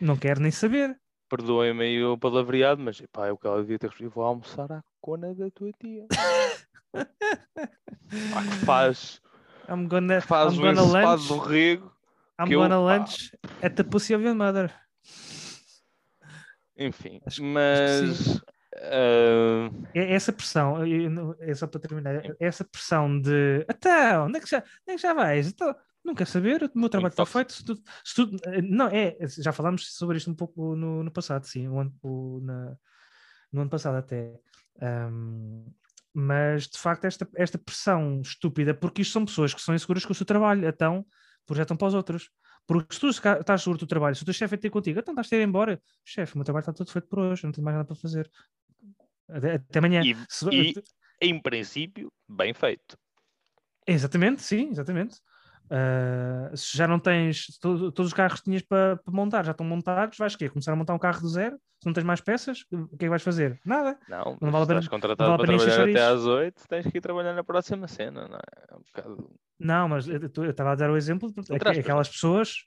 Não 0.00 0.16
quero 0.16 0.40
nem 0.40 0.50
saber. 0.50 0.98
Perdoem-me 1.28 1.84
aí 1.84 2.02
o 2.04 2.16
palavreado, 2.18 2.82
mas 2.82 3.00
pá, 3.12 3.30
o 3.30 3.38
que 3.38 3.46
ela 3.46 3.60
devia 3.60 3.78
ter 3.78 3.86
respondido. 3.88 4.14
Vou 4.14 4.24
almoçar 4.24 4.70
à 4.72 4.82
cona 5.00 5.34
da 5.34 5.50
tua 5.50 5.70
tia. 5.80 6.06
Pá, 6.92 8.42
que 8.42 8.64
faz, 8.66 9.20
I'm 9.68 9.86
gonna, 9.88 10.20
faz 10.20 10.52
I'm 10.54 10.58
o 10.58 10.60
gonna 10.62 10.82
do 10.82 10.92
lunch. 10.92 11.48
rego. 11.48 11.92
I'm 12.38 12.46
que 12.46 12.54
eu, 12.54 12.60
gonna 12.60 12.76
pá. 12.76 12.96
lunch 12.98 13.32
at 13.62 13.74
the 13.74 13.82
pussy 13.84 14.14
of 14.14 14.22
your 14.22 14.34
mother. 14.34 14.70
Enfim, 16.76 17.20
Acho- 17.26 17.42
acho 17.42 17.44
mas 17.44 18.42
ah, 18.76 19.70
É 19.94 20.12
essa 20.14 20.32
pressão, 20.32 20.86
eu 20.86 21.08
não- 21.10 21.34
é 21.38 21.54
só 21.54 21.66
para 21.66 21.80
terminar, 21.80 22.22
essa 22.40 22.64
pressão 22.64 23.18
de 23.20 23.64
então, 23.70 24.26
onde 24.26 24.38
é 24.38 24.40
que 24.40 24.48
já, 24.50 24.58
onde 24.58 24.66
é 24.88 24.94
que 24.96 25.02
já 25.02 25.14
vais? 25.14 25.48
Então, 25.48 25.74
não 26.04 26.14
quero 26.14 26.28
saber, 26.30 26.62
o 26.74 26.78
meu 26.78 26.88
trabalho 26.88 27.10
está 27.12 27.24
foco. 27.24 27.38
feito. 27.38 27.52
Se 27.52 27.64
tu, 27.64 27.76
se 28.04 28.14
tu- 28.14 28.30
não, 28.68 28.88
é, 28.88 29.16
já 29.38 29.52
falámos 29.52 29.94
sobre 29.94 30.16
isto 30.16 30.30
um 30.30 30.34
pouco 30.34 30.74
no, 30.76 31.02
no 31.04 31.10
passado, 31.10 31.44
sim, 31.46 31.68
o 31.68 31.92
o- 32.02 32.40
na- 32.42 32.76
no 33.52 33.60
ano 33.62 33.70
passado 33.70 33.96
até. 33.96 34.38
Ahm, 34.80 35.64
mas 36.14 36.68
de 36.68 36.78
facto, 36.78 37.04
esta, 37.04 37.28
esta 37.36 37.58
pressão 37.58 38.20
estúpida, 38.20 38.74
porque 38.74 39.02
isto 39.02 39.12
são 39.12 39.24
pessoas 39.24 39.54
que 39.54 39.60
são 39.62 39.74
inseguras 39.74 40.04
com 40.04 40.12
o 40.12 40.14
seu 40.14 40.26
trabalho, 40.26 40.66
então 40.68 41.06
projetam 41.46 41.76
para 41.76 41.88
os 41.88 41.94
outros. 41.94 42.30
Porque 42.66 42.94
se 42.94 43.00
tu 43.00 43.08
estás 43.08 43.60
seguro 43.62 43.76
do 43.76 43.80
teu 43.80 43.88
trabalho, 43.88 44.14
se 44.14 44.22
o 44.22 44.24
teu 44.24 44.34
chefe 44.34 44.54
é 44.54 44.58
ter 44.58 44.70
contigo, 44.70 44.98
então 45.00 45.12
estás 45.12 45.32
a 45.32 45.36
ir 45.36 45.42
embora. 45.42 45.82
Chefe, 46.04 46.34
o 46.34 46.38
meu 46.38 46.44
trabalho 46.44 46.62
está 46.62 46.72
todo 46.72 46.90
feito 46.92 47.08
por 47.08 47.18
hoje, 47.18 47.44
não 47.44 47.50
tenho 47.52 47.64
mais 47.64 47.76
nada 47.76 47.86
para 47.86 47.96
fazer. 47.96 48.30
Até, 49.28 49.54
até 49.54 49.78
amanhã. 49.78 50.02
E- 50.04 50.16
Se- 50.28 50.48
e- 50.50 50.74
em 51.20 51.40
princípio, 51.40 52.12
bem 52.28 52.52
feito. 52.54 52.96
Exatamente, 53.86 54.42
sim, 54.42 54.70
exatamente. 54.70 55.16
Ah, 55.74 56.50
se 56.54 56.76
já 56.76 56.86
não 56.86 56.98
tens 56.98 57.46
to- 57.58 57.90
todos 57.92 58.08
os 58.08 58.12
carros 58.12 58.40
que 58.40 58.44
tinhas 58.44 58.60
para 58.62 59.00
montar, 59.08 59.42
já 59.42 59.52
estão 59.52 59.64
montados, 59.66 60.18
vais 60.18 60.36
quê? 60.36 60.50
Começar 60.50 60.72
a 60.72 60.76
montar 60.76 60.92
um 60.92 60.98
carro 60.98 61.22
do 61.22 61.28
zero? 61.28 61.56
Se 61.80 61.86
não 61.86 61.94
tens 61.94 62.04
mais 62.04 62.20
peças, 62.20 62.60
o 62.70 62.86
que 62.88 62.94
é 62.96 62.98
que 62.98 63.08
vais 63.08 63.22
fazer? 63.22 63.58
Nada. 63.64 63.98
Não, 64.06 64.36
Não 64.40 64.50
vale 64.50 64.64
a 64.64 64.66
pena- 64.66 64.80
estás 64.80 64.88
contratado 64.88 65.30
vale 65.30 65.42
para 65.46 65.56
trabalhar 65.56 65.88
até 65.88 66.04
às 66.06 66.26
8, 66.26 66.68
tens 66.68 66.86
que 66.86 66.98
ir 66.98 67.00
trabalhar 67.00 67.32
na 67.34 67.42
próxima 67.42 67.88
cena, 67.88 68.28
não 68.28 68.36
é? 68.36 68.40
É 68.70 68.74
um 68.76 68.80
bocado. 68.80 69.30
Não, 69.58 69.88
mas 69.88 70.06
eu 70.08 70.18
estava 70.50 70.72
a 70.72 70.74
dar 70.74 70.90
o 70.90 70.96
exemplo, 70.96 71.32
de 71.32 71.40
aspas, 71.40 71.78
aquelas 71.78 72.08
pessoas, 72.08 72.64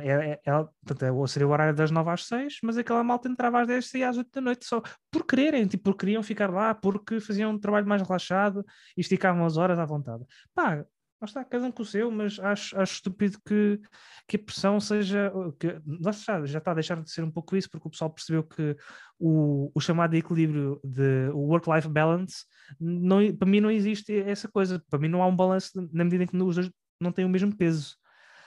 é, 0.00 0.08
é, 0.08 0.40
é, 0.46 0.52
portanto, 0.86 1.02
é- 1.02 1.26
seria 1.26 1.48
o 1.48 1.50
horário 1.50 1.74
das 1.74 1.90
9 1.90 2.10
às 2.10 2.24
6, 2.26 2.58
mas 2.62 2.78
aquela 2.78 3.02
malta 3.02 3.28
entrava 3.28 3.60
às 3.62 3.66
10 3.66 3.92
e 3.94 4.04
às 4.04 4.16
8 4.16 4.30
da 4.32 4.40
noite, 4.40 4.64
só 4.64 4.80
por 5.10 5.26
quererem, 5.26 5.66
tipo, 5.66 5.82
porque 5.84 6.00
queriam 6.06 6.22
ficar 6.22 6.50
lá, 6.50 6.72
porque 6.74 7.18
faziam 7.20 7.50
um 7.50 7.58
trabalho 7.58 7.86
mais 7.86 8.00
relaxado 8.00 8.64
e 8.96 9.00
esticavam 9.00 9.44
as 9.44 9.56
horas 9.56 9.78
à 9.78 9.84
vontade. 9.84 10.24
Pá, 10.54 10.84
lá 11.24 11.40
está, 11.40 11.44
cada 11.44 11.66
um 11.66 11.72
com 11.72 11.82
o 11.82 11.86
seu, 11.86 12.10
mas 12.10 12.38
acho, 12.38 12.78
acho 12.78 12.94
estúpido 12.94 13.38
que, 13.46 13.80
que 14.28 14.36
a 14.36 14.38
pressão 14.38 14.78
seja. 14.78 15.32
Que, 15.58 15.80
está, 16.10 16.44
já 16.44 16.58
está 16.58 16.70
a 16.70 16.74
deixar 16.74 17.02
de 17.02 17.10
ser 17.10 17.22
um 17.24 17.30
pouco 17.30 17.56
isso, 17.56 17.68
porque 17.70 17.88
o 17.88 17.90
pessoal 17.90 18.10
percebeu 18.10 18.42
que 18.44 18.76
o, 19.18 19.70
o 19.74 19.80
chamado 19.80 20.14
equilíbrio 20.14 20.80
de 20.84 21.30
o 21.32 21.38
work-life 21.38 21.88
balance, 21.88 22.44
não, 22.78 23.18
para 23.36 23.48
mim 23.48 23.60
não 23.60 23.70
existe 23.70 24.14
essa 24.20 24.48
coisa. 24.48 24.82
Para 24.90 24.98
mim 24.98 25.08
não 25.08 25.22
há 25.22 25.26
um 25.26 25.36
balanço 25.36 25.70
na 25.92 26.04
medida 26.04 26.24
em 26.24 26.26
que 26.26 26.36
os 26.36 26.54
dois 26.56 26.70
não 27.00 27.12
têm 27.12 27.24
o 27.24 27.28
mesmo 27.28 27.56
peso. 27.56 27.96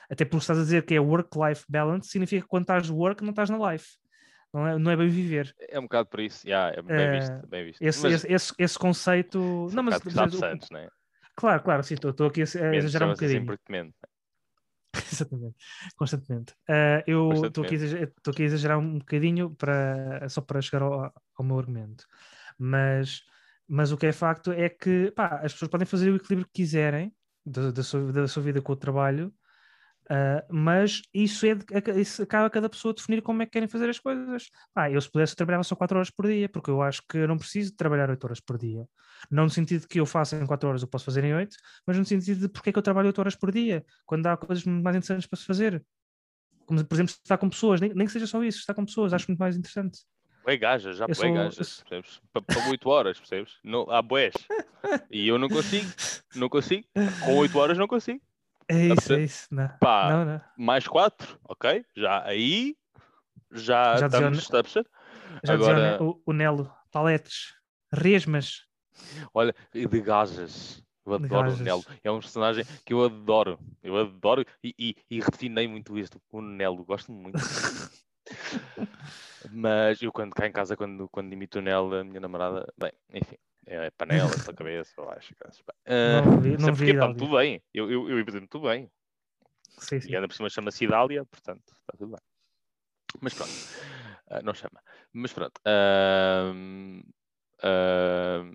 Até 0.10 0.24
porque 0.24 0.38
estás 0.38 0.60
a 0.60 0.63
dizer 0.63 0.86
que 0.86 0.96
é 0.96 1.00
work-life 1.00 1.66
balance, 1.68 2.10
significa 2.10 2.42
que 2.44 2.48
quando 2.48 2.63
estás 2.63 2.90
work 2.90 3.22
não 3.24 3.32
estás 3.32 3.50
na 3.50 3.72
life. 3.72 3.98
Não 4.54 4.66
é, 4.66 4.78
não 4.80 4.92
é 4.92 4.96
bem 4.96 5.10
viver. 5.10 5.54
É 5.60 5.78
um 5.78 5.84
bocado 5.84 6.08
por 6.08 6.22
isso, 6.22 6.48
yeah, 6.48 6.74
é 6.78 6.82
bem 6.82 6.96
Eh, 6.96 7.12
visto, 7.20 7.48
bem 7.48 7.66
visto. 7.66 7.82
Esse, 7.82 8.02
Mas 8.04 8.13
esse, 8.13 8.34
esse, 8.34 8.54
esse 8.58 8.80
conceito. 8.80 9.68
é 9.70 9.76
Não, 9.76 9.84
mas, 9.84 10.02
mas 10.16 10.34
o- 10.34 10.40
Santos, 10.40 10.70
né? 10.72 10.88
Claro, 11.38 11.63
claro, 11.63 11.84
sim, 11.84 11.93
estou 11.93 12.28
aqui 12.28 12.41
a, 12.41 12.43
exagerar 12.76 13.08
um 13.08 13.12
assim 13.13 13.39
bocadinho. 13.39 13.58
Exatamente, 15.12 15.56
constantemente. 15.95 16.54
Ah, 16.67 17.04
eu 17.08 17.45
estou 17.45 17.63
aqui, 17.63 17.76
a 17.76 17.78
Constantemente. 17.78 17.86
exagerar- 17.86 18.10
estou 18.17 18.32
aqui 18.32 18.41
a 18.43 18.45
exagerar 18.45 18.80
um 18.80 19.00
bocadinho 19.00 19.56
para, 19.56 20.28
só 20.30 20.41
para 20.41 20.62
chegar 20.62 20.82
ao, 20.82 21.13
ao 21.36 21.45
meu 21.45 21.60
argumento. 21.60 22.06
Mas, 22.58 23.23
mas 23.67 23.91
o 23.91 23.97
que 23.97 24.08
é 24.08 24.12
facto 24.12 24.52
é 24.52 24.69
que 24.69 25.12
pá, 25.12 25.41
as 25.43 25.54
pessoas 25.54 25.69
podem 25.71 25.86
fazer 25.86 26.10
o 26.12 26.15
equilíbrio 26.15 26.47
que 26.47 26.54
quiserem 26.63 27.15
da, 27.45 27.71
da, 27.71 27.84
sua, 27.84 28.12
da 28.12 28.28
sua 28.28 28.43
vida 28.43 28.62
com 28.62 28.73
o 28.73 28.76
trabalho, 28.76 29.34
ah, 30.10 30.46
mas 30.50 31.02
isso, 31.13 31.46
é 31.46 31.56
de- 31.56 32.00
isso 32.02 32.24
acaba 32.24 32.50
cada 32.50 32.70
pessoa 32.70 32.93
definir 32.93 33.22
como 33.22 33.41
é 33.41 33.46
que 33.46 33.52
querem 33.54 33.67
fazer 33.67 33.89
as 33.89 34.00
coisas. 34.00 34.50
Pá, 34.74 34.89
eu 34.91 35.00
se 35.02 35.10
pudesse 35.12 35.36
trabalhava 35.36 35.63
só 35.63 35.76
4 35.76 35.98
horas 35.98 36.10
por 36.10 36.28
dia, 36.28 36.48
porque 36.50 36.70
eu 36.70 36.82
acho 36.82 37.02
que 37.10 37.17
eu 37.17 37.28
não 37.28 37.38
preciso 37.38 37.76
trabalhar 37.76 38.10
8 38.10 38.24
horas 38.26 38.39
por 38.39 38.58
dia. 38.58 38.88
Não 39.32 39.43
no 39.43 39.50
sentido 39.50 39.82
de 39.82 39.88
que 39.88 40.00
eu 40.00 40.06
faça 40.06 40.36
em 40.36 40.46
4 40.46 40.70
horas 40.70 40.84
que 40.84 40.89
posso 40.89 41.06
fazer 41.06 41.24
em 41.24 41.34
8, 41.34 41.56
mas 41.86 41.98
no 41.98 42.06
sentido 42.06 42.39
de 42.41 42.48
porque 42.50 42.70
é 42.70 42.74
que 42.74 42.80
eu 42.80 42.84
trabalho 42.84 43.08
8 43.08 43.20
horas 43.20 43.36
por 43.36 43.52
dia, 43.52 43.86
quando 44.06 44.26
há 44.28 44.38
coisas 44.38 44.63
muito 44.65 44.84
mais 44.84 44.96
interessantes 44.96 45.26
para 45.28 45.38
se 45.39 45.46
fazer. 45.46 45.84
Como, 46.65 46.84
por 46.86 46.96
exemplo, 46.96 47.13
estar 47.13 47.38
com 47.38 47.50
pessoas, 47.50 47.80
nem, 47.80 47.93
nem 47.93 48.06
que 48.06 48.12
seja 48.12 48.28
só 48.28 48.43
isso, 48.43 48.60
estar 48.60 48.74
com 48.74 48.86
pessoas, 48.86 49.13
acho 49.13 49.26
muito 49.30 49.39
mais 49.39 49.56
interessante. 49.56 50.00
Bué 50.43 50.58
gajas, 50.58 50.98
já 50.98 51.06
Eu 51.06 51.15
bué 51.15 51.30
eu 51.30 51.34
gajas, 51.34 51.82
percebes? 51.82 52.22
Pa- 52.32 52.41
Para 52.41 52.70
8 52.70 52.89
horas, 52.89 53.17
percebes? 53.20 53.54
Não, 53.63 53.89
há 53.89 54.02
bués. 54.02 54.34
E 55.12 55.28
eu 55.28 55.38
não 55.38 55.50
consigo, 55.50 55.89
não 56.36 56.48
consigo. 56.50 56.86
Com 57.24 57.36
8 57.38 57.58
horas 57.58 57.78
não 57.78 57.88
consigo. 57.88 58.22
É 58.69 58.86
isso, 58.86 58.95
perceber? 58.95 59.19
é 59.21 59.23
isso. 59.23 59.47
Não, 59.51 59.69
Pá, 59.80 60.10
não, 60.10 60.25
não. 60.25 60.41
mais 60.58 60.88
4, 60.88 61.39
ok? 61.45 61.86
Já 61.95 62.23
aí, 62.25 62.75
já, 63.51 63.97
Já 63.97 64.06
estamos, 64.08 64.32
Ne- 64.32 64.38
está 64.43 64.60
a 64.60 64.63
perceber? 64.63 64.89
Já 65.43 65.56
dizia 65.56 65.73
o 65.73 65.77
Agora- 65.77 66.03
o, 66.25 66.34
Nelo, 66.34 66.73
paletes, 66.91 67.53
resmas. 67.93 68.65
Olha, 69.34 69.56
e 69.73 69.86
de 69.88 70.01
gajas. 70.01 70.84
Eu 71.06 71.13
adoro 71.13 71.53
o 71.53 71.58
Nelo. 71.58 71.86
É 72.03 72.12
um 72.12 72.19
personagem 72.19 72.65
que 72.84 72.93
eu 72.93 73.06
adoro. 73.06 73.58
Eu 73.82 73.95
adoro 73.97 74.43
e, 74.62 74.75
e, 74.77 74.95
e 75.10 75.21
refinei 75.21 75.65
muito 75.67 75.97
isto. 75.97 76.19
O 76.30 76.41
Nelo, 76.41 76.84
gosto 76.84 77.12
muito. 77.13 77.38
Mas 79.51 80.01
eu 80.01 80.12
quando 80.12 80.34
cá 80.34 80.47
em 80.47 80.51
casa, 80.51 80.75
quando, 80.75 81.08
quando 81.10 81.32
imito 81.32 81.60
o 81.60 81.62
Nelo, 81.62 81.95
a 81.95 82.03
minha 82.03 82.19
namorada, 82.19 82.67
bem, 82.77 82.91
enfim, 83.13 83.38
é 83.67 83.91
panela 83.91 84.30
pela 84.30 84.53
cabeça, 84.56 84.93
eu 84.97 85.10
acho. 85.12 85.34
Ah, 85.86 86.21
Não 86.21 86.41
vi- 86.41 86.58
sei 86.58 86.58
não 86.67 86.73
vi 86.73 86.86
pá, 86.86 86.91
Idália. 86.91 87.15
tudo 87.15 87.38
bem. 87.38 87.63
Eu, 87.73 87.91
eu, 87.91 88.10
eu 88.10 88.47
tudo 88.47 88.67
bem. 88.67 88.89
Sim, 89.80 89.99
sim. 90.01 90.12
E 90.12 90.15
ainda 90.15 90.27
por 90.27 90.34
cima 90.36 90.49
chama-se 90.49 90.84
Idália, 90.86 91.25
portanto, 91.25 91.63
está 91.67 91.93
tudo 91.97 92.12
bem. 92.12 92.21
Mas 93.21 93.34
pronto, 93.34 93.51
ah, 94.30 94.41
não 94.41 94.53
chama. 94.53 94.82
Mas 95.13 95.34
pronto. 95.34 95.60
ahm, 95.65 97.01
ahm, 97.63 98.53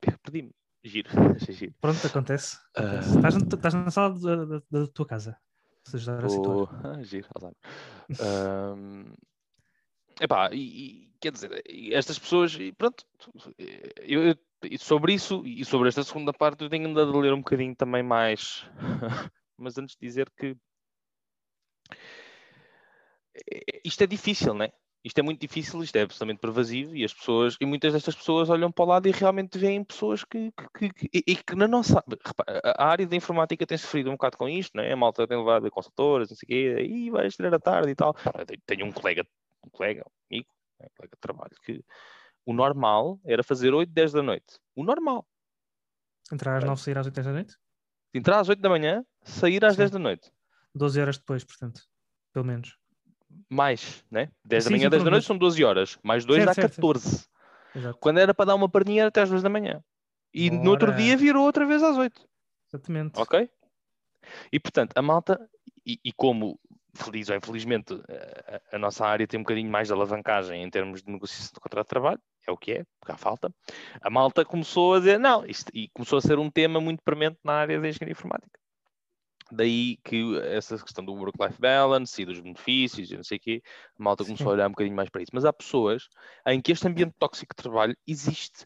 Perdi-me. 0.00 0.52
Giro, 0.82 1.10
giro. 1.52 1.74
Pronto, 1.80 2.06
acontece. 2.06 2.56
Ah. 2.74 2.82
acontece. 3.00 3.16
Estás, 3.16 3.34
na, 3.34 3.40
estás 3.54 3.74
na 3.74 3.90
sala 3.90 4.18
da, 4.18 4.44
da- 4.44 4.62
da 4.70 4.86
tua 4.88 5.06
casa. 5.06 5.36
Se 5.84 5.96
ajudar 5.96 6.24
a 6.24 6.28
situar. 6.28 6.68
Ah, 6.84 7.02
giro, 7.02 7.28
epá, 10.20 10.50
e, 10.52 10.58
e, 10.58 11.09
quer 11.20 11.32
dizer, 11.32 11.62
estas 11.92 12.18
pessoas, 12.18 12.56
pronto, 12.76 13.04
eu, 13.98 14.22
eu- 14.28 14.36
sobre 14.78 15.14
isso 15.14 15.42
e 15.46 15.64
sobre 15.64 15.88
esta 15.88 16.02
segunda 16.04 16.32
parte 16.32 16.62
eu 16.64 16.68
tenho 16.70 16.88
andado 16.88 17.16
a 17.16 17.20
ler 17.20 17.32
um 17.32 17.38
bocadinho 17.38 17.74
também 17.74 18.02
mais, 18.02 18.66
mas 19.56 19.78
antes 19.78 19.96
de 19.96 20.06
dizer 20.06 20.30
que 20.38 20.56
isto 23.84 24.02
é 24.02 24.06
difícil, 24.06 24.54
né? 24.54 24.70
Isto 25.02 25.18
é 25.20 25.22
muito 25.22 25.40
difícil, 25.40 25.82
isto 25.82 25.96
é 25.96 26.02
absolutamente 26.02 26.40
pervasivo 26.40 26.94
e 26.94 27.02
as 27.04 27.14
pessoas, 27.14 27.56
e 27.58 27.64
muitas 27.64 27.94
destas 27.94 28.14
pessoas 28.14 28.50
olham 28.50 28.70
para 28.70 28.84
o 28.84 28.88
lado 28.88 29.08
e 29.08 29.12
realmente 29.12 29.58
veem 29.58 29.82
pessoas 29.82 30.24
que, 30.24 30.52
que, 30.76 30.92
que- 30.92 31.24
e, 31.26 31.36
que 31.36 31.54
na 31.56 31.66
nossa, 31.66 32.04
repara, 32.06 32.60
a 32.62 32.84
a 32.84 32.86
área 32.86 33.06
da 33.06 33.16
informática 33.16 33.66
tem 33.66 33.78
sofrido 33.78 34.10
um 34.10 34.14
bocado 34.14 34.36
com 34.36 34.46
isto, 34.46 34.76
não 34.76 34.84
é? 34.84 34.92
A 34.92 34.96
malta 34.96 35.26
tem 35.26 35.38
levado 35.38 35.66
a 35.66 35.70
consultoras, 35.70 36.28
não 36.28 36.36
sei 36.36 36.46
o 36.46 36.48
quê, 36.48 36.82
e 36.82 37.10
vai 37.10 37.26
estrear 37.26 37.54
à 37.54 37.58
tarde 37.58 37.90
e 37.90 37.94
tal. 37.94 38.14
Tenho 38.66 38.84
um 38.84 38.92
colega, 38.92 39.26
um 39.66 39.70
colega, 39.70 40.04
um 40.06 40.34
amigo, 40.34 40.48
né, 40.80 40.88
colega 40.96 41.14
de 41.14 41.20
trabalho, 41.20 41.56
que 41.64 41.84
o 42.46 42.52
normal 42.52 43.20
era 43.24 43.42
fazer 43.42 43.72
8, 43.72 43.92
10 43.92 44.12
da 44.12 44.22
noite. 44.22 44.58
O 44.74 44.82
normal. 44.82 45.26
Entrar 46.32 46.56
às 46.56 46.64
9, 46.64 46.80
sair 46.80 46.98
às 46.98 47.06
8 47.06 47.22
da 47.22 47.32
noite? 47.32 47.56
Entrar 48.14 48.40
às 48.40 48.48
8 48.48 48.60
da 48.60 48.68
manhã, 48.68 49.04
sair 49.22 49.64
às 49.64 49.74
Sim. 49.74 49.78
10 49.78 49.90
da 49.90 49.98
noite. 49.98 50.32
12 50.74 51.00
horas 51.00 51.18
depois, 51.18 51.44
portanto. 51.44 51.82
Pelo 52.32 52.44
menos. 52.44 52.76
Mais, 53.48 54.04
né? 54.10 54.30
10 54.44 54.64
da 54.64 54.68
Sim, 54.68 54.74
manhã, 54.74 54.84
sim, 54.84 54.90
10 54.90 55.04
da 55.04 55.10
noite 55.10 55.26
são 55.26 55.38
12 55.38 55.64
horas. 55.64 55.98
Mais 56.02 56.24
2 56.24 56.38
Certo, 56.38 56.46
dá 56.48 56.54
certo, 56.54 56.74
certo. 56.74 56.86
14. 56.86 57.28
Exato. 57.74 57.98
Quando 57.98 58.18
era 58.18 58.34
para 58.34 58.46
dar 58.46 58.54
uma 58.54 58.68
perninha 58.68 59.02
era 59.02 59.08
até 59.08 59.22
às 59.22 59.30
2 59.30 59.42
da 59.42 59.48
manhã. 59.48 59.82
E 60.32 60.50
no 60.50 60.70
outro 60.70 60.88
Bora. 60.88 60.98
dia 60.98 61.16
virou 61.16 61.44
outra 61.44 61.66
vez 61.66 61.82
às 61.82 61.96
8. 61.96 62.28
Exatamente. 62.68 63.20
Ok? 63.20 63.50
E 64.52 64.60
portanto, 64.60 64.92
a 64.96 65.02
malta, 65.02 65.48
e, 65.84 65.98
e 66.04 66.12
como 66.12 66.58
feliz 66.94 67.28
ou 67.28 67.36
infelizmente 67.36 67.94
a, 67.94 68.56
a- 68.56 68.76
a 68.76 68.78
nossa 68.78 69.06
área 69.06 69.26
tem 69.26 69.38
um 69.38 69.42
bocadinho 69.42 69.70
mais 69.70 69.88
de 69.88 69.94
alavancagem 69.94 70.62
em 70.62 70.70
termos 70.70 71.02
de 71.02 71.10
negociação 71.10 71.50
de 71.54 71.60
contrato 71.60 71.86
de 71.86 71.90
trabalho, 71.90 72.20
é 72.46 72.50
o 72.50 72.56
que 72.56 72.72
é, 72.72 72.84
porque 73.00 73.12
há 73.12 73.16
falta, 73.16 73.52
a 74.00 74.10
malta 74.10 74.44
começou 74.44 74.94
a 74.94 74.98
dizer 74.98 75.18
não, 75.18 75.44
isto, 75.46 75.70
e 75.74 75.88
começou 75.94 76.18
a 76.18 76.22
ser 76.22 76.38
um 76.38 76.50
tema 76.50 76.80
muito 76.80 77.02
premente 77.02 77.38
na 77.44 77.52
área 77.54 77.80
da 77.80 77.88
engenharia 77.88 78.12
informática. 78.12 78.58
Daí 79.52 79.96
que 80.04 80.38
essa 80.44 80.78
questão 80.78 81.04
do 81.04 81.12
work-life 81.12 81.60
balance 81.60 82.22
e 82.22 82.24
dos 82.24 82.38
benefícios 82.38 83.10
e 83.10 83.16
não 83.16 83.24
sei 83.24 83.36
o 83.36 83.40
quê, 83.40 83.62
a 83.98 84.02
malta 84.02 84.24
começou 84.24 84.46
a 84.46 84.50
Sim. 84.50 84.54
olhar 84.54 84.66
um 84.68 84.70
bocadinho 84.70 84.94
mais 84.94 85.08
para 85.10 85.22
isso. 85.22 85.32
Mas 85.34 85.44
há 85.44 85.52
pessoas 85.52 86.08
em 86.46 86.60
que 86.60 86.70
este 86.70 86.86
ambiente 86.86 87.14
tóxico 87.18 87.52
de 87.56 87.60
trabalho 87.62 87.96
existe. 88.06 88.64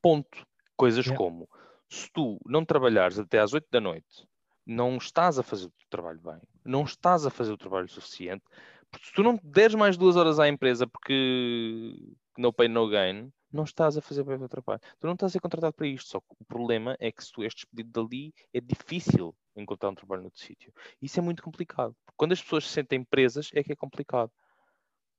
Ponto. 0.00 0.46
Coisas 0.74 1.04
Yeah. 1.04 1.18
como 1.18 1.46
se 1.90 2.10
tu 2.14 2.40
não 2.46 2.64
trabalhares 2.64 3.18
até 3.18 3.40
às 3.40 3.52
8 3.52 3.66
da 3.70 3.78
noite, 3.78 4.26
não 4.66 4.96
estás 4.96 5.38
a 5.38 5.42
fazer 5.42 5.66
o 5.66 5.70
teu 5.70 5.86
trabalho 5.90 6.20
bem, 6.20 6.40
não 6.64 6.84
estás 6.84 7.26
a 7.26 7.30
fazer 7.30 7.52
o 7.52 7.58
trabalho 7.58 7.88
suficiente, 7.88 8.44
porque 8.90 9.06
se 9.06 9.12
tu 9.12 9.22
não 9.22 9.38
deres 9.42 9.74
mais 9.74 9.96
duas 9.96 10.16
horas 10.16 10.38
à 10.38 10.48
empresa 10.48 10.86
porque 10.86 11.94
no 12.36 12.52
pain, 12.52 12.68
no 12.68 12.88
gain, 12.88 13.32
não 13.52 13.64
estás 13.64 13.98
a 13.98 14.00
fazer 14.00 14.24
bem 14.24 14.36
o 14.36 14.38
teu 14.38 14.48
trabalho. 14.48 14.80
Tu 14.98 15.06
não 15.06 15.12
estás 15.12 15.30
a 15.30 15.34
ser 15.34 15.40
contratado 15.40 15.74
para 15.74 15.86
isto, 15.86 16.08
só 16.08 16.20
que 16.20 16.26
o 16.40 16.44
problema 16.44 16.96
é 16.98 17.12
que 17.12 17.22
se 17.22 17.30
tu 17.30 17.42
és 17.42 17.54
despedido 17.54 17.90
dali, 17.90 18.32
é 18.52 18.60
difícil 18.60 19.36
encontrar 19.54 19.90
um 19.90 19.94
trabalho 19.94 20.22
noutro 20.22 20.40
sítio. 20.40 20.72
Isso 21.02 21.18
é 21.18 21.22
muito 21.22 21.42
complicado. 21.42 21.94
Quando 22.16 22.32
as 22.32 22.42
pessoas 22.42 22.64
se 22.66 22.70
sentem 22.72 23.04
presas, 23.04 23.50
é 23.52 23.62
que 23.62 23.72
é 23.72 23.76
complicado. 23.76 24.32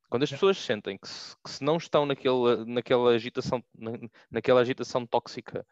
Quando 0.09 0.23
as 0.23 0.29
Yeah. 0.29 0.37
pessoas 0.39 0.57
sentem 0.57 0.97
que 0.97 1.07
se, 1.07 1.35
que 1.43 1.49
se 1.51 1.63
não 1.63 1.77
estão 1.77 2.05
naquela, 2.07 2.65
naquela, 2.65 3.11
agitação, 3.11 3.63
na- 3.77 3.91
naquela 4.31 4.61
agitação 4.61 5.05
tóxica, 5.05 5.65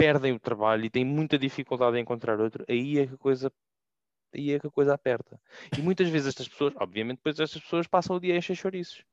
perdem 0.00 0.32
o 0.32 0.38
trabalho 0.40 0.84
e 0.84 0.90
têm 0.90 1.04
muita 1.04 1.38
dificuldade 1.38 1.96
em 1.96 2.00
encontrar 2.00 2.40
outro, 2.40 2.64
aí 2.68 2.98
é 2.98 3.06
que 3.06 3.14
a 3.14 3.18
coisa, 3.18 3.52
aí 4.34 4.52
é 4.52 4.58
que 4.58 4.66
a 4.66 4.70
coisa 4.70 4.94
aperta. 4.94 5.38
E 5.76 5.82
muitas 5.82 6.08
vezes 6.08 6.28
estas 6.28 6.48
pessoas, 6.48 6.72
obviamente, 6.76 7.18
depois 7.18 7.38
estas 7.38 7.60
pessoas 7.62 7.86
passam 7.86 8.16
o 8.16 8.20
dia 8.20 8.34
a 8.34 8.38
encher 8.38 8.54
chouriços. 8.56 9.04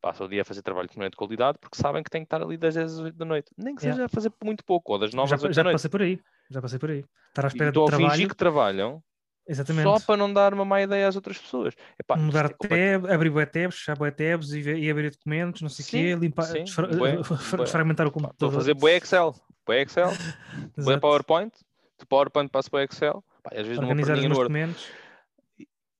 Passam 0.00 0.26
o 0.26 0.28
dia 0.28 0.42
a 0.42 0.44
fazer 0.44 0.60
trabalho 0.62 0.88
que 0.88 0.98
não 0.98 1.06
é 1.06 1.10
de 1.10 1.16
qualidade 1.16 1.58
porque 1.58 1.76
sabem 1.78 2.02
que 2.02 2.10
têm 2.10 2.22
que 2.22 2.26
estar 2.26 2.42
ali 2.42 2.56
das 2.58 2.74
10 2.74 2.92
às 2.92 2.98
8 2.98 3.16
da 3.16 3.24
noite. 3.24 3.50
Nem 3.56 3.74
que 3.74 3.80
seja 3.82 3.94
Yeah. 3.94 4.04
a 4.06 4.08
fazer 4.08 4.30
muito 4.42 4.64
pouco, 4.64 4.92
ou 4.92 4.98
das 4.98 5.14
9 5.14 5.28
Já, 5.30 5.36
às 5.36 5.42
8 5.44 5.52
já 5.54 5.62
da 5.62 5.64
noite. 5.64 5.74
passei 5.76 5.90
por 5.90 6.02
aí. 6.02 6.20
Já 6.50 6.60
passei 6.62 6.78
por 6.78 6.90
aí. 6.90 7.04
Estar 7.28 7.44
à 7.44 7.48
espera 7.48 7.70
a 7.70 7.72
trabalho. 7.72 8.10
fingir 8.10 8.28
que 8.28 8.36
trabalham 8.36 9.02
Exatamente. 9.48 9.84
só 9.84 9.98
para 10.00 10.16
não 10.18 10.30
dar 10.32 10.52
uma 10.52 10.64
má 10.64 10.82
ideia 10.82 11.08
às 11.08 11.16
outras 11.16 11.38
pessoas. 11.38 11.74
Epá, 11.98 12.16
Mudar 12.16 12.46
é 12.46 12.48
complet- 12.50 13.00
tab, 13.02 13.10
abrir 13.12 13.30
bué 13.30 13.46
tabs, 13.46 13.76
fechar 13.78 13.96
bué 13.96 14.10
tabs 14.10 14.52
e, 14.52 14.60
e 14.60 14.90
abrir 14.90 15.10
documentos, 15.10 15.62
não 15.62 15.68
sei 15.70 15.84
o 15.84 15.88
quê, 15.88 16.14
limpar, 16.16 16.42
sim, 16.44 16.66
fra- 16.66 16.86
fragmentar 17.66 18.06
o 18.06 18.10
Pá, 18.12 18.18
Estou 18.18 18.26
a 18.26 18.28
computador. 18.28 18.52
fazer 18.52 18.74
bué 18.74 18.96
Excel. 18.98 19.34
Bué 19.66 19.82
Excel, 19.82 20.08
Exato. 20.76 21.00
PowerPoint. 21.00 21.52
Do 21.98 22.06
PowerPoint 22.06 22.50
passo 22.50 22.70
para 22.70 22.80
o 22.80 22.82
Excel. 22.82 23.24
Pá, 23.42 23.50
e 23.54 23.58
às 23.60 23.66
vezes 23.66 23.78
Organizar 23.82 24.16
no 24.16 24.22
Word. 24.22 24.34
documentos. 24.40 24.88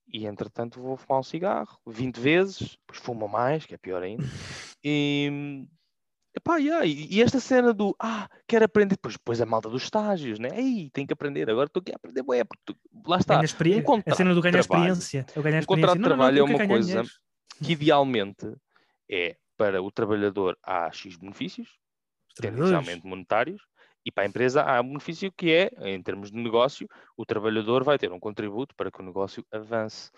E 0.09 0.27
entretanto 0.27 0.81
vou 0.81 0.97
fumar 0.97 1.21
um 1.21 1.25
cigarro 1.25 1.79
20 1.87 2.19
vezes, 2.21 2.77
depois 2.81 2.99
fumo 3.01 3.29
mais, 3.29 3.67
que 3.67 3.75
é 3.75 3.79
pior 3.79 4.03
ainda. 4.03 4.23
E, 4.87 5.67
epá, 6.37 6.59
yeah, 6.59 6.85
e, 6.85 7.07
e 7.11 7.23
esta 7.23 7.41
cena 7.41 7.73
do 7.73 7.97
ah, 7.99 8.29
quero 8.47 8.67
aprender, 8.67 8.97
depois, 8.97 9.15
depois 9.15 9.41
a 9.41 9.47
malta 9.47 9.71
dos 9.71 9.85
estágios, 9.85 10.39
né? 10.39 10.51
Ei, 10.53 10.91
tenho 10.93 11.07
que 11.07 11.15
aprender, 11.15 11.49
agora 11.49 11.69
estou 11.69 11.81
aqui 11.81 11.91
a 11.93 11.97
aprender, 11.97 12.23
bué, 12.23 12.45
porque 12.45 12.63
tu- 12.67 12.77
lá 13.07 13.17
está. 13.17 13.37
Ganha 13.37 13.47
experi- 13.47 13.77
um 13.77 13.79
a 13.79 13.83
contrato 13.83 14.17
cena 14.19 14.35
do 14.35 14.43
de 14.43 14.51
ganhar 14.51 14.63
trabalho. 14.63 14.93
experiência. 14.93 15.27
Eu 15.35 15.43
ganhar 15.43 15.63
Um 15.63 15.65
contrato 15.65 15.93
experiência. 15.93 15.95
de 15.95 16.01
Não, 16.03 16.09
não, 16.11 16.17
trabalho 16.17 16.37
eu 16.39 16.47
é 16.47 16.49
uma 16.51 16.67
coisa 16.69 16.87
dinheiro. 16.89 17.09
que 17.65 17.73
idealmente 17.73 18.53
é 19.11 19.37
para 19.57 19.83
o 19.83 19.91
trabalhador 19.91 20.59
há 20.63 20.93
X 20.93 21.17
benefícios. 21.17 21.69
Tendencialmente 22.35 23.07
monetários, 23.07 23.63
e 24.07 24.13
para 24.13 24.25
a 24.25 24.27
empresa 24.27 24.63
há 24.63 24.81
um 24.83 24.89
benefício 24.89 25.33
que 25.33 25.51
é, 25.51 25.71
em 25.81 26.03
termos 26.03 26.31
de 26.31 26.37
negócio, 26.37 26.87
o 27.17 27.25
trabalhador 27.25 27.83
vai 27.83 27.99
ter 27.99 28.13
um 28.13 28.21
contributo 28.21 28.75
para 28.75 28.91
que 28.91 29.01
o 29.01 29.05
negócio 29.05 29.43
avance. 29.51 30.11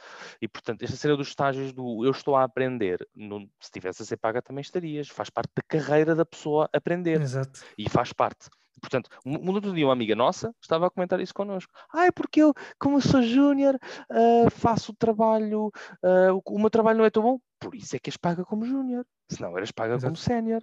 E, 0.42 0.48
portanto, 0.48 0.82
esta 0.82 0.96
cena 0.96 1.16
dos 1.16 1.28
estágios 1.28 1.72
do 1.72 2.04
eu 2.04 2.10
estou 2.10 2.34
a 2.34 2.42
aprender, 2.42 3.06
no- 3.14 3.48
se 3.60 3.70
tivesse 3.70 4.02
a 4.02 4.04
ser 4.04 4.16
paga 4.16 4.42
também 4.42 4.60
estarias, 4.60 5.08
faz 5.08 5.30
parte 5.30 5.52
da 5.54 5.62
carreira 5.62 6.16
da 6.16 6.26
pessoa 6.26 6.68
aprender 6.72 7.20
Exato. 7.20 7.60
e 7.78 7.88
faz 7.88 8.12
parte. 8.12 8.48
Portanto, 8.80 9.08
um 9.24 9.50
outro 9.52 9.72
dia 9.72 9.86
uma 9.86 9.92
amiga 9.92 10.14
nossa 10.14 10.52
estava 10.60 10.86
a 10.86 10.90
comentar 10.90 11.18
isso 11.20 11.32
connosco. 11.32 11.72
Ah, 11.94 12.06
é 12.06 12.10
porque 12.10 12.42
eu, 12.42 12.52
como 12.78 12.96
eu 12.98 13.00
sou 13.00 13.22
júnior, 13.22 13.78
ah, 14.10 14.50
faço 14.50 14.92
o 14.92 14.96
trabalho, 14.96 15.70
ah, 16.02 16.34
o, 16.34 16.42
o 16.56 16.58
meu 16.58 16.70
trabalho 16.70 16.98
não 16.98 17.04
é 17.04 17.10
tão 17.10 17.22
bom, 17.22 17.38
por 17.58 17.74
isso 17.74 17.94
é 17.96 17.98
que 17.98 18.10
és 18.10 18.16
paga 18.16 18.44
como 18.44 18.66
júnior, 18.66 19.06
senão 19.30 19.56
eras 19.56 19.70
paga 19.70 19.94
como 19.94 20.08
Exato. 20.08 20.18
sénior. 20.18 20.62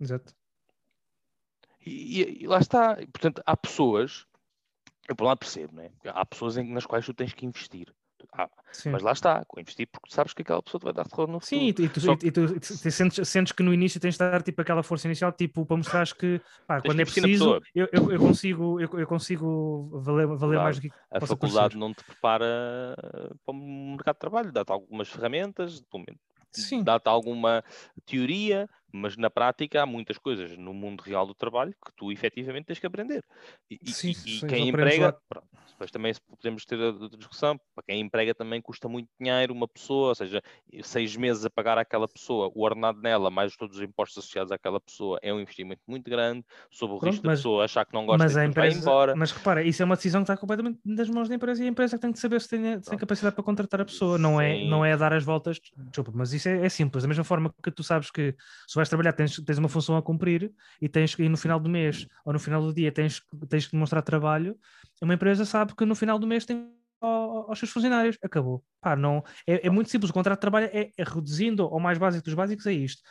Exato. 0.00 0.34
E, 1.84 2.42
e- 2.42 2.46
lá 2.46 2.58
está. 2.58 2.96
Portanto, 3.12 3.42
há 3.46 3.56
pessoas, 3.56 4.26
eu 5.08 5.14
por 5.16 5.24
lá 5.24 5.36
percebo, 5.36 5.76
né? 5.76 5.90
há 6.06 6.24
pessoas 6.26 6.56
em- 6.56 6.72
nas 6.72 6.86
quais 6.86 7.04
tu 7.06 7.14
tens 7.14 7.32
que 7.32 7.46
investir. 7.46 7.92
Sim. 8.72 8.90
mas 8.90 9.02
lá 9.02 9.12
está, 9.12 9.44
com 9.46 9.60
investir 9.60 9.86
porque 9.90 10.12
sabes 10.12 10.32
que 10.34 10.42
aquela 10.42 10.62
pessoa 10.62 10.80
te 10.80 10.84
vai 10.84 10.92
dar 10.92 11.04
retorno 11.04 11.34
no 11.34 11.40
Sim, 11.40 11.68
e 11.68 11.72
futuro. 11.72 11.74
tu, 11.74 11.82
e 11.82 11.88
tu- 11.88 12.00
Só 12.00 12.12
e 12.12 12.16
tu- 12.16 12.26
e 12.26 12.60
tu 12.60 12.76
te 12.78 12.90
sentes, 12.90 13.28
sentes 13.28 13.52
que 13.52 13.62
no 13.62 13.72
início 13.72 14.00
tens 14.00 14.14
de 14.14 14.18
dar 14.18 14.42
tipo 14.42 14.60
aquela 14.60 14.82
força 14.82 15.06
inicial, 15.06 15.32
tipo, 15.32 15.64
para 15.64 15.76
mostrares 15.76 16.12
que 16.12 16.40
pá, 16.66 16.80
que 16.80 16.86
quando 16.88 16.98
é 16.98 17.02
investir 17.02 17.22
na 17.22 17.28
preciso, 17.28 17.60
eu, 17.74 17.88
eu, 17.92 18.12
eu 18.12 18.18
consigo, 18.18 18.80
eu, 18.80 18.88
eu 18.98 19.06
consigo 19.06 20.00
valer, 20.00 20.26
valer 20.26 20.58
mais 20.58 20.76
do 20.76 20.82
que 20.82 20.92
A 21.10 21.20
faculdade 21.20 21.76
não 21.76 21.94
te 21.94 22.04
prepara 22.04 22.96
para 23.44 23.54
o 23.54 23.54
mercado 23.54 24.14
de 24.16 24.20
trabalho, 24.20 24.52
dá-te 24.52 24.72
algumas 24.72 25.08
ferramentas, 25.08 25.82
Sim, 26.52 26.82
dá-te 26.82 27.08
alguma 27.08 27.62
teoria, 28.04 28.68
mas 28.96 29.16
na 29.16 29.30
prática 29.30 29.82
há 29.82 29.86
muitas 29.86 30.18
coisas 30.18 30.56
no 30.56 30.72
mundo 30.74 31.00
real 31.02 31.26
do 31.26 31.34
trabalho 31.34 31.72
que 31.72 31.92
tu 31.96 32.10
efetivamente 32.10 32.66
tens 32.66 32.78
que 32.78 32.86
aprender. 32.86 33.24
E, 33.70 33.78
e- 33.82 33.92
Sim, 33.92 34.08
e- 34.08 34.10
e 34.10 34.14
sim, 34.14 34.46
quem 34.46 34.68
aprendes 34.70 34.98
emprega, 34.98 35.06
lá. 35.06 35.20
pronto, 35.28 35.48
depois 35.68 35.90
também 35.90 36.12
podemos 36.28 36.64
ter 36.64 36.78
a 36.80 37.16
discussão, 37.16 37.58
para 37.74 37.84
quem 37.86 38.00
emprega 38.00 38.34
também 38.34 38.62
custa 38.62 38.88
muito 38.88 39.08
dinheiro 39.20 39.52
uma 39.52 39.68
pessoa, 39.68 40.08
ou 40.08 40.14
seja, 40.14 40.42
seis 40.82 41.14
meses 41.16 41.44
a 41.44 41.50
pagar 41.50 41.76
àquela 41.76 42.08
pessoa, 42.08 42.50
o 42.54 42.62
ordenado 42.64 43.00
nela, 43.00 43.30
mais 43.30 43.54
todos 43.56 43.76
os 43.76 43.82
impostos 43.82 44.18
associados 44.18 44.50
àquela 44.52 44.80
pessoa, 44.80 45.18
é 45.22 45.32
um 45.34 45.40
investimento 45.40 45.82
muito 45.86 46.10
grande, 46.10 46.44
sob 46.70 46.94
o 46.94 46.98
Pronto, 46.98 47.12
risco 47.12 47.26
da 47.26 47.32
pessoa 47.34 47.64
achar 47.64 47.84
que 47.84 47.92
não 47.92 48.06
gosta 48.06 48.24
mas 48.24 48.34
e 48.34 48.38
a 48.38 48.44
empresa, 48.46 48.78
embora. 48.78 49.14
mas 49.14 49.32
repara, 49.32 49.62
isso 49.62 49.82
é 49.82 49.84
uma 49.84 49.96
decisão 49.96 50.22
que 50.22 50.30
está 50.30 50.36
completamente 50.36 50.80
nas 50.84 51.08
mãos 51.10 51.28
da 51.28 51.34
empresa 51.34 51.62
e 51.62 51.66
a 51.66 51.70
empresa 51.70 51.98
tem 51.98 52.10
que 52.12 52.18
saber 52.18 52.40
se 52.40 52.48
tem, 52.48 52.82
se 52.82 52.88
tem 52.88 52.98
capacidade 52.98 53.34
para 53.34 53.44
contratar 53.44 53.80
a 53.80 53.84
pessoa, 53.84 54.16
não 54.16 54.40
é, 54.40 54.64
não 54.64 54.82
é 54.84 54.96
dar 54.96 55.12
as 55.12 55.24
voltas, 55.24 55.60
desculpa, 55.76 56.12
mas 56.14 56.32
isso 56.32 56.48
é, 56.48 56.64
é 56.64 56.68
simples, 56.68 57.02
da 57.02 57.08
mesma 57.08 57.24
forma 57.24 57.54
que 57.62 57.70
tu 57.70 57.82
sabes 57.82 58.10
que 58.10 58.34
se 58.66 58.74
vais 58.74 58.85
trabalhar 58.88 59.12
tens, 59.12 59.36
tens 59.36 59.58
uma 59.58 59.68
função 59.68 59.96
a 59.96 60.02
cumprir 60.02 60.52
e 60.80 60.88
tens 60.88 61.14
que 61.14 61.28
no 61.28 61.36
final 61.36 61.58
do 61.60 61.68
mês 61.68 62.06
ou 62.24 62.32
no 62.32 62.38
final 62.38 62.60
do 62.62 62.72
dia 62.74 62.90
tens, 62.92 63.22
tens 63.48 63.66
que 63.66 63.72
demonstrar 63.72 64.02
trabalho, 64.02 64.56
uma 65.02 65.14
empresa 65.14 65.44
sabe 65.44 65.74
que 65.74 65.84
no 65.84 65.94
final 65.94 66.18
do 66.18 66.26
mês 66.26 66.44
tem 66.44 66.70
ao- 67.00 67.48
aos 67.50 67.58
seus 67.58 67.70
funcionários, 67.70 68.16
acabou. 68.22 68.64
Pá, 68.80 68.96
não, 68.96 69.22
é, 69.46 69.66
é 69.66 69.70
muito 69.70 69.90
simples, 69.90 70.10
o 70.10 70.14
contrato 70.14 70.38
de 70.38 70.40
trabalho 70.40 70.70
é, 70.72 70.90
é 70.96 71.04
reduzindo 71.04 71.62
ao 71.64 71.78
mais 71.78 71.98
básico 71.98 72.24
dos 72.24 72.34
básicos, 72.34 72.66
é 72.66 72.72
isto. 72.72 73.02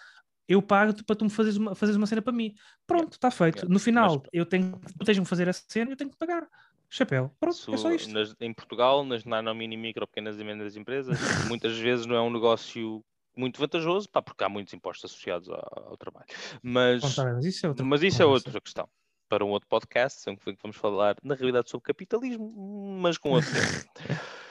Eu 0.47 0.61
pago-te 0.61 1.03
para 1.03 1.15
tu 1.15 1.25
me 1.25 1.31
fazeres 1.31 1.57
uma, 1.57 1.73
fazeres 1.75 1.97
uma 1.97 2.05
cena 2.05 2.21
para 2.21 2.31
mim. 2.33 2.53
Pronto, 2.85 3.13
está 3.13 3.31
feito. 3.31 3.67
No 3.67 3.79
final, 3.79 4.19
Mas- 4.19 4.29
eu 4.31 4.45
tenho, 4.45 4.79
tu 4.99 5.03
tens-me 5.05 5.25
fazer 5.25 5.47
essa 5.47 5.63
cena 5.67 5.89
e 5.89 5.93
eu 5.93 5.97
tenho 5.97 6.09
que 6.11 6.17
pagar. 6.17 6.47
Chapéu. 6.87 7.31
Pronto, 7.39 7.55
é 7.55 7.77
só 7.77 7.91
Isso, 7.91 7.91
isto. 8.07 8.13
nas- 8.13 8.35
em 8.39 8.53
Portugal, 8.53 9.03
nas 9.03 9.25
nano, 9.25 9.53
mini, 9.55 9.75
micro, 9.75 10.05
pequenas 10.07 10.39
e 10.39 10.43
médias 10.43 10.75
empresas, 10.75 11.17
muitas 11.47 11.75
vezes 11.79 12.05
não 12.05 12.15
é 12.15 12.21
um 12.21 12.31
negócio 12.31 13.03
muito 13.35 13.59
vantajoso, 13.59 14.09
pá, 14.09 14.21
porque 14.21 14.43
há 14.43 14.49
muitos 14.49 14.73
impostos 14.73 15.11
associados 15.11 15.49
ao, 15.49 15.89
ao 15.89 15.97
trabalho. 15.97 16.25
Mas, 16.61 17.01
mas 17.17 17.45
isso 17.45 17.65
é 17.65 17.69
outra 17.69 17.85
mas 17.85 18.03
isso 18.03 18.21
é 18.21 18.25
outra 18.25 18.61
questão. 18.61 18.89
Para 19.27 19.43
um 19.43 19.49
outro 19.49 19.67
podcast, 19.67 20.21
sempre 20.21 20.53
que 20.55 20.61
vamos 20.61 20.77
falar, 20.77 21.15
na 21.23 21.33
realidade, 21.35 21.69
sobre 21.69 21.85
capitalismo, 21.85 22.97
mas 23.01 23.17
com 23.17 23.31
outro 23.31 23.51
tema. 23.51 23.67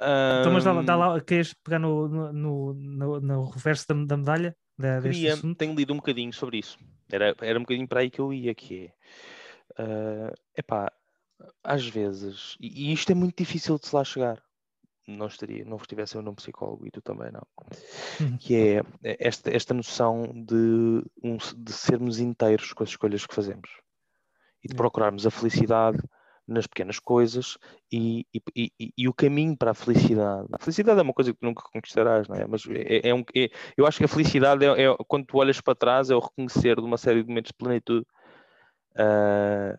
Então, 0.00 0.52
mas 0.52 0.62
dá, 0.62 0.72
lá- 0.72 0.82
dá 0.82 0.94
lá, 0.96 1.20
queres 1.20 1.52
pegar 1.54 1.80
no, 1.80 2.06
no, 2.08 2.32
no, 2.72 3.20
no- 3.20 3.50
reverso 3.50 3.84
da, 3.88 3.94
da 4.04 4.16
medalha 4.16 4.56
da, 4.78 5.00
Queria, 5.02 5.36
tenho 5.56 5.74
lido 5.74 5.92
um 5.92 5.96
bocadinho 5.96 6.32
sobre 6.32 6.58
isso. 6.58 6.78
Era, 7.10 7.34
era 7.40 7.58
um 7.58 7.62
bocadinho 7.62 7.88
para 7.88 8.00
aí 8.00 8.10
que 8.10 8.20
eu 8.20 8.32
ia, 8.32 8.54
que 8.54 8.86
é. 8.86 8.92
ah, 9.82 10.32
epá, 10.56 10.92
às 11.64 11.84
vezes, 11.86 12.56
e, 12.60 12.90
e 12.90 12.92
isto 12.92 13.10
é 13.10 13.14
muito 13.14 13.36
difícil 13.36 13.76
de 13.78 13.88
se 13.88 13.94
lá 13.96 14.04
chegar. 14.04 14.40
Não 15.08 15.26
estaria, 15.26 15.64
não 15.64 15.78
estivesse 15.78 16.16
eu 16.16 16.22
num 16.22 16.34
psicólogo 16.34 16.86
e 16.86 16.90
tu 16.90 17.00
também 17.00 17.30
não. 17.32 17.46
Que 18.40 18.82
é 19.02 19.16
esta, 19.18 19.50
esta 19.50 19.72
noção 19.74 20.32
de, 20.34 21.02
de 21.56 21.72
sermos 21.72 22.20
inteiros 22.20 22.72
com 22.72 22.82
as 22.84 22.90
escolhas 22.90 23.26
que 23.26 23.34
fazemos 23.34 23.70
e 24.62 24.68
de 24.68 24.74
Yeah. 24.74 24.76
procurarmos 24.76 25.26
a 25.26 25.30
felicidade 25.30 25.98
nas 26.46 26.66
pequenas 26.66 26.98
coisas 26.98 27.58
e, 27.92 28.26
e, 28.34 28.42
e- 28.56 28.92
e- 28.96 29.08
o 29.08 29.12
caminho 29.14 29.56
para 29.56 29.70
a 29.72 29.74
felicidade. 29.74 30.48
A 30.52 30.58
felicidade 30.58 30.98
é 30.98 31.02
uma 31.02 31.12
coisa 31.12 31.32
que 31.32 31.38
nunca 31.42 31.62
conquistarás, 31.72 32.26
não 32.26 32.36
é? 32.36 32.46
Mas 32.46 32.64
é, 32.68 33.08
é 33.08 33.14
um, 33.14 33.22
é- 33.36 33.50
eu 33.76 33.86
acho 33.86 33.98
que 33.98 34.04
a 34.04 34.08
felicidade 34.08 34.64
é, 34.64 34.84
é- 34.84 34.96
quando 35.06 35.26
tu 35.26 35.36
olhas 35.38 35.60
para 35.60 35.74
trás, 35.74 36.10
é 36.10 36.14
o 36.14 36.20
reconhecer 36.20 36.76
de 36.76 36.82
uma 36.82 36.96
série 36.96 37.22
de 37.22 37.28
momentos 37.28 37.50
de 37.50 37.54
plenitude 37.58 38.06
ah, 38.96 39.78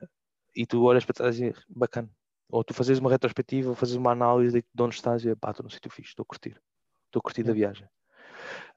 e 0.56 0.66
tu 0.66 0.84
olhas 0.84 1.06
para 1.06 1.14
trás 1.16 1.40
e 1.40 1.54
bacana. 1.68 2.10
Ou 2.50 2.64
tu 2.64 2.74
fazes 2.74 2.98
uma 3.00 3.10
retrospectiva, 3.10 3.70
ou 3.70 3.76
fazes 3.76 3.96
uma 3.96 4.12
análise 4.12 4.62
de 4.62 4.68
de 4.74 4.84
onde 4.84 4.96
estás 4.96 5.24
e 5.26 5.36
pá, 5.36 5.52
estou 5.52 5.64
num 5.64 5.70
sítio 5.70 5.92
fixe, 5.92 6.10
estou 6.10 6.24
a 6.24 6.28
curtir, 6.28 6.60
estou 7.06 7.20
a 7.20 7.24
curtir 7.24 7.44
da 7.44 7.54
viagem. 7.54 7.88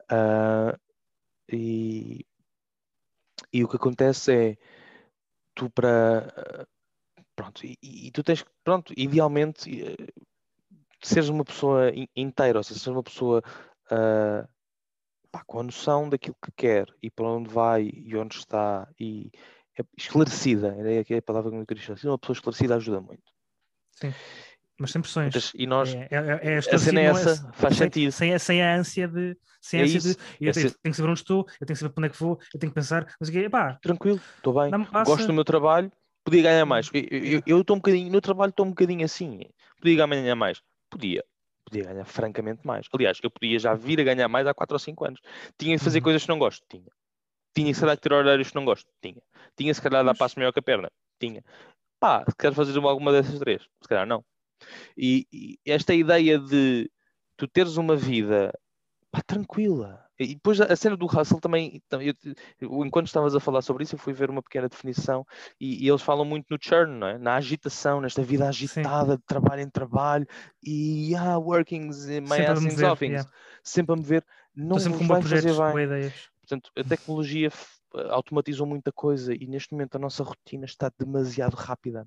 Ah, 0.08 0.78
e, 1.50 2.26
e 3.52 3.64
o 3.64 3.68
que 3.68 3.76
acontece 3.76 4.32
é 4.32 4.58
tu 5.54 5.70
para 5.70 6.66
pronto, 7.34 7.64
e, 7.64 7.76
e 7.82 8.10
tu 8.10 8.22
tens 8.22 8.42
que, 8.42 8.50
pronto, 8.64 8.92
idealmente 8.96 9.70
eh, 9.84 9.96
seres 11.02 11.28
uma 11.28 11.44
pessoa 11.44 11.90
in- 11.90 12.08
inteira, 12.14 12.58
ou 12.58 12.62
seja, 12.64 12.80
seres 12.80 12.96
uma 12.96 13.02
pessoa 13.02 13.42
ah, 13.90 14.46
pá, 15.30 15.42
com 15.46 15.60
a 15.60 15.62
noção 15.62 16.08
daquilo 16.08 16.36
que 16.44 16.52
quer 16.52 16.94
e 17.02 17.10
para 17.10 17.26
onde 17.26 17.48
vai 17.48 17.90
e 17.94 18.16
onde 18.16 18.36
está 18.36 18.88
e 18.98 19.30
é 19.78 19.82
esclarecida, 19.96 20.74
era 20.78 21.00
aqui 21.00 21.14
a 21.14 21.22
palavra 21.22 21.50
que 21.50 21.56
eu 21.56 21.66
queria 21.66 21.94
dizer, 21.94 22.08
uma 22.08 22.18
pessoa 22.18 22.34
esclarecida 22.36 22.76
ajuda 22.76 23.00
muito. 23.00 23.32
Sim. 23.92 24.12
Mas 24.78 24.90
sem 24.90 25.00
pressões. 25.00 25.52
E 25.54 25.66
nós, 25.66 25.94
É, 25.94 26.08
é, 26.10 26.16
é 26.16 26.54
a 26.56 26.58
esclarecido, 26.58 26.78
cena 26.80 27.00
é 27.00 27.04
essa, 27.04 27.52
faz 27.52 27.76
sem, 27.76 27.86
sentido. 27.86 28.10
Sem, 28.12 28.34
a- 28.34 28.38
sem 28.38 28.62
a 28.62 28.74
ânsia 28.74 29.06
de. 29.06 29.36
Sem 29.60 29.80
a 29.80 29.82
É 29.82 29.86
ânsia 29.86 29.98
isso, 29.98 30.08
de. 30.16 30.18
Eu 30.40 30.50
é 30.50 30.52
tenho, 30.52 30.70
tenho 30.70 30.78
que 30.82 30.94
saber 30.94 31.08
onde 31.10 31.20
estou, 31.20 31.38
eu 31.60 31.66
tenho 31.66 31.74
que 31.74 31.76
saber 31.76 31.92
para 31.94 32.00
onde 32.00 32.06
é 32.08 32.10
que 32.10 32.18
vou, 32.20 32.38
eu 32.52 32.58
tenho 32.60 32.70
que 32.72 32.74
pensar. 32.74 33.14
Mas? 33.20 33.30
Pá, 33.50 33.74
tranquilo, 33.80 34.20
estou 34.36 34.54
bem, 34.54 34.70
gosto 35.04 35.26
do 35.26 35.32
meu 35.32 35.44
trabalho, 35.44 35.92
podia 36.24 36.42
ganhar 36.42 36.66
mais. 36.66 36.90
Eu- 36.92 37.42
Eu 37.46 37.60
estou 37.60 37.76
um 37.76 37.78
bocadinho, 37.78 38.10
no 38.10 38.20
trabalho 38.20 38.50
estou 38.50 38.66
um 38.66 38.70
bocadinho 38.70 39.04
assim, 39.04 39.40
podia 39.80 40.06
ganhar 40.06 40.34
mais. 40.34 40.60
Podia, 40.90 41.22
podia 41.64 41.84
ganhar 41.84 42.04
francamente 42.04 42.66
mais. 42.66 42.86
Aliás, 42.92 43.18
eu 43.22 43.30
podia 43.30 43.58
já 43.58 43.74
vir 43.74 44.00
a 44.00 44.04
ganhar 44.04 44.26
mais 44.28 44.46
há 44.46 44.54
4 44.54 44.74
ou 44.74 44.78
5 44.80 45.04
anos. 45.04 45.20
Tinha 45.56 45.76
de 45.76 45.84
fazer 45.84 45.98
Uhum. 45.98 46.04
coisas 46.04 46.22
que 46.22 46.28
não 46.28 46.38
gosto? 46.38 46.64
Tinha. 46.68 46.90
Tinha 47.54 47.68
que 47.68 47.74
se 47.74 47.80
calhar 47.80 47.96
ter 47.98 48.12
horários 48.12 48.48
que 48.48 48.54
não 48.56 48.64
gosto? 48.64 48.88
Tinha. 49.00 49.22
Tinha 49.56 49.72
se 49.74 49.80
calhar 49.80 50.04
dar 50.04 50.14
passo 50.16 50.38
maior 50.38 50.52
que 50.52 50.58
a 50.58 50.62
perna? 50.62 50.90
Tinha. 51.20 51.44
Pá, 52.02 52.24
se 52.28 52.34
quero 52.36 52.52
fazer 52.52 52.76
uma- 52.76 52.90
alguma 52.90 53.12
dessas 53.12 53.38
três? 53.38 53.62
Se 53.80 53.88
calhar 53.88 54.04
não. 54.04 54.24
E, 54.96 55.24
e 55.32 55.58
esta 55.64 55.94
ideia 55.94 56.36
de 56.36 56.90
tu 57.36 57.46
teres 57.46 57.76
uma 57.76 57.94
vida 57.94 58.52
pá, 59.12 59.22
tranquila. 59.24 60.04
E 60.18 60.34
depois 60.34 60.60
a 60.60 60.74
cena 60.74 60.96
do 60.96 61.06
Russell 61.06 61.40
também, 61.40 61.80
tam- 61.88 62.02
eu- 62.02 62.14
enquanto 62.84 63.06
estavas 63.06 63.36
a 63.36 63.40
falar 63.40 63.62
sobre 63.62 63.84
isso, 63.84 63.94
eu 63.94 64.00
fui 64.00 64.12
ver 64.12 64.30
uma 64.30 64.42
pequena 64.42 64.68
definição 64.68 65.24
e, 65.60 65.84
e 65.84 65.88
eles 65.88 66.02
falam 66.02 66.24
muito 66.24 66.46
no 66.50 66.58
churn, 66.60 67.04
é? 67.04 67.18
na 67.18 67.36
agitação, 67.36 68.00
nesta 68.00 68.20
vida 68.20 68.48
agitada 68.48 69.16
de 69.16 69.22
trabalho 69.22 69.62
em 69.62 69.70
trabalho 69.70 70.26
e 70.60 71.14
ah, 71.14 71.38
workings 71.38 72.08
in 72.08 72.22
my 72.22 72.28
Sempre 72.28 72.46
a 72.46 72.52
ass 72.52 72.64
in 72.64 72.70
mover, 72.70 72.90
offings, 72.90 73.26
sempre 73.62 73.92
a 73.94 73.96
me 73.96 74.02
ver, 74.02 74.24
não 74.56 74.76
Estou 74.76 74.92
sempre 74.92 74.98
vos 74.98 75.06
vai 75.08 75.22
fazer 75.22 75.72
bem. 75.72 76.10
Portanto, 76.40 76.70
a 76.76 76.82
tecnologia 76.84 77.48
automatizou 78.10 78.66
muita 78.66 78.92
coisa 78.92 79.34
e 79.34 79.46
neste 79.46 79.72
momento 79.72 79.96
a 79.96 79.98
nossa 79.98 80.22
rotina 80.22 80.64
está 80.64 80.90
demasiado 80.98 81.54
rápida. 81.54 82.06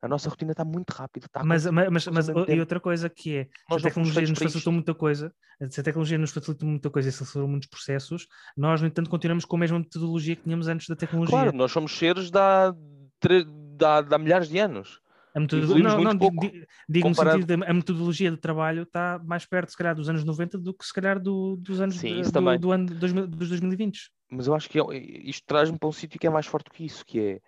A 0.00 0.08
nossa 0.08 0.28
rotina 0.28 0.50
está 0.50 0.64
muito 0.64 0.90
rápida. 0.90 1.26
Está 1.26 1.40
a 1.40 1.44
Mas, 1.44 1.64
mas, 1.66 1.88
mas, 1.88 2.08
mas 2.08 2.28
e 2.48 2.58
outra 2.58 2.80
coisa 2.80 3.08
que 3.08 3.36
é, 3.36 3.44
se 3.44 3.50
a 3.50 3.70
Nós 3.70 3.82
fomos 3.82 3.82
tecnologia 3.84 4.28
nos 4.28 4.38
facilitou 4.38 4.72
muita 4.72 4.94
coisa, 4.94 5.32
se 5.70 5.80
a 5.80 5.84
tecnologia 5.84 6.18
nos 6.18 6.32
facilitou 6.32 6.68
muita 6.68 6.90
coisa 6.90 7.08
e 7.08 7.10
acelerou 7.10 7.48
muitos 7.48 7.68
processos, 7.68 8.26
nós, 8.56 8.80
no 8.80 8.88
entanto, 8.88 9.08
continuamos 9.08 9.44
com 9.44 9.54
a 9.56 9.60
mesma 9.60 9.78
metodologia 9.78 10.34
que 10.34 10.42
tínhamos 10.42 10.66
antes 10.66 10.88
da 10.88 10.96
tecnologia. 10.96 11.38
Claro, 11.38 11.56
nós 11.56 11.70
somos 11.70 11.96
seres 11.96 12.32
há- 12.34 12.72
de 12.72 14.14
há 14.14 14.18
milhares 14.18 14.48
de 14.48 14.58
anos. 14.58 15.00
A 15.34 15.40
metodolo- 15.40 15.64
evoluímos 15.78 15.92
Não, 15.94 16.04
não, 16.04 16.18
pouco 16.18 16.40
di- 16.40 16.50
di- 16.60 16.66
digo 16.88 17.08
no 17.08 17.14
comparado- 17.14 17.40
sentido 17.40 17.58
da 17.60 17.70
a 17.70 17.72
metodologia 17.74 18.30
de 18.30 18.36
trabalho 18.36 18.82
está 18.82 19.18
mais 19.24 19.46
perto, 19.46 19.70
se 19.70 19.76
calhar, 19.76 19.94
dos 19.94 20.08
anos 20.08 20.24
90 20.24 20.58
do 20.58 20.74
que, 20.74 20.84
se 20.84 20.92
calhar, 20.92 21.18
do- 21.18 21.56
dos 21.56 21.80
anos 21.80 21.96
Sim, 21.96 22.16
de- 22.16 22.22
do, 22.22 22.32
também. 22.32 22.58
do 22.60 22.70
ano 22.70 22.86
de 22.86 22.94
2000 22.94 23.26
dos 23.26 23.48
2020. 23.48 24.10
Mas 24.30 24.46
eu 24.46 24.54
acho 24.54 24.68
que 24.68 24.78
é- 24.78 24.96
isto 25.28 25.44
traz-me 25.46 25.78
para 25.78 25.88
um 25.88 25.92
sítio 25.92 26.20
que 26.20 26.26
é 26.26 26.30
mais 26.30 26.46
forte 26.46 26.70
que 26.70 26.84
isso, 26.84 27.04
que 27.06 27.18
é 27.20 27.40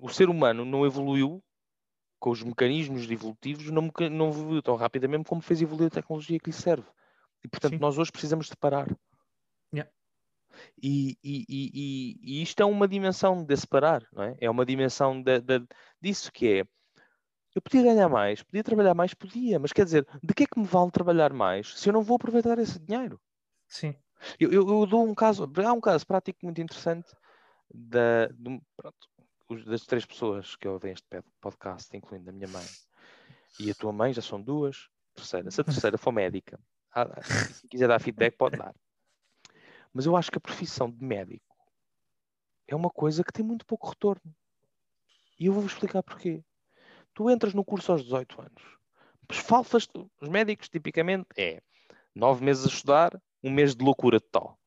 o 0.00 0.08
ser 0.08 0.28
humano 0.28 0.64
não 0.64 0.86
evoluiu 0.86 1.42
com 2.18 2.30
os 2.30 2.42
mecanismos 2.42 3.10
evolutivos, 3.10 3.70
não, 3.70 3.90
não 4.10 4.28
evoluiu 4.28 4.62
tão 4.62 4.76
rapidamente 4.76 5.28
como 5.28 5.40
fez 5.42 5.60
evoluir 5.60 5.88
a 5.88 5.90
tecnologia 5.90 6.38
que 6.38 6.50
lhe 6.50 6.56
serve. 6.56 6.86
E 7.44 7.48
portanto, 7.48 7.72
Sim. 7.74 7.78
nós 7.78 7.98
hoje 7.98 8.10
precisamos 8.12 8.46
de 8.46 8.56
parar. 8.56 8.86
Yeah. 9.74 9.90
E, 10.82 11.18
e, 11.22 11.44
e, 11.48 12.16
e- 12.40 12.42
isto 12.42 12.60
é 12.62 12.64
uma 12.64 12.88
dimensão 12.88 13.44
desse 13.44 13.66
parar, 13.66 14.02
não 14.12 14.22
é? 14.22 14.36
É 14.40 14.48
uma 14.48 14.64
dimensão 14.64 15.20
da- 15.22 15.38
da- 15.38 15.62
disso 16.00 16.30
que 16.32 16.60
é. 16.60 16.64
Eu 17.56 17.62
podia 17.62 17.82
ganhar 17.84 18.10
mais, 18.10 18.42
podia 18.42 18.62
trabalhar 18.62 18.92
mais, 18.92 19.14
podia, 19.14 19.58
mas 19.58 19.72
quer 19.72 19.86
dizer, 19.86 20.06
de 20.22 20.34
que 20.34 20.42
é 20.42 20.46
que 20.46 20.60
me 20.60 20.66
vale 20.66 20.90
trabalhar 20.90 21.32
mais 21.32 21.72
se 21.80 21.88
eu 21.88 21.92
não 21.94 22.02
vou 22.02 22.16
aproveitar 22.16 22.58
esse 22.58 22.78
dinheiro? 22.78 23.18
Sim. 23.66 23.96
Eu, 24.38 24.52
eu- 24.52 24.68
eu 24.68 24.86
dou 24.86 25.02
um 25.08 25.14
caso, 25.14 25.50
há 25.66 25.72
um 25.72 25.80
caso 25.80 26.06
prático 26.06 26.40
muito 26.42 26.60
interessante 26.60 27.10
da, 27.74 28.26
de 28.26 28.60
pronto, 28.76 29.64
das 29.64 29.86
três 29.86 30.04
pessoas 30.04 30.54
que 30.54 30.68
ouvem 30.68 30.92
este 30.92 31.06
podcast, 31.40 31.96
incluindo 31.96 32.28
a 32.28 32.32
minha 32.34 32.46
mãe 32.46 32.64
e 33.58 33.70
a 33.70 33.74
tua 33.74 33.90
mãe, 33.90 34.12
já 34.12 34.20
são 34.20 34.38
duas. 34.38 34.90
Terceira, 35.14 35.50
se 35.50 35.58
a 35.58 35.64
terceira 35.64 35.96
for 35.96 36.12
médica, 36.12 36.60
se 37.22 37.66
quiser 37.68 37.88
dar 37.88 37.98
feedback, 37.98 38.36
pode 38.36 38.58
dar. 38.58 38.74
Mas 39.94 40.04
eu 40.04 40.14
acho 40.14 40.30
que 40.30 40.36
a 40.36 40.42
profissão 40.42 40.90
de 40.90 41.02
médico 41.02 41.56
é 42.68 42.76
uma 42.76 42.90
coisa 42.90 43.24
que 43.24 43.32
tem 43.32 43.42
muito 43.42 43.64
pouco 43.64 43.88
retorno. 43.88 44.36
E 45.40 45.46
eu 45.46 45.54
vou-vos 45.54 45.72
explicar 45.72 46.02
porquê. 46.02 46.44
Tu 47.16 47.30
entras 47.30 47.54
no 47.54 47.64
curso 47.64 47.92
aos 47.92 48.04
18 48.04 48.42
anos. 48.42 48.62
Mas 49.26 49.38
faltas, 49.38 49.88
os 50.20 50.28
médicos, 50.28 50.68
tipicamente, 50.68 51.26
é 51.34 51.62
nove 52.14 52.44
meses 52.44 52.66
a 52.66 52.68
estudar, 52.68 53.22
um 53.42 53.50
mês 53.50 53.74
de 53.74 53.82
loucura 53.82 54.20
total. 54.20 54.58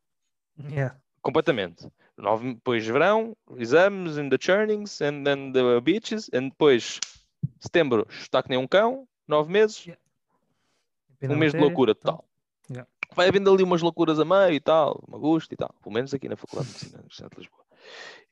Yeah. 0.59 0.99
Completamente. 1.21 1.87
Nove, 2.17 2.55
depois 2.55 2.85
verão, 2.85 3.37
exames 3.55 4.17
and 4.17 4.29
the 4.29 4.37
churnings 4.41 4.99
and 4.99 5.23
then 5.23 5.53
the 5.53 5.79
beaches, 5.79 6.27
and 6.33 6.49
depois 6.49 6.99
setembro, 7.59 8.07
está 8.09 8.41
que 8.41 8.49
nem 8.49 8.57
um 8.57 8.67
cão, 8.67 9.07
nove 9.27 9.51
meses, 9.51 9.87
Pena 11.19 11.35
um 11.35 11.37
mês 11.37 11.53
de 11.53 11.59
loucura 11.59 11.91
então. 11.91 12.15
total. 12.15 12.29
Yeah. 12.71 12.89
Vai 13.13 13.27
havendo 13.27 13.53
ali 13.53 13.61
umas 13.61 13.83
loucuras 13.83 14.19
a 14.19 14.25
meio 14.25 14.53
e 14.53 14.59
tal, 14.59 15.03
uma 15.07 15.19
gosto 15.19 15.53
e 15.53 15.55
tal, 15.55 15.73
pelo 15.83 15.93
menos 15.93 16.13
aqui 16.15 16.27
na 16.27 16.35
Faculdade 16.35 16.67
de 16.67 16.73
Medicina, 16.73 16.97
na 16.97 17.01
Universidade 17.01 17.35
de 17.35 17.41
Lisboa. 17.41 17.65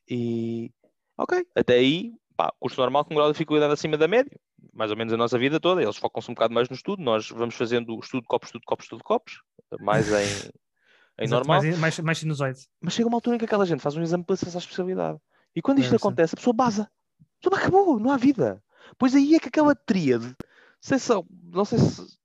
E, 0.10 0.72
ok, 1.18 1.46
até 1.56 1.76
aí, 1.76 2.14
pá, 2.38 2.54
curso 2.60 2.80
normal 2.80 3.04
com 3.04 3.16
grau 3.16 3.28
de 3.28 3.34
dificuldade 3.34 3.74
acima 3.74 3.98
da 3.98 4.08
média, 4.08 4.32
mais 4.74 4.92
ou 4.92 4.96
menos 4.98 5.12
a 5.12 5.18
nossa 5.18 5.38
vida 5.40 5.60
toda, 5.60 5.82
eles 5.82 5.98
focam-se 5.98 6.30
um 6.30 6.36
bocado 6.36 6.54
mais 6.54 6.70
no 6.70 6.76
estudo, 6.76 7.02
nós 7.02 7.30
vamos 7.30 7.56
fazendo 7.56 8.00
estudo, 8.00 8.24
copos, 8.28 8.50
estudo, 8.50 8.64
copos, 8.66 8.86
estudo, 8.86 9.04
copos, 9.04 9.42
mais 9.80 10.08
em, 10.08 10.14
em 11.20 11.24
Exato, 11.26 11.48
normal. 11.48 11.64
Mais, 11.64 11.80
mais, 11.80 12.00
mais 12.00 12.18
sinusoide. 12.20 12.60
Mas 12.80 12.94
chega 12.94 13.08
uma 13.08 13.18
altura 13.18 13.36
em 13.36 13.40
que 13.40 13.46
aquela 13.46 13.66
gente 13.66 13.82
faz 13.82 13.98
um 13.98 14.04
exame 14.04 14.24
para 14.24 14.36
acessar 14.36 14.58
a 14.58 14.64
especialidade. 14.64 15.20
E 15.56 15.62
quando 15.62 15.80
isto 15.80 15.96
É, 15.96 15.98
sim. 15.98 16.04
acontece, 16.04 16.36
a 16.36 16.38
pessoa 16.38 16.54
baza. 16.54 16.84
A 16.84 17.42
pessoa 17.42 17.60
acabou, 17.60 18.00
não 18.00 18.12
há 18.12 18.18
vida. 18.18 18.64
Pois 18.98 19.16
aí 19.16 19.36
é 19.36 19.40
que 19.40 19.48
aquela 19.48 19.76
tríade, 19.76 20.36
sei 20.80 20.98
não 21.44 21.66
sei 21.66 21.80
se. 21.80 22.18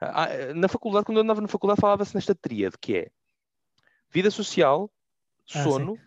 Ah, 0.00 0.28
Na 0.54 0.68
faculdade, 0.68 1.06
quando 1.06 1.18
eu 1.18 1.24
andava 1.24 1.40
na 1.40 1.48
faculdade, 1.48 1.80
falava-se 1.80 2.14
nesta 2.14 2.34
tríade, 2.34 2.76
que 2.80 2.96
é 2.96 3.10
vida 4.10 4.30
social, 4.30 4.90
sim. 5.46 5.62
sono, 5.62 5.98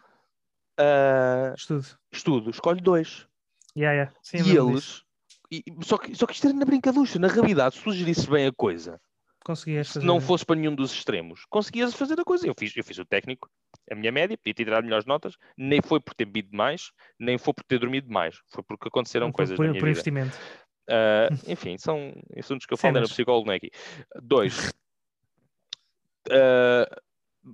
ah, 0.78 1.54
Estudo. 1.58 1.86
estudo. 2.12 2.50
Escolhe 2.52 2.82
dois. 2.82 3.28
Yeah, 3.76 3.94
yeah. 3.94 4.14
Sim, 4.22 4.38
e 4.44 4.56
eles. 4.56 5.04
e- 5.52 5.64
só, 5.84 5.98
que, 5.98 6.14
só 6.16 6.26
que 6.26 6.34
isto 6.34 6.48
era 6.48 6.56
na 6.56 6.66
brincaducha. 6.66 7.20
Na 7.20 7.28
realidade, 7.28 7.76
se 7.76 7.84
tu 7.84 7.92
gerisses 7.92 8.26
bem 8.26 8.48
a 8.48 8.52
coisa, 8.52 9.00
Conseguias 9.44 9.88
se 9.88 9.94
fazer. 9.96 10.06
não 10.06 10.20
fosse 10.22 10.46
para 10.46 10.56
nenhum 10.56 10.76
dos 10.76 10.94
extremos, 10.94 11.46
conseguias 11.50 11.94
fazer 11.96 12.20
a 12.20 12.24
coisa. 12.24 12.46
Eu 12.46 12.54
fiz, 12.58 12.76
eu 12.76 12.84
fiz 12.84 12.98
o 13.00 13.06
técnico, 13.06 13.50
a 13.90 13.96
minha 13.96 14.12
média, 14.12 14.38
podia 14.38 14.54
ter 14.54 14.66
tirado 14.66 14.84
melhores 14.84 15.06
notas, 15.06 15.36
nem 15.58 15.82
foi 15.82 16.00
por 16.00 16.14
ter 16.14 16.26
bebido 16.26 16.56
mais, 16.56 16.92
nem 17.20 17.38
foi 17.38 17.54
por 17.54 17.64
ter 17.64 17.80
dormido 17.80 18.08
mais, 18.12 18.40
foi 18.50 18.64
porque 18.64 18.88
aconteceram 18.88 19.32
por, 19.32 19.38
coisas 19.38 19.56
por, 19.58 19.66
na 19.66 19.72
minha 19.72 19.82
por 19.82 19.88
vida. 19.88 19.92
investimento. 19.92 20.38
Ah, 20.88 21.30
enfim, 21.48 21.78
são 21.78 22.14
assuntos 22.38 22.66
que 22.66 22.74
eu 22.74 22.78
Sim, 22.78 22.82
falo, 22.84 22.94
não 22.94 23.00
era 23.00 23.10
psicólogo, 23.10 23.48
não 23.48 23.54
é 23.54 23.58
aqui. 23.58 23.72
Dois. 24.22 24.72
Ah, 26.30 27.02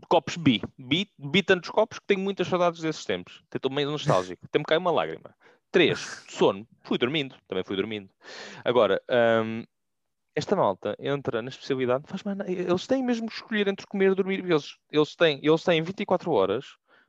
copos 0.10 0.36
bi. 0.36 0.62
bi. 0.78 1.10
Bi 1.18 1.42
tantos 1.42 1.70
copos 1.70 1.98
que 2.00 2.06
tenho 2.06 2.20
muitas 2.20 2.48
saudades 2.48 2.82
desses 2.82 3.06
tempos. 3.06 3.42
Estou 3.56 3.72
meio 3.72 3.90
nostálgico. 3.90 4.46
Até 4.46 4.60
me 4.60 4.66
cai 4.66 4.78
uma 4.78 4.92
lágrima. 4.92 5.34
Três. 5.72 6.24
Sono. 6.30 6.68
Fui 6.84 6.98
dormindo. 6.98 7.36
Também 7.48 7.64
fui 7.64 7.76
dormindo. 7.76 8.10
Agora, 8.64 9.02
ahm, 9.10 9.64
esta 10.36 10.56
malta 10.56 10.96
entra 11.00 11.42
na 11.42 11.50
especialidade, 11.50 12.04
faz 12.08 12.24
mais. 12.24 12.38
Eles 12.48 12.86
têm 12.86 13.04
mesmo 13.04 13.28
que 13.28 13.34
escolher 13.34 13.68
entre 13.68 13.88
comer 13.88 14.12
e 14.12 14.16
dormir. 14.16 14.40
Eles, 14.46 14.78
eles, 14.92 15.16
têm, 15.16 15.40
eles 15.44 15.64
têm 15.64 15.82
24 15.82 16.32
horas 16.32 16.66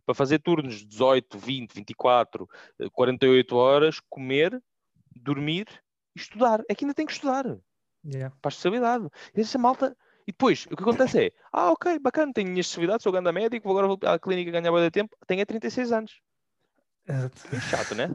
para 0.06 0.14
fazer 0.14 0.38
turnos 0.38 0.76
de 0.76 0.86
18, 0.86 1.38
20, 1.38 1.74
24, 1.74 2.48
eh, 2.80 2.88
48 2.90 3.54
horas, 3.54 4.00
comer, 4.08 4.58
dormir 5.14 5.66
e 6.16 6.20
estudar. 6.20 6.62
É 6.68 6.74
que 6.74 6.84
ainda 6.84 6.94
tem 6.94 7.04
que 7.04 7.12
estudar 7.12 7.44
Yeah. 8.04 8.34
para 8.40 8.48
a 8.48 8.52
especialidade. 8.52 9.08
E 9.36 9.40
essa 9.40 9.58
malta. 9.58 9.96
E 10.26 10.32
depois, 10.32 10.66
o 10.70 10.76
que 10.76 10.82
acontece 10.82 11.26
é: 11.26 11.32
ah, 11.52 11.72
ok, 11.72 11.98
bacana, 11.98 12.32
tenho 12.32 12.48
minha 12.48 12.60
especialidade, 12.60 13.02
sou 13.02 13.12
grande 13.12 13.32
médico, 13.32 13.68
vou 13.68 13.78
agora 13.78 13.86
vou 13.86 13.98
à 14.08 14.18
clínica 14.18 14.50
ganhar 14.50 14.70
bué 14.70 14.82
de 14.84 14.90
tempo, 14.90 15.16
tenho 15.26 15.40
é 15.40 15.44
36 15.44 15.92
anos. 15.92 16.20
Exato. 17.06 17.48
Meio 17.50 17.62
chato, 17.62 17.94
né? 17.94 18.08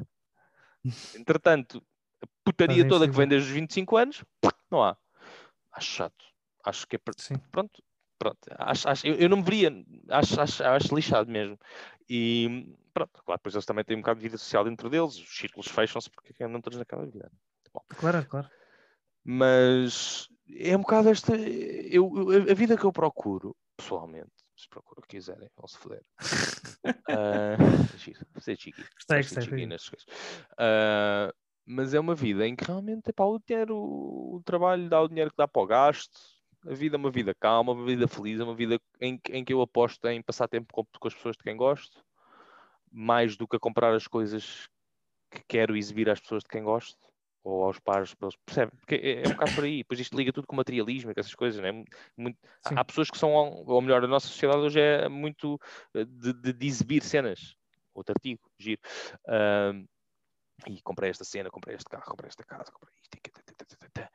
Entretanto, 1.16 1.82
a 2.22 2.28
putaria 2.44 2.88
toda 2.88 3.08
que 3.08 3.16
vem 3.18 3.28
desde 3.28 3.50
os 3.50 3.54
25 3.54 3.98
anos, 3.98 4.24
não 4.70 4.84
há. 4.84 4.98
Acho 5.72 5.88
chato. 5.92 6.26
Acho 6.64 6.88
que 6.88 6.96
é. 6.96 7.00
Sim. 7.18 7.36
Pronto, 7.52 7.84
pronto. 8.20 8.40
Acho, 8.58 8.90
acho- 8.90 9.08
eu, 9.08 9.16
eu 9.16 9.30
não 9.30 9.38
me 9.38 9.44
veria, 9.44 9.72
acho, 10.10 10.40
acho, 10.40 10.64
acho 10.64 10.96
lixado 10.96 11.30
mesmo. 11.32 11.58
E 12.10 12.74
pronto, 12.94 13.24
claro, 13.24 13.40
depois 13.40 13.56
eles 13.56 13.66
também 13.66 13.84
têm 13.84 13.98
um 13.98 14.02
bocado 14.02 14.20
de 14.20 14.24
vida 14.24 14.38
social 14.38 14.64
dentro 14.64 14.90
deles, 14.90 15.16
os 15.18 15.38
círculos 15.38 15.68
fecham-se 15.68 16.10
porque 16.10 16.44
andam 16.44 16.62
todos 16.62 16.78
naquela 16.80 17.06
vida. 17.06 17.32
Claro, 17.98 18.26
claro. 18.26 18.50
Mas 19.24 20.28
é 20.50 20.76
um 20.76 20.82
bocado 20.82 21.10
esta. 21.10 21.36
Eu, 21.36 22.12
eu- 22.32 22.52
a 22.52 22.54
vida 22.54 22.78
que 22.78 22.84
eu 22.84 22.92
procuro, 22.92 23.56
pessoalmente, 23.78 24.32
se 24.56 24.68
procuro 24.70 25.00
o 25.00 25.02
que 25.02 25.18
quiserem, 25.18 25.50
vão 25.56 25.68
se 25.68 25.78
foder. 25.78 26.04
Giro, 27.98 28.26
ser 28.40 28.58
chiqui. 28.58 28.84
Gostei, 28.96 29.18
gostei. 29.18 29.42
chiqui 29.44 29.56
foi. 29.56 29.66
nestas 29.66 29.90
coisas. 29.90 30.08
Ah, 30.58 31.34
mas 31.66 31.94
é 31.94 32.00
uma 32.00 32.16
vida 32.16 32.48
em 32.48 32.56
que 32.56 32.66
realmente 32.66 33.10
epá, 33.10 33.24
o 33.26 33.40
dinheiro, 33.40 33.76
o 33.78 34.42
trabalho 34.46 34.90
dá 34.90 35.02
o 35.02 35.08
dinheiro 35.08 35.32
que 35.32 35.38
dá 35.38 35.48
para 35.48 35.62
o 35.62 35.68
gasto. 35.68 36.20
A 36.66 36.74
vida 36.74 36.96
é 36.96 37.00
uma 37.00 37.12
vida 37.12 37.36
calma, 37.36 37.74
uma 37.74 37.86
vida 37.86 38.08
feliz, 38.08 38.40
é 38.40 38.44
uma 38.44 38.56
vida 38.56 38.80
em, 39.00 39.18
que- 39.18 39.34
em 39.34 39.44
que 39.44 39.54
eu 39.54 39.62
aposto 39.62 40.08
em 40.08 40.22
passar 40.22 40.48
tempo 40.48 40.74
com, 40.74 40.86
com 40.86 41.08
as 41.08 41.14
pessoas 41.14 41.36
de 41.36 41.44
quem 41.44 41.58
gosto, 41.58 42.04
mais 42.92 43.36
do 43.36 43.48
que 43.48 43.58
a 43.58 43.60
comprar 43.60 43.94
as 43.94 44.08
coisas 44.08 44.70
que 45.30 45.44
quero 45.48 45.76
exibir 45.76 46.10
às 46.10 46.22
pessoas 46.22 46.44
de 46.44 46.50
quem 46.50 46.64
gosto 46.64 46.98
ou 47.44 47.64
aos 47.66 47.80
pares, 47.80 48.14
para 48.14 48.28
eles- 48.28 48.38
percebe? 48.46 48.72
Porque 48.78 48.96
é, 48.96 49.24
é 49.24 49.28
um 49.28 49.32
bocado 49.34 49.52
por 49.54 49.64
aí. 49.66 49.78
Depois 49.80 50.00
isto 50.00 50.16
liga 50.18 50.32
tudo 50.32 50.48
com 50.48 50.56
materialismo 50.56 51.12
e 51.12 51.14
com 51.14 51.20
essas 51.20 51.36
coisas, 51.36 51.62
né? 51.62 51.72
Muito- 52.18 52.38
há- 52.66 52.70
Sim. 52.70 52.76
há 52.78 52.86
pessoas 52.86 53.10
que 53.12 53.18
são, 53.18 53.32
ou 53.34 53.82
melhor, 53.82 54.04
a 54.04 54.08
nossa 54.08 54.28
sociedade 54.28 54.60
hoje 54.62 54.80
é 54.80 55.10
muito 55.10 55.60
eh, 55.94 56.06
de, 56.06 56.34
de- 56.34 56.54
de 56.54 56.68
exibir 56.68 57.04
cenas. 57.04 57.56
Outro 57.94 58.14
artigo, 58.18 58.42
giro. 58.58 58.82
Ahm, 59.28 59.86
e 60.68 60.82
comprei 60.82 61.10
esta 61.10 61.24
cena, 61.26 61.50
comprei 61.50 61.76
este 61.76 61.90
carro, 61.90 62.06
comprei 62.06 62.30
esta 62.30 62.44
casa, 62.44 62.72
comprei 62.72 62.94
isto. 62.96 64.10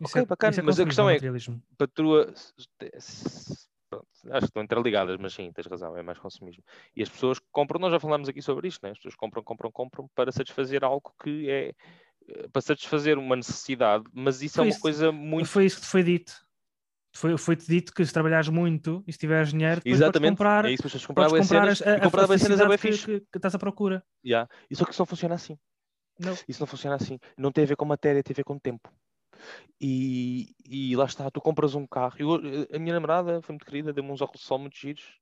Ok, 0.00 0.22
é- 0.22 0.26
bacana, 0.26 0.56
é 0.58 0.62
mas 0.62 0.78
a 0.78 0.84
questão 0.84 1.08
é, 1.08 1.14
materialismo. 1.14 1.60
para 1.76 1.84
a 1.86 1.88
tua. 1.88 2.32
se- 2.36 3.68
pronto, 3.90 4.06
acho 4.30 4.38
que 4.40 4.44
estão 4.44 4.62
interligadas, 4.62 5.16
mas 5.18 5.32
sim, 5.34 5.50
tens 5.52 5.66
razão, 5.66 5.96
é 5.96 6.02
mais 6.02 6.18
consumismo. 6.18 6.62
E 6.94 7.02
as 7.02 7.08
pessoas 7.08 7.38
compram, 7.50 7.80
nós 7.80 7.90
já 7.90 7.98
falámos 7.98 8.28
aqui 8.28 8.40
sobre 8.42 8.68
isto, 8.68 8.82
né? 8.84 8.90
as 8.90 8.98
pessoas 8.98 9.16
compram, 9.16 9.42
compram, 9.42 9.72
compram 9.72 10.08
para 10.14 10.30
satisfazer 10.30 10.84
algo 10.84 11.12
que 11.22 11.50
é 11.50 11.74
para 12.52 12.62
satisfazer 12.62 13.18
uma 13.18 13.36
necessidade, 13.36 14.04
mas 14.12 14.42
isso 14.42 14.54
Foi 14.56 14.64
é 14.64 14.66
uma 14.66 14.70
isso. 14.70 14.80
coisa 14.80 15.12
muito. 15.12 15.46
Foi 15.48 15.64
isso 15.64 15.76
que 15.76 15.82
te 15.82 15.88
foi 15.88 16.02
dito. 16.02 16.32
Foi- 17.16 17.36
Foi-te 17.38 17.66
dito 17.66 17.92
que 17.92 18.04
se 18.04 18.12
trabalhares 18.12 18.48
muito 18.48 19.02
e 19.06 19.12
se 19.12 19.18
tiveres 19.18 19.50
dinheiro, 19.50 19.80
Exatamente, 19.84 20.30
comprar, 20.32 20.64
é 20.66 20.72
isso, 20.72 20.82
pessoas 20.82 21.04
podes 21.06 21.32
comprar 21.32 21.44
cenas 21.44 21.82
as- 21.82 21.88
a, 21.88 22.00
compravam 22.00 22.32
a 22.32 22.34
as 22.36 22.42
cenas 22.42 22.60
é 22.60 22.68
bem 22.68 22.78
fixe. 22.78 23.06
que, 23.06 23.20
que, 23.20 23.26
que 23.32 23.38
estás 23.38 23.54
à 23.54 23.58
procura. 23.58 24.04
Yeah. 24.24 24.48
E 24.70 24.76
só 24.76 24.84
que 24.84 24.92
isso 24.92 25.00
não 25.00 25.06
funciona 25.06 25.34
assim. 25.34 25.58
Não. 26.20 26.34
Isso 26.46 26.60
não 26.60 26.66
funciona 26.66 26.96
assim. 26.96 27.18
Não 27.36 27.50
tem 27.50 27.64
a 27.64 27.66
ver 27.66 27.76
com 27.76 27.84
matéria, 27.84 28.22
tem 28.22 28.34
a 28.34 28.36
ver 28.36 28.44
com 28.44 28.58
tempo. 28.58 28.92
E, 29.80 30.54
e 30.66 30.96
lá 30.96 31.04
está, 31.06 31.30
tu 31.30 31.40
compras 31.40 31.74
um 31.74 31.86
carro. 31.86 32.16
Eu, 32.18 32.34
a 32.74 32.78
minha 32.78 32.94
namorada 32.94 33.40
foi 33.42 33.52
muito 33.54 33.64
querida, 33.64 33.92
deu-me 33.92 34.10
uns 34.10 34.20
óculos 34.20 34.40
de 34.42 34.46
sol 34.46 34.58
muito 34.58 34.76
giros 34.76 35.18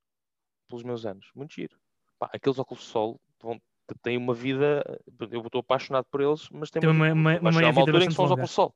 pelos 0.67 0.83
meus 0.83 1.05
anos. 1.05 1.29
Muito 1.35 1.53
giro. 1.53 1.77
Pá, 2.19 2.29
aqueles 2.33 2.57
óculos 2.59 2.83
de 2.83 2.89
sol 2.89 3.19
vão, 3.41 3.61
têm 3.95 4.17
uma 4.17 4.33
vida. 4.33 4.83
Eu 5.31 5.41
estou 5.41 5.59
apaixonado 5.59 6.05
por 6.11 6.21
eles, 6.21 6.49
mas 6.49 6.69
tem 6.69 6.81
Tem 6.81 6.89
uma- 6.89 7.13
uma- 7.13 7.39
uma 7.39 7.51
chegar 7.51 7.51
meia-vida 7.51 7.79
altura 7.81 8.03
em 8.03 8.07
que 8.07 8.13
são 8.13 8.25
óculos 8.25 8.49
de 8.49 8.53
sol. 8.55 8.75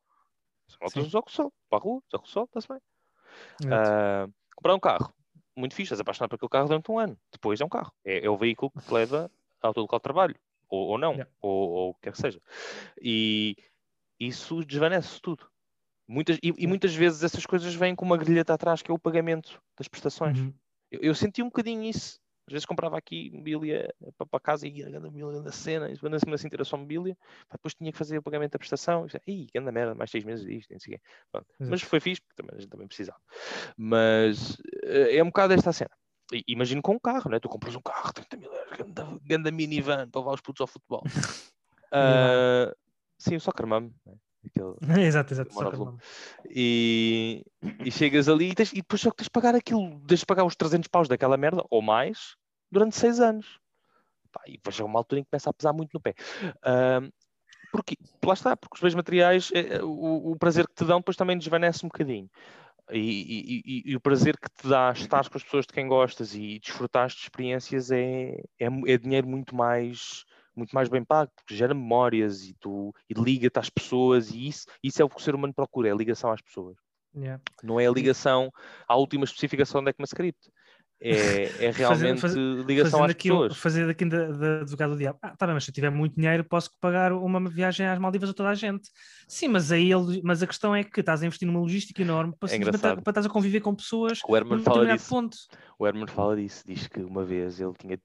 São 0.68 1.04
os 1.04 1.16
óculos 1.16 1.32
de 1.32 1.36
sol. 1.36 1.54
Para 1.70 1.80
a 1.80 1.82
rua, 1.82 1.98
os 2.08 2.14
óculos 2.14 2.28
de 2.30 2.34
sol, 2.34 2.44
está-se 2.46 2.68
bem. 2.68 2.80
Ah, 3.72 4.28
comprar 4.56 4.76
um 4.76 4.80
carro, 4.80 5.14
muito 5.56 5.74
fixe, 5.76 5.88
estás 5.88 6.00
apaixonado 6.00 6.30
por 6.30 6.36
aquele 6.36 6.50
carro 6.50 6.68
durante 6.68 6.92
um 6.92 7.00
ano. 7.00 7.18
Depois 7.32 7.60
é 7.60 7.66
um 7.66 7.70
carro. 7.70 7.92
É, 8.06 8.26
é 8.26 8.30
o 8.30 8.38
veículo 8.38 8.72
que 8.72 8.82
te 8.82 8.94
leva 8.94 9.30
ao 9.62 9.74
teu 9.74 9.82
local 9.82 10.00
de 10.00 10.04
trabalho. 10.04 10.36
Ou, 10.70 10.88
ou 10.92 10.98
não, 10.98 11.12
Yeah. 11.12 11.30
ou, 11.42 11.70
ou 11.70 11.90
o 11.90 11.94
que 11.96 12.02
quer 12.04 12.12
que 12.14 12.18
seja. 12.18 12.42
E 13.02 13.58
isso 14.18 14.64
desvanece 14.64 15.20
tudo. 15.22 15.46
Muitas, 16.08 16.38
e, 16.42 16.54
e 16.58 16.66
muitas 16.68 16.96
vezes 16.96 17.24
essas 17.24 17.46
coisas 17.46 17.74
vêm 17.76 17.94
com 17.96 18.06
uma 18.06 18.16
grelheta 18.18 18.54
atrás, 18.54 18.82
que 18.82 18.90
é 18.90 18.94
o 18.94 19.00
pagamento 19.00 19.62
das 19.78 19.90
prestações. 19.90 20.40
Uhum. 20.40 20.54
Eu, 20.90 21.00
eu 21.02 21.16
senti 21.16 21.42
um 21.42 21.48
bocadinho 21.48 21.84
isso. 21.84 22.21
Às 22.48 22.54
vezes 22.54 22.66
comprava 22.66 22.98
aqui 22.98 23.30
mobília 23.32 23.94
para, 24.18 24.40
casa 24.40 24.68
e 24.68 24.72
ia 24.80 24.90
grande 24.90 25.06
mobília 25.06 25.42
da 25.42 25.52
cena, 25.52 25.90
e 25.90 25.98
quando 25.98 26.16
assim 26.16 26.30
era 26.52 26.64
só 26.66 26.76
mobília, 26.78 27.18
depois 27.52 27.74
tinha 27.74 27.92
que 27.92 27.98
fazer 27.98 28.18
o 28.18 28.24
pagamento 28.24 28.54
da 28.54 28.60
prestação. 28.60 29.06
E, 29.28 29.48
grande 29.54 29.72
merda, 29.72 29.96
mais 29.96 30.10
seis 30.12 30.24
meses 30.24 30.46
disto, 30.46 30.72
não 30.72 30.80
sei. 30.80 31.00
Mas 31.70 31.82
foi 31.82 32.00
fixe, 32.00 32.22
porque 32.22 32.36
também, 32.36 32.58
a 32.58 32.60
gente 32.60 32.70
também 32.70 32.88
precisava. 32.88 33.20
Mas 33.78 34.58
eh, 34.84 35.18
é 35.18 35.24
um 35.24 35.28
bocado 35.28 35.54
esta 35.54 35.72
cena. 35.72 35.92
I- 36.34 36.44
Imagino 36.48 36.82
com 36.82 36.94
um 36.94 37.00
carro, 37.00 37.30
né? 37.30 37.40
Tu 37.40 37.50
compras 37.50 37.76
um 37.76 37.82
carro, 37.82 38.14
30 38.14 38.38
mil 38.38 38.52
euros, 38.54 38.78
ganda, 38.78 39.20
ganda 39.24 39.52
minivan 39.52 40.10
para 40.10 40.22
levar 40.22 40.34
os 40.34 40.42
putos 40.42 40.62
ao 40.62 40.68
futebol. 40.68 41.04
Ah, 41.94 42.74
sim, 43.18 43.36
o 43.36 43.40
Soccer 43.42 43.68
Mum. 43.68 43.92
Né? 44.06 44.14
Aquele, 44.46 44.76
exato, 45.06 45.34
exato. 45.34 45.54
Só 45.54 45.70
e, 46.50 47.44
e 47.84 47.92
chegas 47.92 48.30
ali 48.30 48.52
e, 48.52 48.56
tens- 48.56 48.72
e 48.72 48.78
depois 48.78 49.02
só 49.02 49.10
que 49.12 49.18
tens 49.18 49.26
de 49.26 49.30
pagar 49.32 49.56
aquilo, 49.56 50.00
tens 50.08 50.22
de 50.22 50.26
pagar 50.26 50.46
os 50.46 50.56
300 50.56 50.88
paus 50.88 51.08
daquela 51.10 51.36
merda 51.38 51.64
ou 51.70 51.82
mais 51.82 52.36
durante 52.72 52.96
6 52.96 53.20
anos. 53.20 53.60
pá, 54.32 54.42
e 54.48 54.54
depois 54.54 54.76
chega 54.76 54.88
uma 54.88 55.00
altura 55.00 55.20
em 55.22 55.24
que 55.24 55.30
começa 55.30 55.50
a 55.50 55.54
pesar 55.54 55.74
muito 55.74 55.92
no 55.94 56.00
pé. 56.00 56.14
Ahm, 56.64 57.10
porque, 57.72 57.98
lá 58.26 58.34
está, 58.34 58.56
porque 58.58 58.76
os 58.76 58.82
bens 58.82 58.96
materiais, 58.96 59.50
eh, 59.54 59.76
eh, 59.78 59.84
o, 59.84 60.32
o 60.32 60.36
prazer 60.38 60.68
que 60.68 60.74
te 60.76 60.86
dão 60.86 61.00
depois 61.00 61.16
também 61.18 61.38
desvanece 61.38 61.86
um 61.86 61.90
bocadinho. 61.90 62.30
E, 62.92 63.62
e- 63.66 63.92
e- 63.92 63.96
o 63.96 64.02
prazer 64.02 64.38
que 64.38 64.50
te 64.50 64.68
dá 64.68 64.92
estar 64.92 65.30
com 65.30 65.38
as 65.38 65.44
pessoas 65.44 65.66
de 65.66 65.72
quem 65.74 65.88
gostas 65.88 66.36
e 66.36 66.60
desfrutar 66.60 67.08
de 67.08 67.16
experiências 67.16 67.90
é, 67.92 68.32
é, 68.60 68.66
é 68.88 68.98
dinheiro 68.98 69.28
muito 69.28 69.56
mais, 69.56 70.26
muito 70.54 70.74
mais 70.76 70.90
bem 70.90 71.02
pago, 71.04 71.32
porque 71.36 71.56
gera 71.56 71.74
memórias 71.74 72.44
e, 72.44 72.54
tu, 72.56 72.94
e 73.10 73.14
liga-te 73.14 73.60
às 73.60 73.70
pessoas, 73.70 74.32
e 74.32 74.48
isso, 74.48 74.66
isso 74.84 75.02
é 75.02 75.06
o 75.06 75.10
que 75.10 75.16
o 75.18 75.22
ser 75.22 75.34
humano 75.36 75.54
procura, 75.54 75.88
é 75.88 75.92
a 75.92 75.96
ligação 75.96 76.32
às 76.32 76.42
pessoas. 76.42 76.76
Yeah. 77.16 77.42
Não 77.64 77.80
é 77.80 77.88
a 77.88 77.92
ligação 77.92 78.52
à 78.88 78.96
última 78.96 79.24
especificação 79.24 79.82
da 79.84 79.92
ECMAScript. 79.92 80.50
É, 81.04 81.66
é 81.66 81.72
realmente 81.72 82.28
ligação 82.68 83.00
Fazendo 83.00 83.06
às 83.06 83.12
aqui, 83.12 83.32
um- 83.32 83.36
pessoas. 83.42 83.58
fazer 83.58 83.88
daqui 83.88 84.06
de, 84.06 84.34
de 84.38 84.46
advogado 84.62 84.92
do 84.92 84.98
diabo. 84.98 85.18
Ah, 85.22 85.36
tá 85.36 85.48
bem, 85.48 85.56
mas 85.56 85.64
se 85.64 85.72
eu 85.72 85.74
tiver 85.74 85.90
muito 85.90 86.16
dinheiro, 86.16 86.44
posso 86.44 86.70
pagar 86.80 87.12
uma 87.12 87.40
viagem 87.50 87.88
às 87.88 87.98
Maldivas 87.98 88.30
a 88.30 88.34
toda 88.34 88.50
a 88.50 88.54
gente. 88.56 88.88
Sim, 89.28 89.48
mas 89.48 89.72
aí 89.72 89.92
ele, 89.92 90.22
mas 90.24 90.44
a 90.44 90.48
questão 90.48 90.76
é 90.76 90.84
que 90.84 91.00
estás 91.00 91.24
a 91.24 91.26
investir 91.26 91.48
numa 91.48 91.60
logística 91.60 92.02
enorme 92.02 92.34
para, 92.40 92.52
É 92.54 92.56
engraçado. 92.58 93.02
para 93.02 93.12
estás 93.12 93.26
a 93.26 93.30
conviver 93.30 93.62
com 93.62 93.74
pessoas 93.74 94.20
O 94.28 94.36
Herman 94.38 94.60
fala 94.60 94.86
disso. 94.94 95.10
ponto. 95.10 95.38
O 95.80 95.88
Herman 95.88 96.06
fala 96.06 96.36
disso, 96.36 96.64
diz 96.68 96.88
que 96.88 97.00
uma 97.00 97.24
vez 97.24 97.60
ele 97.60 97.74
tinha, 97.80 97.98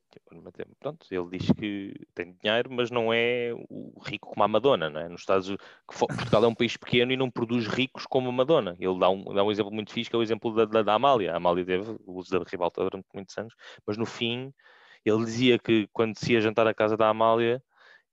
pronto, 0.80 1.06
ele 1.10 1.38
diz 1.38 1.50
que 1.50 1.92
tem 2.14 2.34
dinheiro, 2.42 2.70
mas 2.72 2.90
não 2.90 3.12
é 3.12 3.52
o 3.68 4.00
rico 4.06 4.30
como 4.30 4.42
a 4.42 4.48
Madonna, 4.48 4.88
não 4.88 5.00
é? 5.00 5.08
Nos 5.08 5.20
Estados 5.20 5.48
que 5.48 5.98
Portugal 5.98 6.44
é 6.44 6.46
um 6.48 6.54
país 6.54 6.76
pequeno 6.76 7.12
e 7.12 7.16
não 7.16 7.30
produz 7.30 7.66
ricos 7.66 8.06
como 8.06 8.28
a 8.30 8.32
Madonna. 8.32 8.74
Ele 8.78 8.98
dá 8.98 9.10
um, 9.10 9.34
dá 9.34 9.44
um 9.44 9.50
exemplo 9.50 9.70
muito 9.72 9.92
fixe, 9.92 10.08
que 10.08 10.16
é 10.16 10.18
o 10.18 10.22
exemplo 10.22 10.54
da, 10.54 10.64
da, 10.64 10.82
da 10.82 10.94
Amália. 10.94 11.34
A 11.34 11.36
Amália 11.36 11.64
teve 11.66 11.90
o 12.06 12.14
uso 12.14 12.30
da 12.30 12.42
ribalta 12.48 12.85
durante 12.88 13.06
muitos 13.14 13.36
anos, 13.38 13.54
mas 13.86 13.96
no 13.96 14.06
fim 14.06 14.52
ele 15.04 15.24
dizia 15.24 15.58
que 15.58 15.88
quando 15.92 16.16
se 16.18 16.32
ia 16.32 16.40
jantar 16.40 16.66
à 16.66 16.74
casa 16.74 16.96
da 16.96 17.08
Amália, 17.08 17.62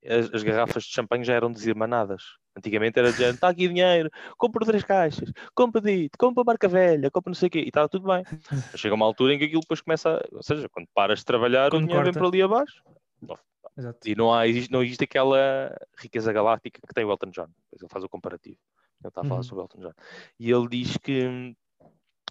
as, 0.06 0.32
as 0.34 0.44
garrafas 0.44 0.84
de 0.84 0.92
champanhe 0.92 1.24
já 1.24 1.34
eram 1.34 1.52
desirmanadas. 1.52 2.24
Antigamente 2.56 3.00
era 3.00 3.12
de 3.12 3.24
está 3.24 3.50
aqui 3.50 3.68
dinheiro, 3.68 4.12
compra 4.38 4.64
três 4.64 4.84
caixas, 4.84 5.32
compra 5.56 5.82
dito, 5.82 6.16
compra 6.20 6.44
marca 6.44 6.68
velha, 6.68 7.10
compra 7.10 7.32
não 7.32 7.36
sei 7.36 7.48
o 7.48 7.50
quê, 7.50 7.60
e 7.62 7.68
estava 7.70 7.90
tudo 7.90 8.08
bem. 8.08 8.24
Mas 8.72 8.80
chega 8.80 8.94
uma 8.94 9.06
altura 9.06 9.34
em 9.34 9.40
que 9.40 9.46
aquilo 9.46 9.62
depois 9.62 9.82
começa, 9.82 10.18
a- 10.18 10.22
ou 10.32 10.44
seja, 10.44 10.70
quando 10.70 10.88
paras 10.94 11.20
de 11.20 11.26
trabalhar, 11.26 11.72
Quando 11.72 11.86
o 11.86 11.88
dinheiro 11.88 12.04
vem 12.06 12.14
corta. 12.14 12.20
para 12.20 12.28
ali 12.28 12.42
abaixo. 12.44 12.84
Exato. 13.76 14.08
E 14.08 14.14
não, 14.14 14.32
há, 14.32 14.48
existe, 14.48 14.72
não 14.72 14.84
existe 14.84 15.04
aquela 15.06 15.76
riqueza 15.98 16.32
galáctica 16.32 16.80
que 16.88 16.94
tem 16.94 17.04
o 17.04 17.12
Elton 17.12 17.32
John. 17.32 17.48
Ele 17.72 17.90
faz 17.90 18.04
o 18.04 18.10
comparativo. 18.10 18.58
Ele 19.02 19.08
está 19.10 19.22
a 19.22 19.24
falar 19.24 19.38
Uhum. 19.38 19.44
sobre 19.44 19.64
o 19.64 19.66
Elton 19.66 19.80
John. 19.82 19.94
E 20.40 20.52
ele 20.52 20.68
diz 20.68 20.96
que 20.98 21.56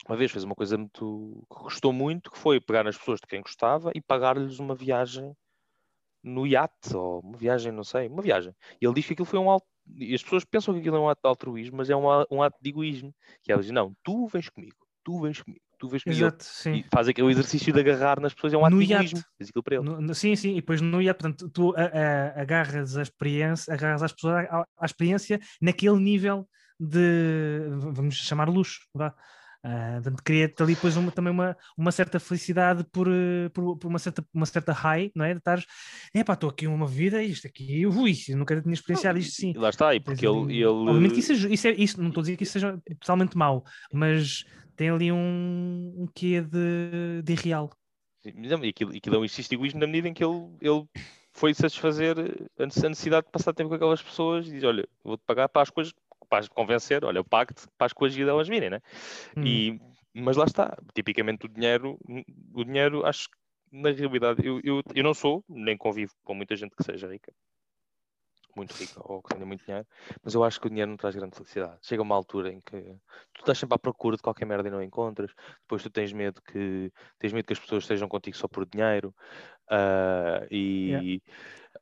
uma 0.08 0.16
vez 0.16 0.30
fez 0.30 0.44
uma 0.44 0.54
coisa 0.54 0.76
muito 0.76 1.46
que 1.50 1.62
gostou 1.62 1.92
muito, 1.92 2.30
que 2.30 2.38
foi 2.38 2.60
pegar 2.60 2.84
nas 2.84 2.96
pessoas 2.98 3.20
de 3.20 3.26
quem 3.26 3.40
gostava 3.40 3.90
e 3.94 4.00
pagar-lhes 4.00 4.58
uma 4.58 4.74
viagem 4.74 5.34
no 6.24 6.46
iate, 6.46 6.94
ou 6.94 7.20
uma 7.20 7.36
viagem, 7.36 7.72
não 7.72 7.84
sei, 7.84 8.08
uma 8.08 8.22
viagem. 8.22 8.54
E 8.80 8.86
ele 8.86 8.94
diz 8.94 9.06
que 9.06 9.12
aquilo 9.12 9.26
foi 9.26 9.38
um 9.38 9.50
alto. 9.50 9.66
E 9.96 10.14
as 10.14 10.22
pessoas 10.22 10.44
pensam 10.44 10.72
que 10.74 10.80
aquilo 10.80 10.96
é 10.96 11.00
um 11.00 11.08
ato 11.08 11.20
de 11.22 11.28
altruísmo, 11.28 11.76
mas 11.78 11.90
é 11.90 11.96
um, 11.96 12.04
um 12.30 12.42
ato 12.42 12.56
de 12.62 12.70
egoísmo. 12.70 13.12
Que 13.42 13.50
ela 13.52 13.60
diz: 13.60 13.70
Não, 13.72 13.92
tu 14.04 14.28
vens 14.28 14.48
comigo, 14.48 14.76
tu 15.02 15.20
vens 15.20 15.42
comigo, 15.42 15.64
tu 15.78 15.88
vens 15.88 16.04
comigo. 16.04 16.20
E 16.20 16.24
Exato, 16.24 16.44
sim. 16.44 16.72
E 16.74 16.84
faz 16.84 17.08
aquele 17.08 17.28
exercício 17.32 17.72
de 17.72 17.80
agarrar 17.80 18.20
nas 18.20 18.32
pessoas, 18.32 18.54
é 18.54 18.56
um 18.56 18.64
ato 18.64 18.76
No 18.76 18.84
de 18.84 18.92
egoísmo. 18.92 19.20
Aquilo 19.40 19.62
para 19.64 19.74
ele. 19.76 19.84
No- 19.84 20.14
sim, 20.14 20.36
sim, 20.36 20.52
e 20.52 20.54
depois 20.56 20.80
no 20.80 21.02
iate, 21.02 21.18
portanto, 21.20 21.50
tu 21.50 21.74
a- 21.76 21.80
a- 21.82 22.40
agarras 22.40 22.96
a 22.96 23.02
experiência, 23.02 23.74
agarras 23.74 24.04
as 24.04 24.12
pessoas 24.12 24.46
à, 24.48 24.64
à 24.78 24.86
experiência 24.86 25.40
naquele 25.60 25.98
nível 25.98 26.48
de, 26.78 27.66
vamos 27.92 28.14
chamar 28.14 28.48
luxo, 28.48 28.80
vá. 28.94 29.12
Ah, 29.64 30.00
portanto, 30.02 30.22
cria-te 30.24 30.60
ali 30.62 30.74
depois 30.74 30.96
uma, 30.96 31.12
também 31.12 31.32
uma, 31.32 31.56
uma 31.76 31.92
certa 31.92 32.18
felicidade 32.18 32.84
por, 32.92 33.06
eh, 33.08 33.48
por, 33.50 33.76
por 33.78 33.88
uma, 33.88 33.98
certa, 33.98 34.24
uma 34.34 34.44
certa 34.46 34.72
high, 34.72 35.12
não 35.14 35.24
é? 35.24 35.32
De 35.32 35.38
estares, 35.38 35.64
epá, 36.12 36.32
estou 36.32 36.50
aqui 36.50 36.66
uma 36.66 36.86
vida, 36.86 37.22
isto 37.22 37.46
aqui, 37.46 37.86
ui, 37.86 38.12
eu 38.28 38.36
nunca 38.36 38.60
tinha 38.60 38.74
experienciado 38.74 39.18
isto 39.18 39.34
sim. 39.34 39.52
E 39.54 39.58
lá 39.58 39.70
está, 39.70 39.94
e 39.94 40.00
porque 40.00 40.26
ali- 40.26 40.54
ele, 40.54 40.54
ele. 40.54 40.66
Obviamente 40.66 41.14
que 41.14 41.20
isso, 41.20 41.32
é, 41.32 41.36
isso, 41.36 41.68
é, 41.68 41.70
isso 41.72 42.00
não 42.00 42.08
estou 42.08 42.20
a 42.20 42.24
dizer 42.24 42.36
que 42.36 42.42
isso 42.42 42.52
seja 42.52 42.76
totalmente 42.98 43.36
mau, 43.36 43.64
mas 43.92 44.44
tem 44.76 44.90
ali 44.90 45.12
um, 45.12 45.94
um 45.96 46.08
quê 46.12 46.40
de, 46.40 47.22
de 47.22 47.32
irreal. 47.32 47.70
E 48.24 48.68
aquilo, 48.68 48.96
aquilo 48.96 49.16
é 49.16 49.18
um 49.18 49.24
egoísmo 49.24 49.80
na 49.80 49.86
medida 49.86 50.08
em 50.08 50.14
que 50.14 50.24
ele, 50.24 50.56
ele 50.60 50.84
foi 51.32 51.54
satisfazer 51.54 52.16
a 52.58 52.66
necessidade 52.66 53.26
de 53.26 53.32
passar 53.32 53.52
tempo 53.52 53.68
com 53.70 53.74
aquelas 53.74 54.02
pessoas 54.02 54.46
e 54.46 54.52
diz: 54.52 54.64
Olha, 54.64 54.88
vou-te 55.02 55.22
pagar 55.26 55.48
para 55.48 55.62
as 55.62 55.70
coisas, 55.70 55.92
para 56.32 56.48
convencer, 56.48 57.04
olha, 57.04 57.18
eu 57.18 57.24
pago-te 57.24 57.66
para 57.76 57.86
as 57.86 57.92
coisas 57.92 58.16
delas 58.16 58.48
virem, 58.48 58.70
né? 58.70 58.80
Hum. 59.36 59.44
E, 59.44 59.80
mas 60.14 60.34
lá 60.34 60.46
está, 60.46 60.74
tipicamente 60.94 61.44
o 61.44 61.48
dinheiro, 61.48 61.98
o 62.54 62.64
dinheiro, 62.64 63.04
acho 63.04 63.28
que 63.28 63.36
na 63.70 63.90
realidade, 63.90 64.46
eu, 64.46 64.58
eu, 64.64 64.82
eu 64.94 65.04
não 65.04 65.12
sou, 65.12 65.44
nem 65.46 65.76
convivo 65.76 66.14
com 66.24 66.34
muita 66.34 66.56
gente 66.56 66.74
que 66.74 66.82
seja 66.82 67.06
rica, 67.06 67.30
muito 68.56 68.72
rica 68.72 68.98
ou 69.04 69.22
que 69.22 69.34
tenha 69.34 69.44
muito 69.44 69.62
dinheiro, 69.62 69.86
mas 70.22 70.34
eu 70.34 70.42
acho 70.42 70.58
que 70.58 70.66
o 70.68 70.70
dinheiro 70.70 70.90
não 70.90 70.96
traz 70.96 71.14
grande 71.14 71.36
felicidade. 71.36 71.78
Chega 71.82 72.02
uma 72.02 72.14
altura 72.14 72.50
em 72.50 72.60
que 72.60 72.80
tu 73.34 73.40
estás 73.40 73.58
sempre 73.58 73.74
à 73.74 73.78
procura 73.78 74.16
de 74.16 74.22
qualquer 74.22 74.46
merda 74.46 74.68
e 74.68 74.70
não 74.70 74.82
encontras, 74.82 75.34
depois 75.60 75.82
tu 75.82 75.90
tens 75.90 76.14
medo 76.14 76.40
que 76.40 76.90
tens 77.18 77.32
medo 77.34 77.44
que 77.44 77.52
as 77.52 77.60
pessoas 77.60 77.84
estejam 77.84 78.08
contigo 78.08 78.36
só 78.36 78.48
por 78.48 78.64
dinheiro, 78.66 79.14
ah, 79.72 80.46
e, 80.50 81.20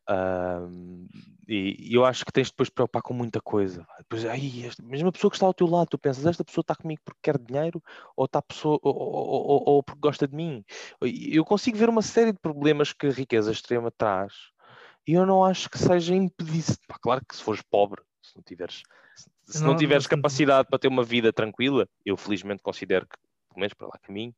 ah, 0.07 0.61
e, 1.49 1.91
e 1.91 1.95
eu 1.95 2.05
acho 2.05 2.25
que 2.25 2.33
tens 2.33 2.47
de 2.47 2.53
depois 2.53 2.69
de 2.69 2.73
preocupar 2.75 3.03
com 3.03 3.13
muita 3.13 3.41
coisa. 3.41 3.87
Depois, 3.99 4.25
ai, 4.25 4.63
esta, 4.65 4.83
mesmo 4.83 5.09
a 5.09 5.13
pessoa 5.13 5.31
que 5.31 5.37
está 5.37 5.47
ao 5.47 5.55
teu 5.55 5.67
lado, 5.67 5.89
tu 5.89 5.99
pensas, 5.99 6.25
esta 6.25 6.45
pessoa 6.45 6.63
está 6.63 6.77
comigo 6.77 7.01
porque 7.05 7.21
quer 7.23 7.39
dinheiro 7.39 7.83
ou, 8.17 8.25
está 8.27 8.41
pessoa, 8.41 8.79
ou, 8.83 8.95
ou- 8.95 9.47
ou- 9.49 9.63
ou 9.67 9.83
porque 9.83 10.01
gosta 10.01 10.29
de 10.29 10.35
mim. 10.37 10.65
Eu 11.01 11.45
consigo 11.45 11.77
ver 11.77 11.89
uma 11.89 12.03
série 12.03 12.33
de 12.33 12.39
problemas 12.39 12.93
que 12.93 13.07
a 13.07 13.11
riqueza 13.11 13.51
extrema 13.51 13.91
traz 13.91 14.33
e 15.07 15.15
eu 15.15 15.27
não 15.27 15.45
acho 15.45 15.69
que 15.69 15.79
seja 15.79 16.15
impedido. 16.15 16.77
Claro 17.03 17.23
que 17.27 17.35
se 17.37 17.43
fores 17.43 17.63
pobre, 17.63 18.01
se 18.23 18.37
não 18.37 18.43
tiveres, 18.45 18.83
se, 19.45 19.63
não 19.63 19.71
Não, 19.73 19.77
tiveres 19.77 20.05
bastante. 20.05 20.21
capacidade 20.23 20.69
para 20.69 20.79
ter 20.79 20.89
uma 20.89 21.03
vida 21.03 21.33
tranquila, 21.33 21.89
eu 22.07 22.17
felizmente 22.17 22.63
considero 22.63 23.07
que, 23.07 23.17
pelo 23.49 23.61
menos 23.61 23.75
para 23.75 23.89
lá 23.89 23.99
caminho, 24.03 24.35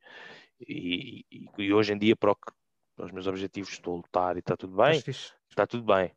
e, 0.66 1.24
e- 1.30 1.48
e 1.58 1.72
hoje 1.74 1.92
em 1.92 1.98
dia 1.98 2.16
para, 2.16 2.32
o 2.32 2.36
que- 2.36 2.52
os 3.02 3.10
meus 3.12 3.26
objetivos 3.26 3.70
estou 3.72 3.94
a 3.94 3.96
lutar 3.96 4.36
e 4.36 4.38
está 4.40 4.56
tudo 4.56 4.76
bem, 4.76 5.02
está 5.50 5.66
tudo 5.66 5.84
bem. 5.84 6.12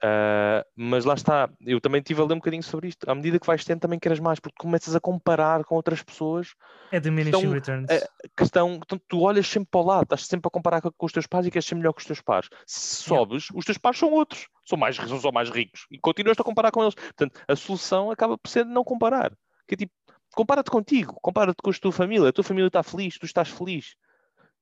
Ah, 0.00 0.64
mas 0.76 1.04
lá 1.04 1.14
está, 1.14 1.50
eu 1.60 1.80
também 1.80 2.00
tive 2.00 2.20
a 2.20 2.24
ler 2.24 2.34
um 2.34 2.38
bocadinho 2.38 2.62
sobre 2.62 2.88
isto. 2.88 3.08
À 3.10 3.14
medida 3.14 3.38
que 3.38 3.46
vais 3.46 3.64
tendo, 3.64 3.80
também 3.80 3.98
queres 3.98 4.20
mais, 4.20 4.38
porque 4.38 4.56
começas 4.56 4.94
a 4.94 5.00
comparar 5.00 5.64
com 5.64 5.74
outras 5.74 6.02
pessoas 6.02 6.54
É 6.92 7.00
diminishing 7.00 7.52
returns. 7.52 7.90
é- 7.90 8.06
que 8.36 8.44
estão. 8.44 8.74
então, 8.74 9.00
tu 9.08 9.20
olhas 9.22 9.46
sempre 9.48 9.68
para 9.70 9.80
o 9.80 9.84
lado, 9.84 10.04
estás 10.04 10.26
sempre 10.26 10.46
a 10.46 10.50
comparar 10.50 10.80
com, 10.80 10.92
com 10.92 11.06
os 11.06 11.12
teus 11.12 11.26
pais 11.26 11.46
e 11.46 11.50
queres 11.50 11.66
ser 11.66 11.74
melhor 11.74 11.92
que 11.92 12.00
os 12.00 12.06
teus 12.06 12.20
pais. 12.20 12.48
Se 12.64 13.10
Yeah. 13.10 13.20
sobes, 13.26 13.48
os 13.52 13.64
teus 13.64 13.78
pais 13.78 13.98
são 13.98 14.12
outros, 14.12 14.46
são 14.64 14.78
mais 14.78 14.94
são 14.96 15.32
mais 15.32 15.50
ricos 15.50 15.86
e 15.90 15.98
continuas 15.98 16.38
a 16.38 16.44
comparar 16.44 16.70
com 16.70 16.82
eles. 16.82 16.94
Portanto, 16.94 17.40
a 17.48 17.56
solução 17.56 18.10
acaba 18.10 18.38
por 18.38 18.48
ser 18.48 18.64
não 18.64 18.84
comparar. 18.84 19.32
Que 19.66 19.74
é 19.74 19.78
tipo, 19.78 19.92
compara-te 20.32 20.70
contigo, 20.70 21.18
compara-te 21.20 21.60
com 21.60 21.70
a 21.70 21.74
tua 21.74 21.92
família, 21.92 22.28
a 22.28 22.32
tua 22.32 22.44
família 22.44 22.68
está 22.68 22.84
feliz, 22.84 23.18
tu 23.18 23.26
estás 23.26 23.48
feliz. 23.48 23.96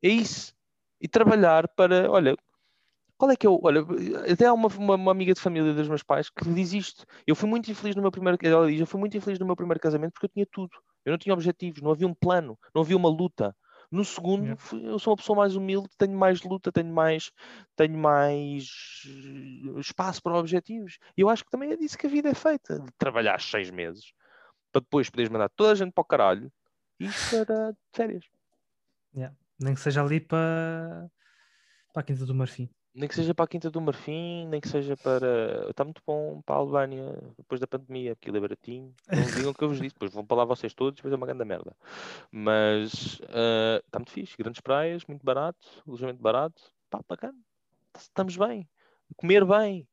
É 0.02 0.09
isso. 0.09 0.55
E 1.01 1.09
trabalhar 1.09 1.68
para, 1.68 2.11
olha, 2.11 2.36
qual 3.18 3.30
é 3.30 3.36
que 3.36 3.47
eu, 3.47 3.59
olha, 3.62 3.84
até 4.30 4.47
há 4.47 4.53
uma, 4.53 4.68
uma, 4.68 4.94
uma 4.94 5.11
amiga 5.11 5.32
de 5.32 5.40
família 5.40 5.72
dos 5.72 5.88
meus 5.88 6.03
pais 6.03 6.28
que 6.30 6.49
diz 6.53 6.72
isto. 6.72 7.05
Eu 7.26 7.34
fui 7.34 7.49
muito 7.49 7.70
infeliz 7.70 7.97
no 7.97 8.03
meu 8.03 8.11
primeiro, 8.11 8.38
ela 8.42 8.66
diz, 8.66 8.80
eu 8.80 8.86
fui 8.86 9.01
muito 9.01 9.16
infeliz 9.16 9.38
no 9.38 9.47
meu 9.47 9.57
primeiro 9.57 9.80
casamento 9.80 10.12
porque 10.12 10.26
eu 10.26 10.30
tinha 10.30 10.47
tudo. 10.51 10.70
Eu 11.05 11.12
não 11.12 11.18
tinha 11.18 11.32
objetivos, 11.32 11.80
não 11.80 11.90
havia 11.90 12.07
um 12.07 12.14
plano, 12.14 12.59
não 12.74 12.82
havia 12.82 12.97
uma 12.97 13.09
luta. 13.09 13.55
No 13.90 14.05
segundo, 14.05 14.42
Yeah. 14.42 14.61
fui- 14.61 14.84
eu 14.84 14.99
sou 14.99 15.12
uma 15.12 15.16
pessoa 15.16 15.36
mais 15.36 15.55
humilde, 15.55 15.88
tenho 15.97 16.18
mais 16.18 16.42
luta, 16.42 16.72
tenho 16.72 16.92
mais, 16.92 17.30
tenho 17.76 17.97
mais 17.97 18.64
eh, 19.07 19.80
espaço 19.80 20.20
para 20.20 20.36
objetivos. 20.36 20.99
E 21.16 21.20
eu 21.20 21.28
acho 21.28 21.44
que 21.44 21.51
também 21.51 21.70
é 21.70 21.76
disso 21.76 21.97
que 21.97 22.07
a 22.07 22.11
vida 22.11 22.28
é 22.28 22.34
feita, 22.34 22.80
de 22.80 22.90
trabalhar 22.99 23.40
seis 23.40 23.70
meses 23.70 24.12
para 24.72 24.80
depois 24.80 25.09
poderes 25.09 25.30
mandar 25.30 25.49
toda 25.49 25.72
a 25.72 25.74
gente 25.74 25.92
para 25.92 26.03
o 26.03 26.05
caralho 26.05 26.53
e 26.99 27.09
para 27.30 27.74
férias. 27.94 28.24
Nem 29.59 29.74
que 29.74 29.80
seja 29.80 30.02
ali 30.02 30.20
para, 30.20 31.09
para 31.92 32.00
a 32.00 32.04
Quinta 32.04 32.26
do 32.26 32.34
Marfim. 32.34 32.68
Nem 32.94 33.09
que 33.09 33.14
seja 33.14 33.34
para 33.34 33.44
a 33.44 33.48
Quinta 33.48 33.70
do 33.70 33.80
Marfim, 33.80 34.46
nem 34.46 34.61
que 34.61 34.68
seja 34.68 34.96
para. 34.96 35.68
Está 35.70 35.84
muito 35.84 36.02
bom 36.07 36.40
para 36.42 36.57
a 36.57 36.59
Albânia 36.59 37.18
depois 37.36 37.61
da 37.61 37.66
pandemia, 37.66 38.12
aquilo 38.12 38.38
é 38.38 38.40
baratinho. 38.40 38.94
Não 39.11 39.22
digam 39.48 39.50
o 39.50 39.54
que 39.54 39.64
eu 39.64 39.68
vos 39.68 39.78
disse, 39.78 39.94
depois 39.94 40.12
vão 40.12 40.24
para 40.24 40.38
lá 40.38 40.44
vocês 40.46 40.72
todos, 40.74 40.96
depois 40.96 41.12
é 41.12 41.16
uma 41.16 41.26
grande 41.26 41.44
merda. 41.44 41.76
Mas 42.30 43.20
ah, 43.28 43.82
está 43.84 43.98
muito 43.98 44.12
fixe, 44.12 44.36
grandes 44.38 44.61
praias, 44.61 45.04
muito 45.07 45.24
barato, 45.24 45.82
alojamento 45.86 46.22
barato, 46.22 46.62
pá, 46.90 47.00
bacana. 47.09 47.38
Estamos 47.96 48.36
bem, 48.36 48.68
comer 49.16 49.44
bem. 49.44 49.86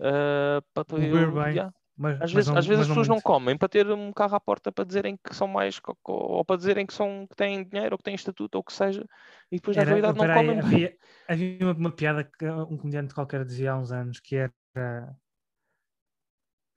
ah, 0.00 0.62
pá, 0.74 0.84
pá, 0.84 0.96
Beber 0.96 1.32
bem. 1.32 1.54
yeah. 1.54 1.77
Mas, 1.98 2.14
Às 2.14 2.20
mas 2.20 2.32
vezes, 2.32 2.48
não- 2.48 2.58
às 2.58 2.66
vezes 2.66 2.82
as 2.82 2.88
pessoas 2.88 3.08
não 3.08 3.20
comem 3.20 3.58
para 3.58 3.68
ter 3.68 3.90
um 3.90 4.12
carro 4.12 4.36
à 4.36 4.40
porta 4.40 4.70
para 4.70 4.84
dizerem 4.84 5.16
que 5.16 5.34
são 5.34 5.48
mais 5.48 5.80
ou 6.04 6.44
para 6.44 6.56
dizerem 6.56 6.86
que 6.86 6.94
são 6.94 7.26
que 7.26 7.34
têm 7.34 7.64
dinheiro 7.64 7.94
ou 7.94 7.98
que 7.98 8.04
têm 8.04 8.14
estatuto 8.14 8.56
ou 8.56 8.60
o 8.60 8.64
que 8.64 8.72
seja, 8.72 9.04
e 9.50 9.56
depois 9.56 9.76
na 9.76 9.82
realidade 9.82 10.16
não 10.16 10.32
comem. 10.32 10.58
havia, 10.60 10.96
havia 11.28 11.58
uma, 11.60 11.72
uma 11.72 11.90
piada 11.90 12.22
que 12.22 12.46
um 12.48 12.76
comediante 12.76 13.12
qualquer 13.12 13.44
dizia 13.44 13.72
há 13.72 13.78
uns 13.78 13.90
anos 13.90 14.20
que 14.20 14.36
era 14.36 15.16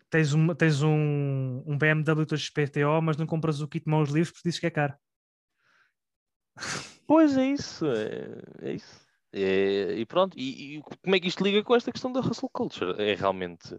tens, 0.09 0.33
uma, 0.33 0.55
tens 0.55 0.81
um, 0.81 1.63
um 1.65 1.77
BMW 1.77 2.25
2 2.25 2.41
XPTO, 2.41 3.01
mas 3.01 3.15
não 3.15 3.27
compras 3.27 3.61
o 3.61 3.67
kit 3.67 3.85
de 3.85 3.91
mãos 3.91 4.09
livres 4.09 4.31
porque 4.31 4.49
dizes 4.49 4.59
que 4.59 4.67
é 4.67 4.71
caro. 4.71 4.95
Pois 7.07 7.37
é 7.37 7.45
isso, 7.45 7.85
é, 7.85 8.69
é 8.69 8.73
isso. 8.73 9.05
É, 9.33 9.93
e 9.97 10.05
pronto, 10.05 10.37
e, 10.37 10.77
e 10.77 10.81
como 11.03 11.15
é 11.15 11.19
que 11.19 11.27
isto 11.27 11.43
liga 11.43 11.63
com 11.63 11.75
esta 11.75 11.91
questão 11.91 12.11
da 12.11 12.19
hustle 12.21 12.49
culture? 12.51 13.01
É 13.01 13.15
realmente 13.15 13.75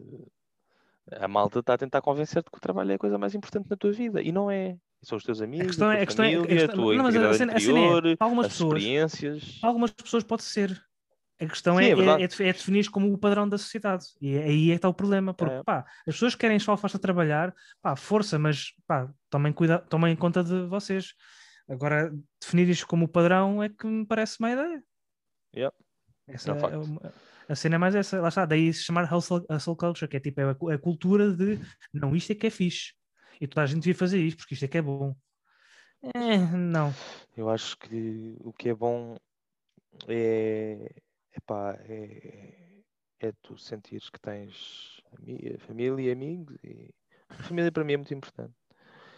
a 1.20 1.28
malta 1.28 1.58
está 1.60 1.74
a 1.74 1.78
tentar 1.78 2.00
convencer-te 2.02 2.50
que 2.50 2.56
o 2.58 2.60
trabalho 2.60 2.92
é 2.92 2.94
a 2.94 2.98
coisa 2.98 3.18
mais 3.18 3.34
importante 3.34 3.68
na 3.70 3.76
tua 3.76 3.92
vida 3.92 4.20
e 4.22 4.30
não 4.32 4.50
é. 4.50 4.76
São 5.02 5.18
os 5.18 5.24
teus 5.24 5.40
amigos, 5.42 5.66
questão 5.68 5.88
a 5.90 5.94
é- 5.94 5.96
tua 5.96 6.02
a 6.02 6.06
questão 6.06 6.24
é- 6.24 6.28
a 6.28 6.32
família, 6.40 6.54
a, 6.54 6.58
questão- 6.68 6.76
tua 6.84 6.94
não, 6.94 7.02
mas 7.04 7.14
a 7.14 7.18
integridade 7.18 7.42
a 7.42 7.54
é, 7.54 7.58
interior, 7.58 8.16
para 8.16 8.24
algumas 8.26 8.46
as 8.46 8.52
pessoas- 8.52 8.72
experiências. 8.78 9.58
Algumas 9.62 9.90
pessoas 9.90 10.24
pode 10.24 10.42
ser. 10.44 10.82
A 11.40 11.46
questão 11.46 11.76
Sim, 11.78 11.82
é, 11.82 11.86
é 11.88 11.90
é, 11.90 12.22
é, 12.22 12.28
defi- 12.28 12.44
é 12.44 12.52
definir 12.52 12.88
como 12.88 13.12
o 13.12 13.18
padrão 13.18 13.48
da 13.48 13.58
sociedade. 13.58 14.04
E 14.20 14.36
é- 14.36 14.44
aí 14.44 14.66
é 14.68 14.74
que 14.74 14.76
está 14.76 14.88
o 14.88 14.94
problema. 14.94 15.34
Porque, 15.34 15.54
É. 15.54 15.62
pá, 15.64 15.84
as 16.06 16.14
pessoas 16.14 16.34
que 16.36 16.40
querem 16.42 16.58
só 16.60 16.76
fácil 16.76 17.00
trabalhar, 17.00 17.52
pá, 17.82 17.96
força, 17.96 18.38
mas, 18.38 18.72
pá, 18.86 19.12
tomem, 19.28 19.52
cuida, 19.52 19.78
tomem 19.80 20.14
conta 20.14 20.44
de 20.44 20.66
vocês. 20.66 21.14
Agora, 21.68 22.12
definir 22.40 22.68
isto 22.68 22.86
como 22.86 23.06
o 23.06 23.08
padrão 23.08 23.60
é 23.60 23.68
que 23.68 23.84
me 23.86 24.06
parece 24.06 24.38
uma 24.38 24.52
ideia. 24.52 24.82
Yeah. 25.54 25.74
Essa 26.28 26.52
É 26.52 26.54
é 26.74 26.76
uma- 26.78 27.12
a 27.53 27.57
cena 27.57 27.76
é 27.76 27.78
mais 27.78 27.94
essa. 27.94 28.20
Lá 28.20 28.28
está, 28.28 28.46
daí 28.46 28.72
se 28.72 28.82
chamar 28.84 29.12
hustle, 29.12 29.44
hustle 29.50 29.76
culture, 29.76 30.09
que 30.09 30.16
é 30.16 30.20
tipo 30.20 30.40
é 30.40 30.50
a, 30.50 30.55
cu- 30.55 30.70
a 30.70 30.78
cultura 30.78 31.32
de 31.32 31.59
não, 31.92 32.14
isto 32.16 32.32
é 32.32 32.34
que 32.34 32.46
é 32.46 32.50
fixe. 32.50 32.92
E 33.40 33.46
toda 33.46 33.62
a 33.62 33.66
gente 33.66 33.80
devia 33.80 33.94
fazer 33.94 34.18
isto, 34.20 34.38
porque 34.38 34.55
isto 34.55 34.64
é 34.64 34.68
que 34.68 34.78
é 34.78 34.82
bom. 34.82 35.14
É, 36.14 36.38
não. 36.57 36.92
Eu 37.36 37.48
acho 37.50 37.76
que 37.78 38.34
o 38.40 38.53
que 38.53 38.70
é 38.70 38.74
bom 38.74 39.16
é, 40.09 40.90
epá, 41.36 41.74
é, 41.84 42.82
é 43.20 43.32
tu 43.42 43.57
sentires 43.57 44.11
que 44.11 44.20
tens 44.20 45.00
família 45.61 46.12
amigos 46.12 46.57
e 46.64 46.90
a 47.28 47.34
família 47.44 47.72
para 47.72 47.84
mim 47.84 47.94
é 47.94 47.96
muito 47.96 48.14
importante. 48.14 48.55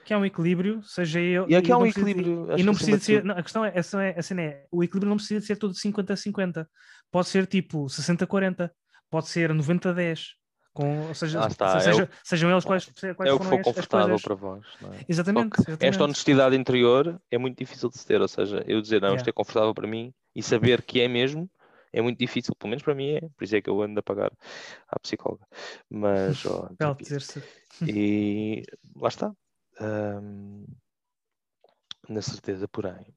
Que 0.04 0.12
há 0.14 0.18
um 0.18 0.24
equilíbrio, 0.24 0.82
seja 0.82 1.20
eu. 1.20 1.46
E 1.48 1.56
aqui 1.56 1.70
há 1.72 1.74
não 1.74 1.80
um 1.80 1.82
precisa- 1.84 2.08
equilíbrio. 2.10 2.46
E 2.50 2.52
acho 2.54 2.64
não 2.64 2.72
acima 2.72 2.74
precisa 2.74 2.98
de 2.98 3.04
ser. 3.04 3.24
não, 3.24 3.36
a 3.36 3.42
questão 3.42 3.64
é, 3.64 3.72
essa 3.74 4.02
é, 4.02 4.18
a 4.18 4.22
cena 4.22 4.42
é: 4.42 4.66
o 4.70 4.84
equilíbrio 4.84 5.08
não 5.10 5.16
precisa 5.16 5.40
de 5.40 5.46
ser 5.46 5.56
todo 5.56 5.74
50-50. 5.74 6.66
Pode 7.10 7.28
ser 7.28 7.46
tipo 7.46 7.84
60-40, 7.86 8.70
pode 9.10 9.28
ser 9.28 9.50
90-10. 9.52 10.30
Com, 10.72 11.06
ou 11.06 11.14
seja, 11.14 11.38
Lá 11.38 11.46
está, 11.46 11.76
é 11.76 11.80
seja- 11.80 12.10
sejam 12.24 12.50
eles 12.50 12.64
quais, 12.64 12.84
quais 12.86 13.04
É 13.04 13.32
o 13.32 13.38
que 13.38 13.44
foram 13.44 13.58
for 13.58 13.62
confortável 13.62 14.16
para 14.20 14.34
vós. 14.34 14.66
não 14.82 14.92
é? 14.92 15.04
Exatamente. 15.08 15.50
Que 15.50 15.60
esta 15.60 15.70
exatamente. 15.72 16.02
honestidade 16.02 16.56
interior 16.56 17.20
é 17.30 17.38
muito 17.38 17.56
difícil 17.56 17.88
de 17.88 17.96
se 17.96 18.04
ter, 18.04 18.20
ou 18.20 18.26
seja, 18.26 18.64
eu 18.66 18.80
dizer 18.82 19.00
não, 19.00 19.10
isto 19.14 19.18
Yeah. 19.24 19.30
é 19.30 19.32
confortável 19.32 19.72
para 19.72 19.86
mim 19.86 20.12
e 20.34 20.42
saber 20.42 20.82
que 20.82 21.00
é 21.00 21.06
mesmo 21.06 21.48
é 21.92 22.02
muito 22.02 22.18
difícil, 22.18 22.56
pelo 22.56 22.70
menos 22.70 22.82
para 22.82 22.92
mim 22.92 23.10
é, 23.12 23.20
por 23.20 23.44
isso 23.44 23.54
é 23.54 23.62
que 23.62 23.70
eu 23.70 23.80
ando 23.80 24.00
a 24.00 24.02
pagar 24.02 24.32
à 24.88 24.98
psicóloga. 24.98 25.46
Mas, 25.88 26.42
dizer-se. 26.98 27.40
E 27.86 28.64
lá 28.96 29.06
está. 29.08 29.32
Ahm, 29.80 30.66
na 32.08 32.22
certeza, 32.22 32.66
porém. 32.68 33.14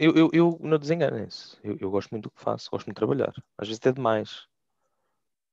Eu, 0.00 0.14
eu, 0.16 0.30
eu 0.32 0.58
não 0.60 0.78
desenganem-se. 0.78 1.56
Eu, 1.62 1.76
eu 1.80 1.90
gosto 1.90 2.10
muito 2.10 2.24
do 2.24 2.30
que 2.30 2.40
faço, 2.42 2.70
gosto 2.70 2.86
muito 2.86 2.96
de 2.96 3.00
trabalhar. 3.00 3.32
Às 3.58 3.68
vezes 3.68 3.78
até 3.80 3.92
demais. 3.92 4.46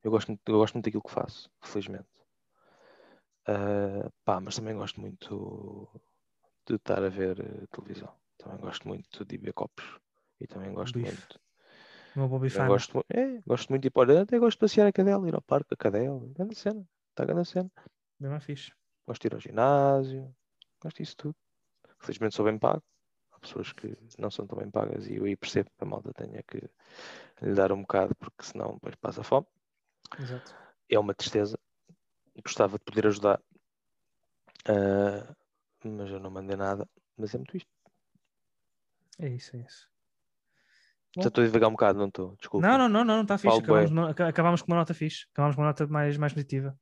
Eu 0.04 0.10
gosto, 0.10 0.28
muito- 0.28 0.42
eu 0.46 0.58
gosto 0.58 0.74
muito 0.74 0.84
daquilo 0.84 1.02
que 1.02 1.10
faço, 1.10 1.50
felizmente. 1.62 2.08
Ah, 3.46 4.08
pá, 4.24 4.40
mas 4.40 4.56
também 4.56 4.74
gosto 4.76 5.00
muito 5.00 5.88
de 6.66 6.74
estar 6.76 7.02
a 7.02 7.08
ver 7.08 7.36
eh, 7.40 7.66
televisão. 7.74 8.12
Também 8.38 8.58
gosto 8.58 8.86
muito 8.88 9.24
de 9.24 9.36
ver 9.38 9.52
copos. 9.52 9.84
E 10.40 10.46
também 10.46 10.72
gosto 10.72 10.98
Bife. 10.98 11.16
muito. 11.16 11.40
Uma 12.16 12.28
boa 12.28 12.40
bifana. 12.40 12.68
gosto, 12.68 13.04
é, 13.10 13.40
gosto 13.46 13.68
muito 13.70 13.82
de 13.82 13.88
ir 13.88 13.90
para. 13.90 14.22
Até 14.22 14.38
gosto 14.38 14.56
de 14.58 14.60
passear 14.64 14.86
a 14.86 14.92
cadela, 14.92 15.28
ir 15.28 15.34
ao 15.34 15.42
parque 15.42 15.74
a 15.74 15.76
cadela. 15.76 16.20
Grande 16.36 16.54
cena. 16.54 16.82
Está 17.10 17.24
grande 17.24 17.48
cena. 17.48 17.70
Bem 18.20 18.30
mais 18.30 18.44
fixe. 18.44 18.72
Gosto 19.10 19.22
de 19.22 19.26
ir 19.26 19.34
ao 19.34 19.40
ginásio, 19.40 20.32
gosto 20.80 20.98
disso 20.98 21.16
tudo. 21.16 21.36
Felizmente 21.98 22.36
sou 22.36 22.44
bem 22.44 22.56
pago. 22.56 22.80
Há 23.32 23.40
pessoas 23.40 23.72
que 23.72 23.98
não 24.16 24.30
são 24.30 24.46
tão 24.46 24.56
bem 24.56 24.70
pagas 24.70 25.08
e 25.08 25.16
eu 25.16 25.24
aí 25.24 25.34
percebo 25.34 25.68
que 25.68 25.82
a 25.82 25.84
malta 25.84 26.12
tenha 26.12 26.40
que 26.44 26.62
lhe 27.42 27.52
dar 27.52 27.72
um 27.72 27.80
bocado 27.80 28.14
porque 28.14 28.44
senão 28.44 28.74
depois 28.74 28.94
passa 28.94 29.24
fome. 29.24 29.48
Exato. 30.16 30.54
É 30.88 30.96
uma 30.96 31.12
tristeza. 31.12 31.58
Gostava 32.44 32.78
de 32.78 32.84
poder 32.84 33.08
ajudar, 33.08 33.42
ah, 34.68 35.34
mas 35.84 36.08
eu 36.08 36.20
não 36.20 36.30
mandei 36.30 36.56
nada. 36.56 36.88
Mas 37.18 37.34
é 37.34 37.38
muito 37.38 37.56
isto. 37.56 37.68
É 39.18 39.28
isso, 39.28 39.56
é 39.56 39.60
isso. 39.62 39.90
Já 41.16 41.26
estou 41.26 41.42
a 41.42 41.46
divagar 41.48 41.68
um 41.68 41.72
bocado, 41.72 41.98
não 41.98 42.06
estou? 42.06 42.36
Desculpa. 42.36 42.64
Não, 42.64 42.78
não, 42.78 42.88
não, 42.88 43.04
não, 43.04 43.22
está 43.22 43.36
fixe. 43.36 43.58
Acabámos 44.28 44.62
com 44.62 44.70
uma 44.70 44.78
nota 44.78 44.94
fixe. 44.94 45.26
Acabámos 45.32 45.56
com 45.56 45.62
uma 45.62 45.68
nota 45.68 45.84
mais, 45.88 46.16
mais 46.16 46.32
positiva. 46.32 46.78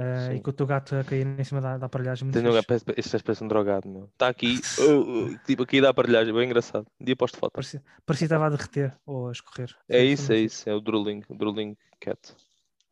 Ah, 0.00 0.28
Sim. 0.30 0.36
e 0.36 0.40
com 0.40 0.50
o 0.50 0.52
teu 0.52 0.64
gato 0.64 0.94
a 0.94 1.02
cair 1.02 1.26
em 1.26 1.42
cima 1.42 1.60
da, 1.60 1.76
da 1.76 1.86
aparelhagem. 1.86 2.24
Muito 2.24 2.34
Tenho 2.38 2.50
um 2.50 2.54
gajo, 2.54 2.66
parece- 2.68 2.84
parece 3.24 3.42
um 3.44 3.48
drogado, 3.48 3.88
meu. 3.88 4.04
Está 4.04 4.28
aqui, 4.28 4.60
oh, 4.78 5.32
oh, 5.32 5.38
tipo 5.44 5.64
aqui 5.64 5.80
da 5.80 5.90
aparelhagem, 5.90 6.32
bem 6.32 6.44
engraçado. 6.44 6.86
Dia 7.00 7.16
posto 7.16 7.36
foto. 7.36 7.52
Parecia, 7.52 7.82
parecia 8.06 8.28
que 8.28 8.32
estava 8.34 8.46
a 8.46 8.50
derreter 8.50 8.96
ou 9.04 9.28
a 9.28 9.32
escorrer. 9.32 9.74
É 9.88 9.96
Foi- 9.98 10.04
isso, 10.06 10.32
é 10.32 10.36
isso. 10.38 10.70
É 10.70 10.74
o 10.74 10.80
Drooling, 10.80 11.22
o 11.28 11.34
Drooling 11.34 11.76
Cat. 12.00 12.32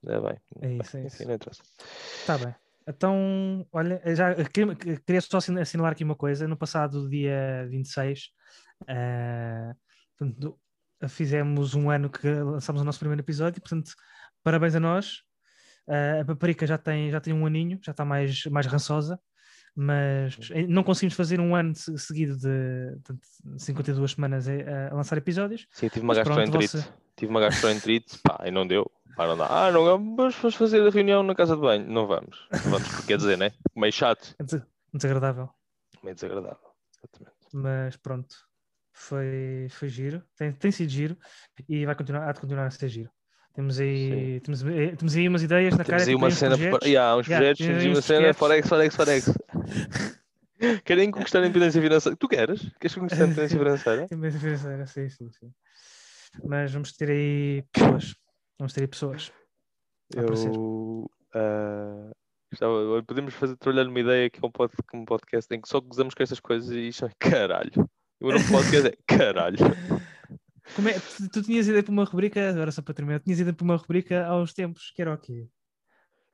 É 0.05 0.21
bem. 0.21 0.41
É 0.63 0.73
isso, 0.83 0.97
é 0.97 1.01
Enfim, 1.01 1.07
isso. 1.07 1.27
não 1.29 1.35
interessa. 1.35 1.63
Está 2.21 2.39
bem. 2.39 2.55
Então, 2.89 3.67
olha, 3.73 4.01
já 4.15 4.35
queria, 5.05 5.21
só 5.21 5.39
assin- 5.39 5.59
assinalar 5.59 5.93
aqui 5.93 6.03
uma 6.05 6.15
coisa. 6.17 6.49
No 6.49 6.57
passado 6.57 7.09
dia 7.09 7.67
26, 7.71 8.31
eh, 8.89 9.73
portanto, 10.19 10.59
fizemos 11.09 11.75
um 11.75 11.91
ano 11.91 12.09
que 12.11 12.29
lançámos 12.29 12.83
o 12.83 12.85
nosso 12.85 12.99
primeiro 12.99 13.23
episódio, 13.23 13.61
portanto, 13.61 13.93
parabéns 14.43 14.75
a 14.75 14.81
nós. 14.81 15.23
Eh, 15.89 16.21
a 16.21 16.25
Paparica 16.25 16.67
já 16.67 16.77
tem, 16.79 17.11
já 17.11 17.21
tem 17.21 17.33
um 17.33 17.47
aninho, 17.47 17.79
já 17.83 17.93
está 17.93 18.05
mais, 18.05 18.45
mais 18.47 18.67
rançosa, 18.67 19.19
mas 19.75 20.37
eh, 20.53 20.67
não 20.67 20.83
conseguimos 20.83 21.15
fazer 21.15 21.39
um 21.41 21.55
ano 21.55 21.75
se- 21.75 21.97
seguido 21.99 22.37
de, 22.37 22.93
portanto, 23.05 23.21
52 23.59 24.11
semanas 24.13 24.49
a, 24.49 24.53
a 24.91 24.95
lançar 24.95 25.17
episódios. 25.19 25.67
Sim, 25.71 25.89
tive 25.89 26.05
uma 26.05 26.15
gastroenterite. 26.15 26.79
você- 26.79 26.89
Tive 27.17 27.31
uma 27.31 27.41
gastroenterite, 27.41 28.19
pá, 28.19 28.43
e 28.45 28.51
não 28.51 28.67
deu. 28.67 28.91
Não 29.17 29.37
dá. 29.39 29.47
Ah, 29.49 29.73
não, 29.73 29.83
vamos 30.15 30.35
fazer 30.55 30.87
a 30.87 30.91
reunião 30.91 31.23
na 31.23 31.35
casa 31.35 31.55
de 31.57 31.63
banho. 31.63 31.87
Não 31.89 32.07
vamos. 32.07 32.47
Não 32.53 32.73
vamos, 32.73 32.87
porque 32.89 33.07
quer 33.07 33.17
dizer, 33.17 33.39
né? 33.39 33.53
Meio 33.75 33.91
chato, 33.93 34.35
É 34.39 34.45
des- 34.45 34.61
desagradável. 34.93 35.49
meio 36.03 36.15
desagradável. 36.15 36.59
Exatamente. 36.99 37.37
mas 37.55 37.97
pronto, 37.97 38.35
foi, 38.93 39.69
foi 39.71 39.89
giro, 39.89 40.23
tem, 40.37 40.53
tem 40.53 40.71
sido 40.71 40.89
giro 40.91 41.17
e 41.69 41.87
vai 41.87 41.95
continuar, 41.95 42.29
há 42.29 42.33
de 42.33 42.41
continuar 42.41 42.67
a 42.67 42.71
ser 42.71 42.89
giro. 42.89 43.11
Temos 43.57 43.81
aí, 43.81 44.39
temos, 44.41 44.63
aí- 44.65 44.95
temos 44.97 45.17
aí 45.17 45.29
umas 45.29 45.43
ideias 45.43 45.75
na 45.77 45.83
cara, 45.85 46.05
Temos 46.05 46.09
aí 46.09 46.15
uma 46.15 46.31
cena. 46.31 46.57
projetos. 46.57 46.87
Yeah, 46.89 47.17
uns 47.17 47.27
projetos, 47.27 47.59
temos 47.67 47.83
temos 47.83 47.85
aí 47.85 47.89
uma 47.91 48.03
cena. 48.03 48.35
Forex, 48.35 48.69
Forex, 48.69 48.95
Forex. 48.97 49.33
Querem 50.85 51.11
conquistar 51.11 51.39
a 51.41 51.47
independência 51.47 51.81
financeira? 51.83 52.17
Tu 52.17 52.29
queres? 52.29 52.61
Queres 52.81 52.95
conquistar 52.95 53.25
a 53.25 53.27
independência 53.27 53.59
financeira? 53.59 54.07
Bem 54.11 54.31
financeira, 54.31 54.87
sim, 54.87 55.09
sim, 55.09 55.31
sim. 55.31 55.51
Mas 56.45 56.71
vamos 56.73 56.93
ter 56.93 57.11
aí 57.11 57.65
pessoas. 57.73 58.15
Vamos 58.59 58.73
ter 58.75 58.81
aí 58.83 58.87
pessoas. 58.87 59.33
Eu. 60.15 61.11
gostava- 62.53 63.03
podemos 63.07 63.35
fazer, 63.35 63.57
trabalhar 63.57 63.85
numa 63.85 64.01
ideia 64.01 64.31
que 64.31 64.39
é 64.43 64.47
um, 64.47 64.51
pod, 64.51 64.73
que 64.89 64.97
um 64.97 65.05
podcast 65.05 65.53
em 65.55 65.61
que 65.61 65.69
só 65.69 65.81
gozamos 65.81 66.15
com 66.15 66.23
essas 66.23 66.41
coisas 66.41 66.71
e 66.71 66.89
isto 66.89 67.07
é 67.07 67.11
caralho. 67.19 67.73
O 68.21 68.29
nome 68.31 68.43
do 68.45 68.51
podcast 68.51 68.89
é 68.89 68.97
caralho. 69.07 69.57
Como 70.75 70.89
é, 70.89 70.99
tu, 70.99 71.29
tu 71.31 71.43
tinhas 71.43 71.67
ideia 71.69 71.83
para 71.83 71.93
uma 71.93 72.05
rubrica, 72.05 72.51
agora 72.51 72.73
só 72.73 72.83
para 72.83 72.95
terminar, 72.95 73.21
tinhas 73.21 73.41
ideia 73.41 73.55
para 73.55 73.65
uma 73.65 73.77
rubrica 73.77 74.27
aos 74.27 74.53
tempos, 74.53 74.91
que 74.91 75.01
era 75.01 75.15
o 75.15 75.19
quê? 75.19 75.49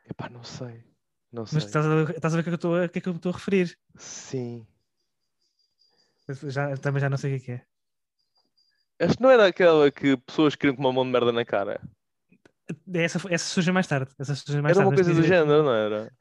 Epá, 0.08 0.28
não 0.28 0.42
sei. 0.42 0.84
Não 1.32 1.46
sei. 1.46 1.56
Mas 1.56 1.64
estás 1.64 1.86
a, 1.86 2.02
estás 2.12 2.34
a 2.34 2.36
ver 2.36 2.40
o 2.40 2.44
que 2.44 2.50
é 2.50 2.50
que 2.50 2.50
eu 2.50 2.54
estou 2.54 2.88
que 2.88 2.98
é 2.98 3.02
que 3.02 3.10
estou 3.10 3.30
a 3.32 3.34
referir. 3.34 3.78
Sim. 3.96 4.66
Já, 6.44 6.76
também 6.76 7.00
já 7.00 7.10
não 7.10 7.16
sei 7.16 7.36
o 7.36 7.40
que 7.40 7.42
é 7.42 7.56
que 7.56 7.62
é. 7.62 7.66
Esta 8.98 9.22
não 9.22 9.30
era 9.30 9.46
aquela 9.46 9.90
que 9.90 10.16
pessoas 10.18 10.54
queriam 10.54 10.76
com 10.76 10.82
uma 10.82 10.92
mão 10.92 11.04
de 11.04 11.10
merda 11.10 11.32
na 11.32 11.44
cara. 11.44 11.80
Essa, 12.94 13.18
essa 13.28 13.44
surge 13.46 13.72
mais 13.72 13.86
tarde. 13.86 14.12
Essa 14.18 14.34
surge 14.34 14.60
mais 14.60 14.76
Era 14.76 14.84
tarde. 14.84 14.88
uma 14.90 14.94
coisa 14.94 15.20
do 15.20 15.26
género, 15.26 15.62
não 15.64 15.74
era? 15.74 16.12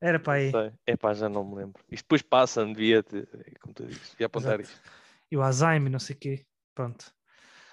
Era 0.00 0.18
para 0.20 0.34
aí. 0.34 0.50
Sei. 0.50 0.72
Epá, 0.86 1.12
já 1.14 1.28
não 1.28 1.44
me 1.44 1.56
lembro. 1.56 1.82
Isto 1.90 2.04
depois 2.04 2.22
passa, 2.22 2.64
devia, 2.64 3.02
te- 3.02 3.26
como 3.60 3.74
tu 3.74 3.86
dizes, 3.86 4.10
devia 4.10 4.26
apontar 4.26 4.60
Exato. 4.60 4.74
isto. 4.74 4.90
E 5.30 5.36
o 5.36 5.42
Alzheimer, 5.42 5.90
não 5.90 5.98
sei 5.98 6.16
o 6.16 6.18
quê. 6.18 6.46
Pronto. 6.74 7.12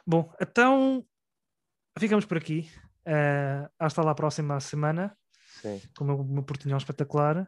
Bom, 0.06 0.32
então 0.42 1.06
ficamos 1.98 2.26
por 2.26 2.38
aqui. 2.38 2.70
Uh, 3.08 3.70
hasta 3.80 4.02
lá 4.02 4.12
a 4.12 4.16
próxima 4.16 4.60
semana, 4.60 5.16
Sim. 5.62 5.82
com 5.98 6.06
o 6.06 6.24
meu, 6.24 6.44
portunhol 6.44 6.78
espetacular. 6.78 7.48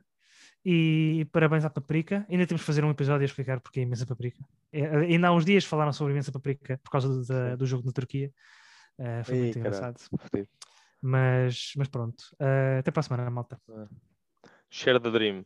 E 0.65 1.25
parabéns 1.31 1.63
à 1.63 1.69
Paprika. 1.69 2.25
Ainda 2.29 2.45
temos 2.45 2.61
que 2.61 2.65
fazer 2.65 2.83
um 2.83 2.89
episódio 2.91 3.21
a 3.21 3.25
explicar 3.25 3.59
porque 3.61 3.79
é 3.79 3.83
imensa 3.83 4.05
Paprika. 4.05 4.43
É, 4.71 4.85
ainda 4.85 5.29
há 5.29 5.33
uns 5.33 5.45
dias 5.45 5.63
falaram 5.63 5.93
sobre 5.93 6.11
imensa 6.13 6.31
Paprika 6.31 6.79
por 6.83 6.89
causa 6.91 7.07
do, 7.07 7.25
da- 7.25 7.55
do 7.55 7.65
jogo 7.65 7.85
na 7.85 7.91
Turquia. 7.93 8.31
Uh, 8.99 9.23
foi 9.23 9.35
muito 9.39 9.59
caralho. 9.59 9.77
engraçado. 9.93 10.01
Mas, 11.01 11.71
mas 11.77 11.87
pronto. 11.87 12.21
Uh, 12.33 12.79
até 12.79 12.91
para 12.91 12.99
a 12.99 13.03
semana, 13.03 13.29
malta. 13.29 13.61
Share 14.69 14.99
the 14.99 15.09
dream. 15.11 15.45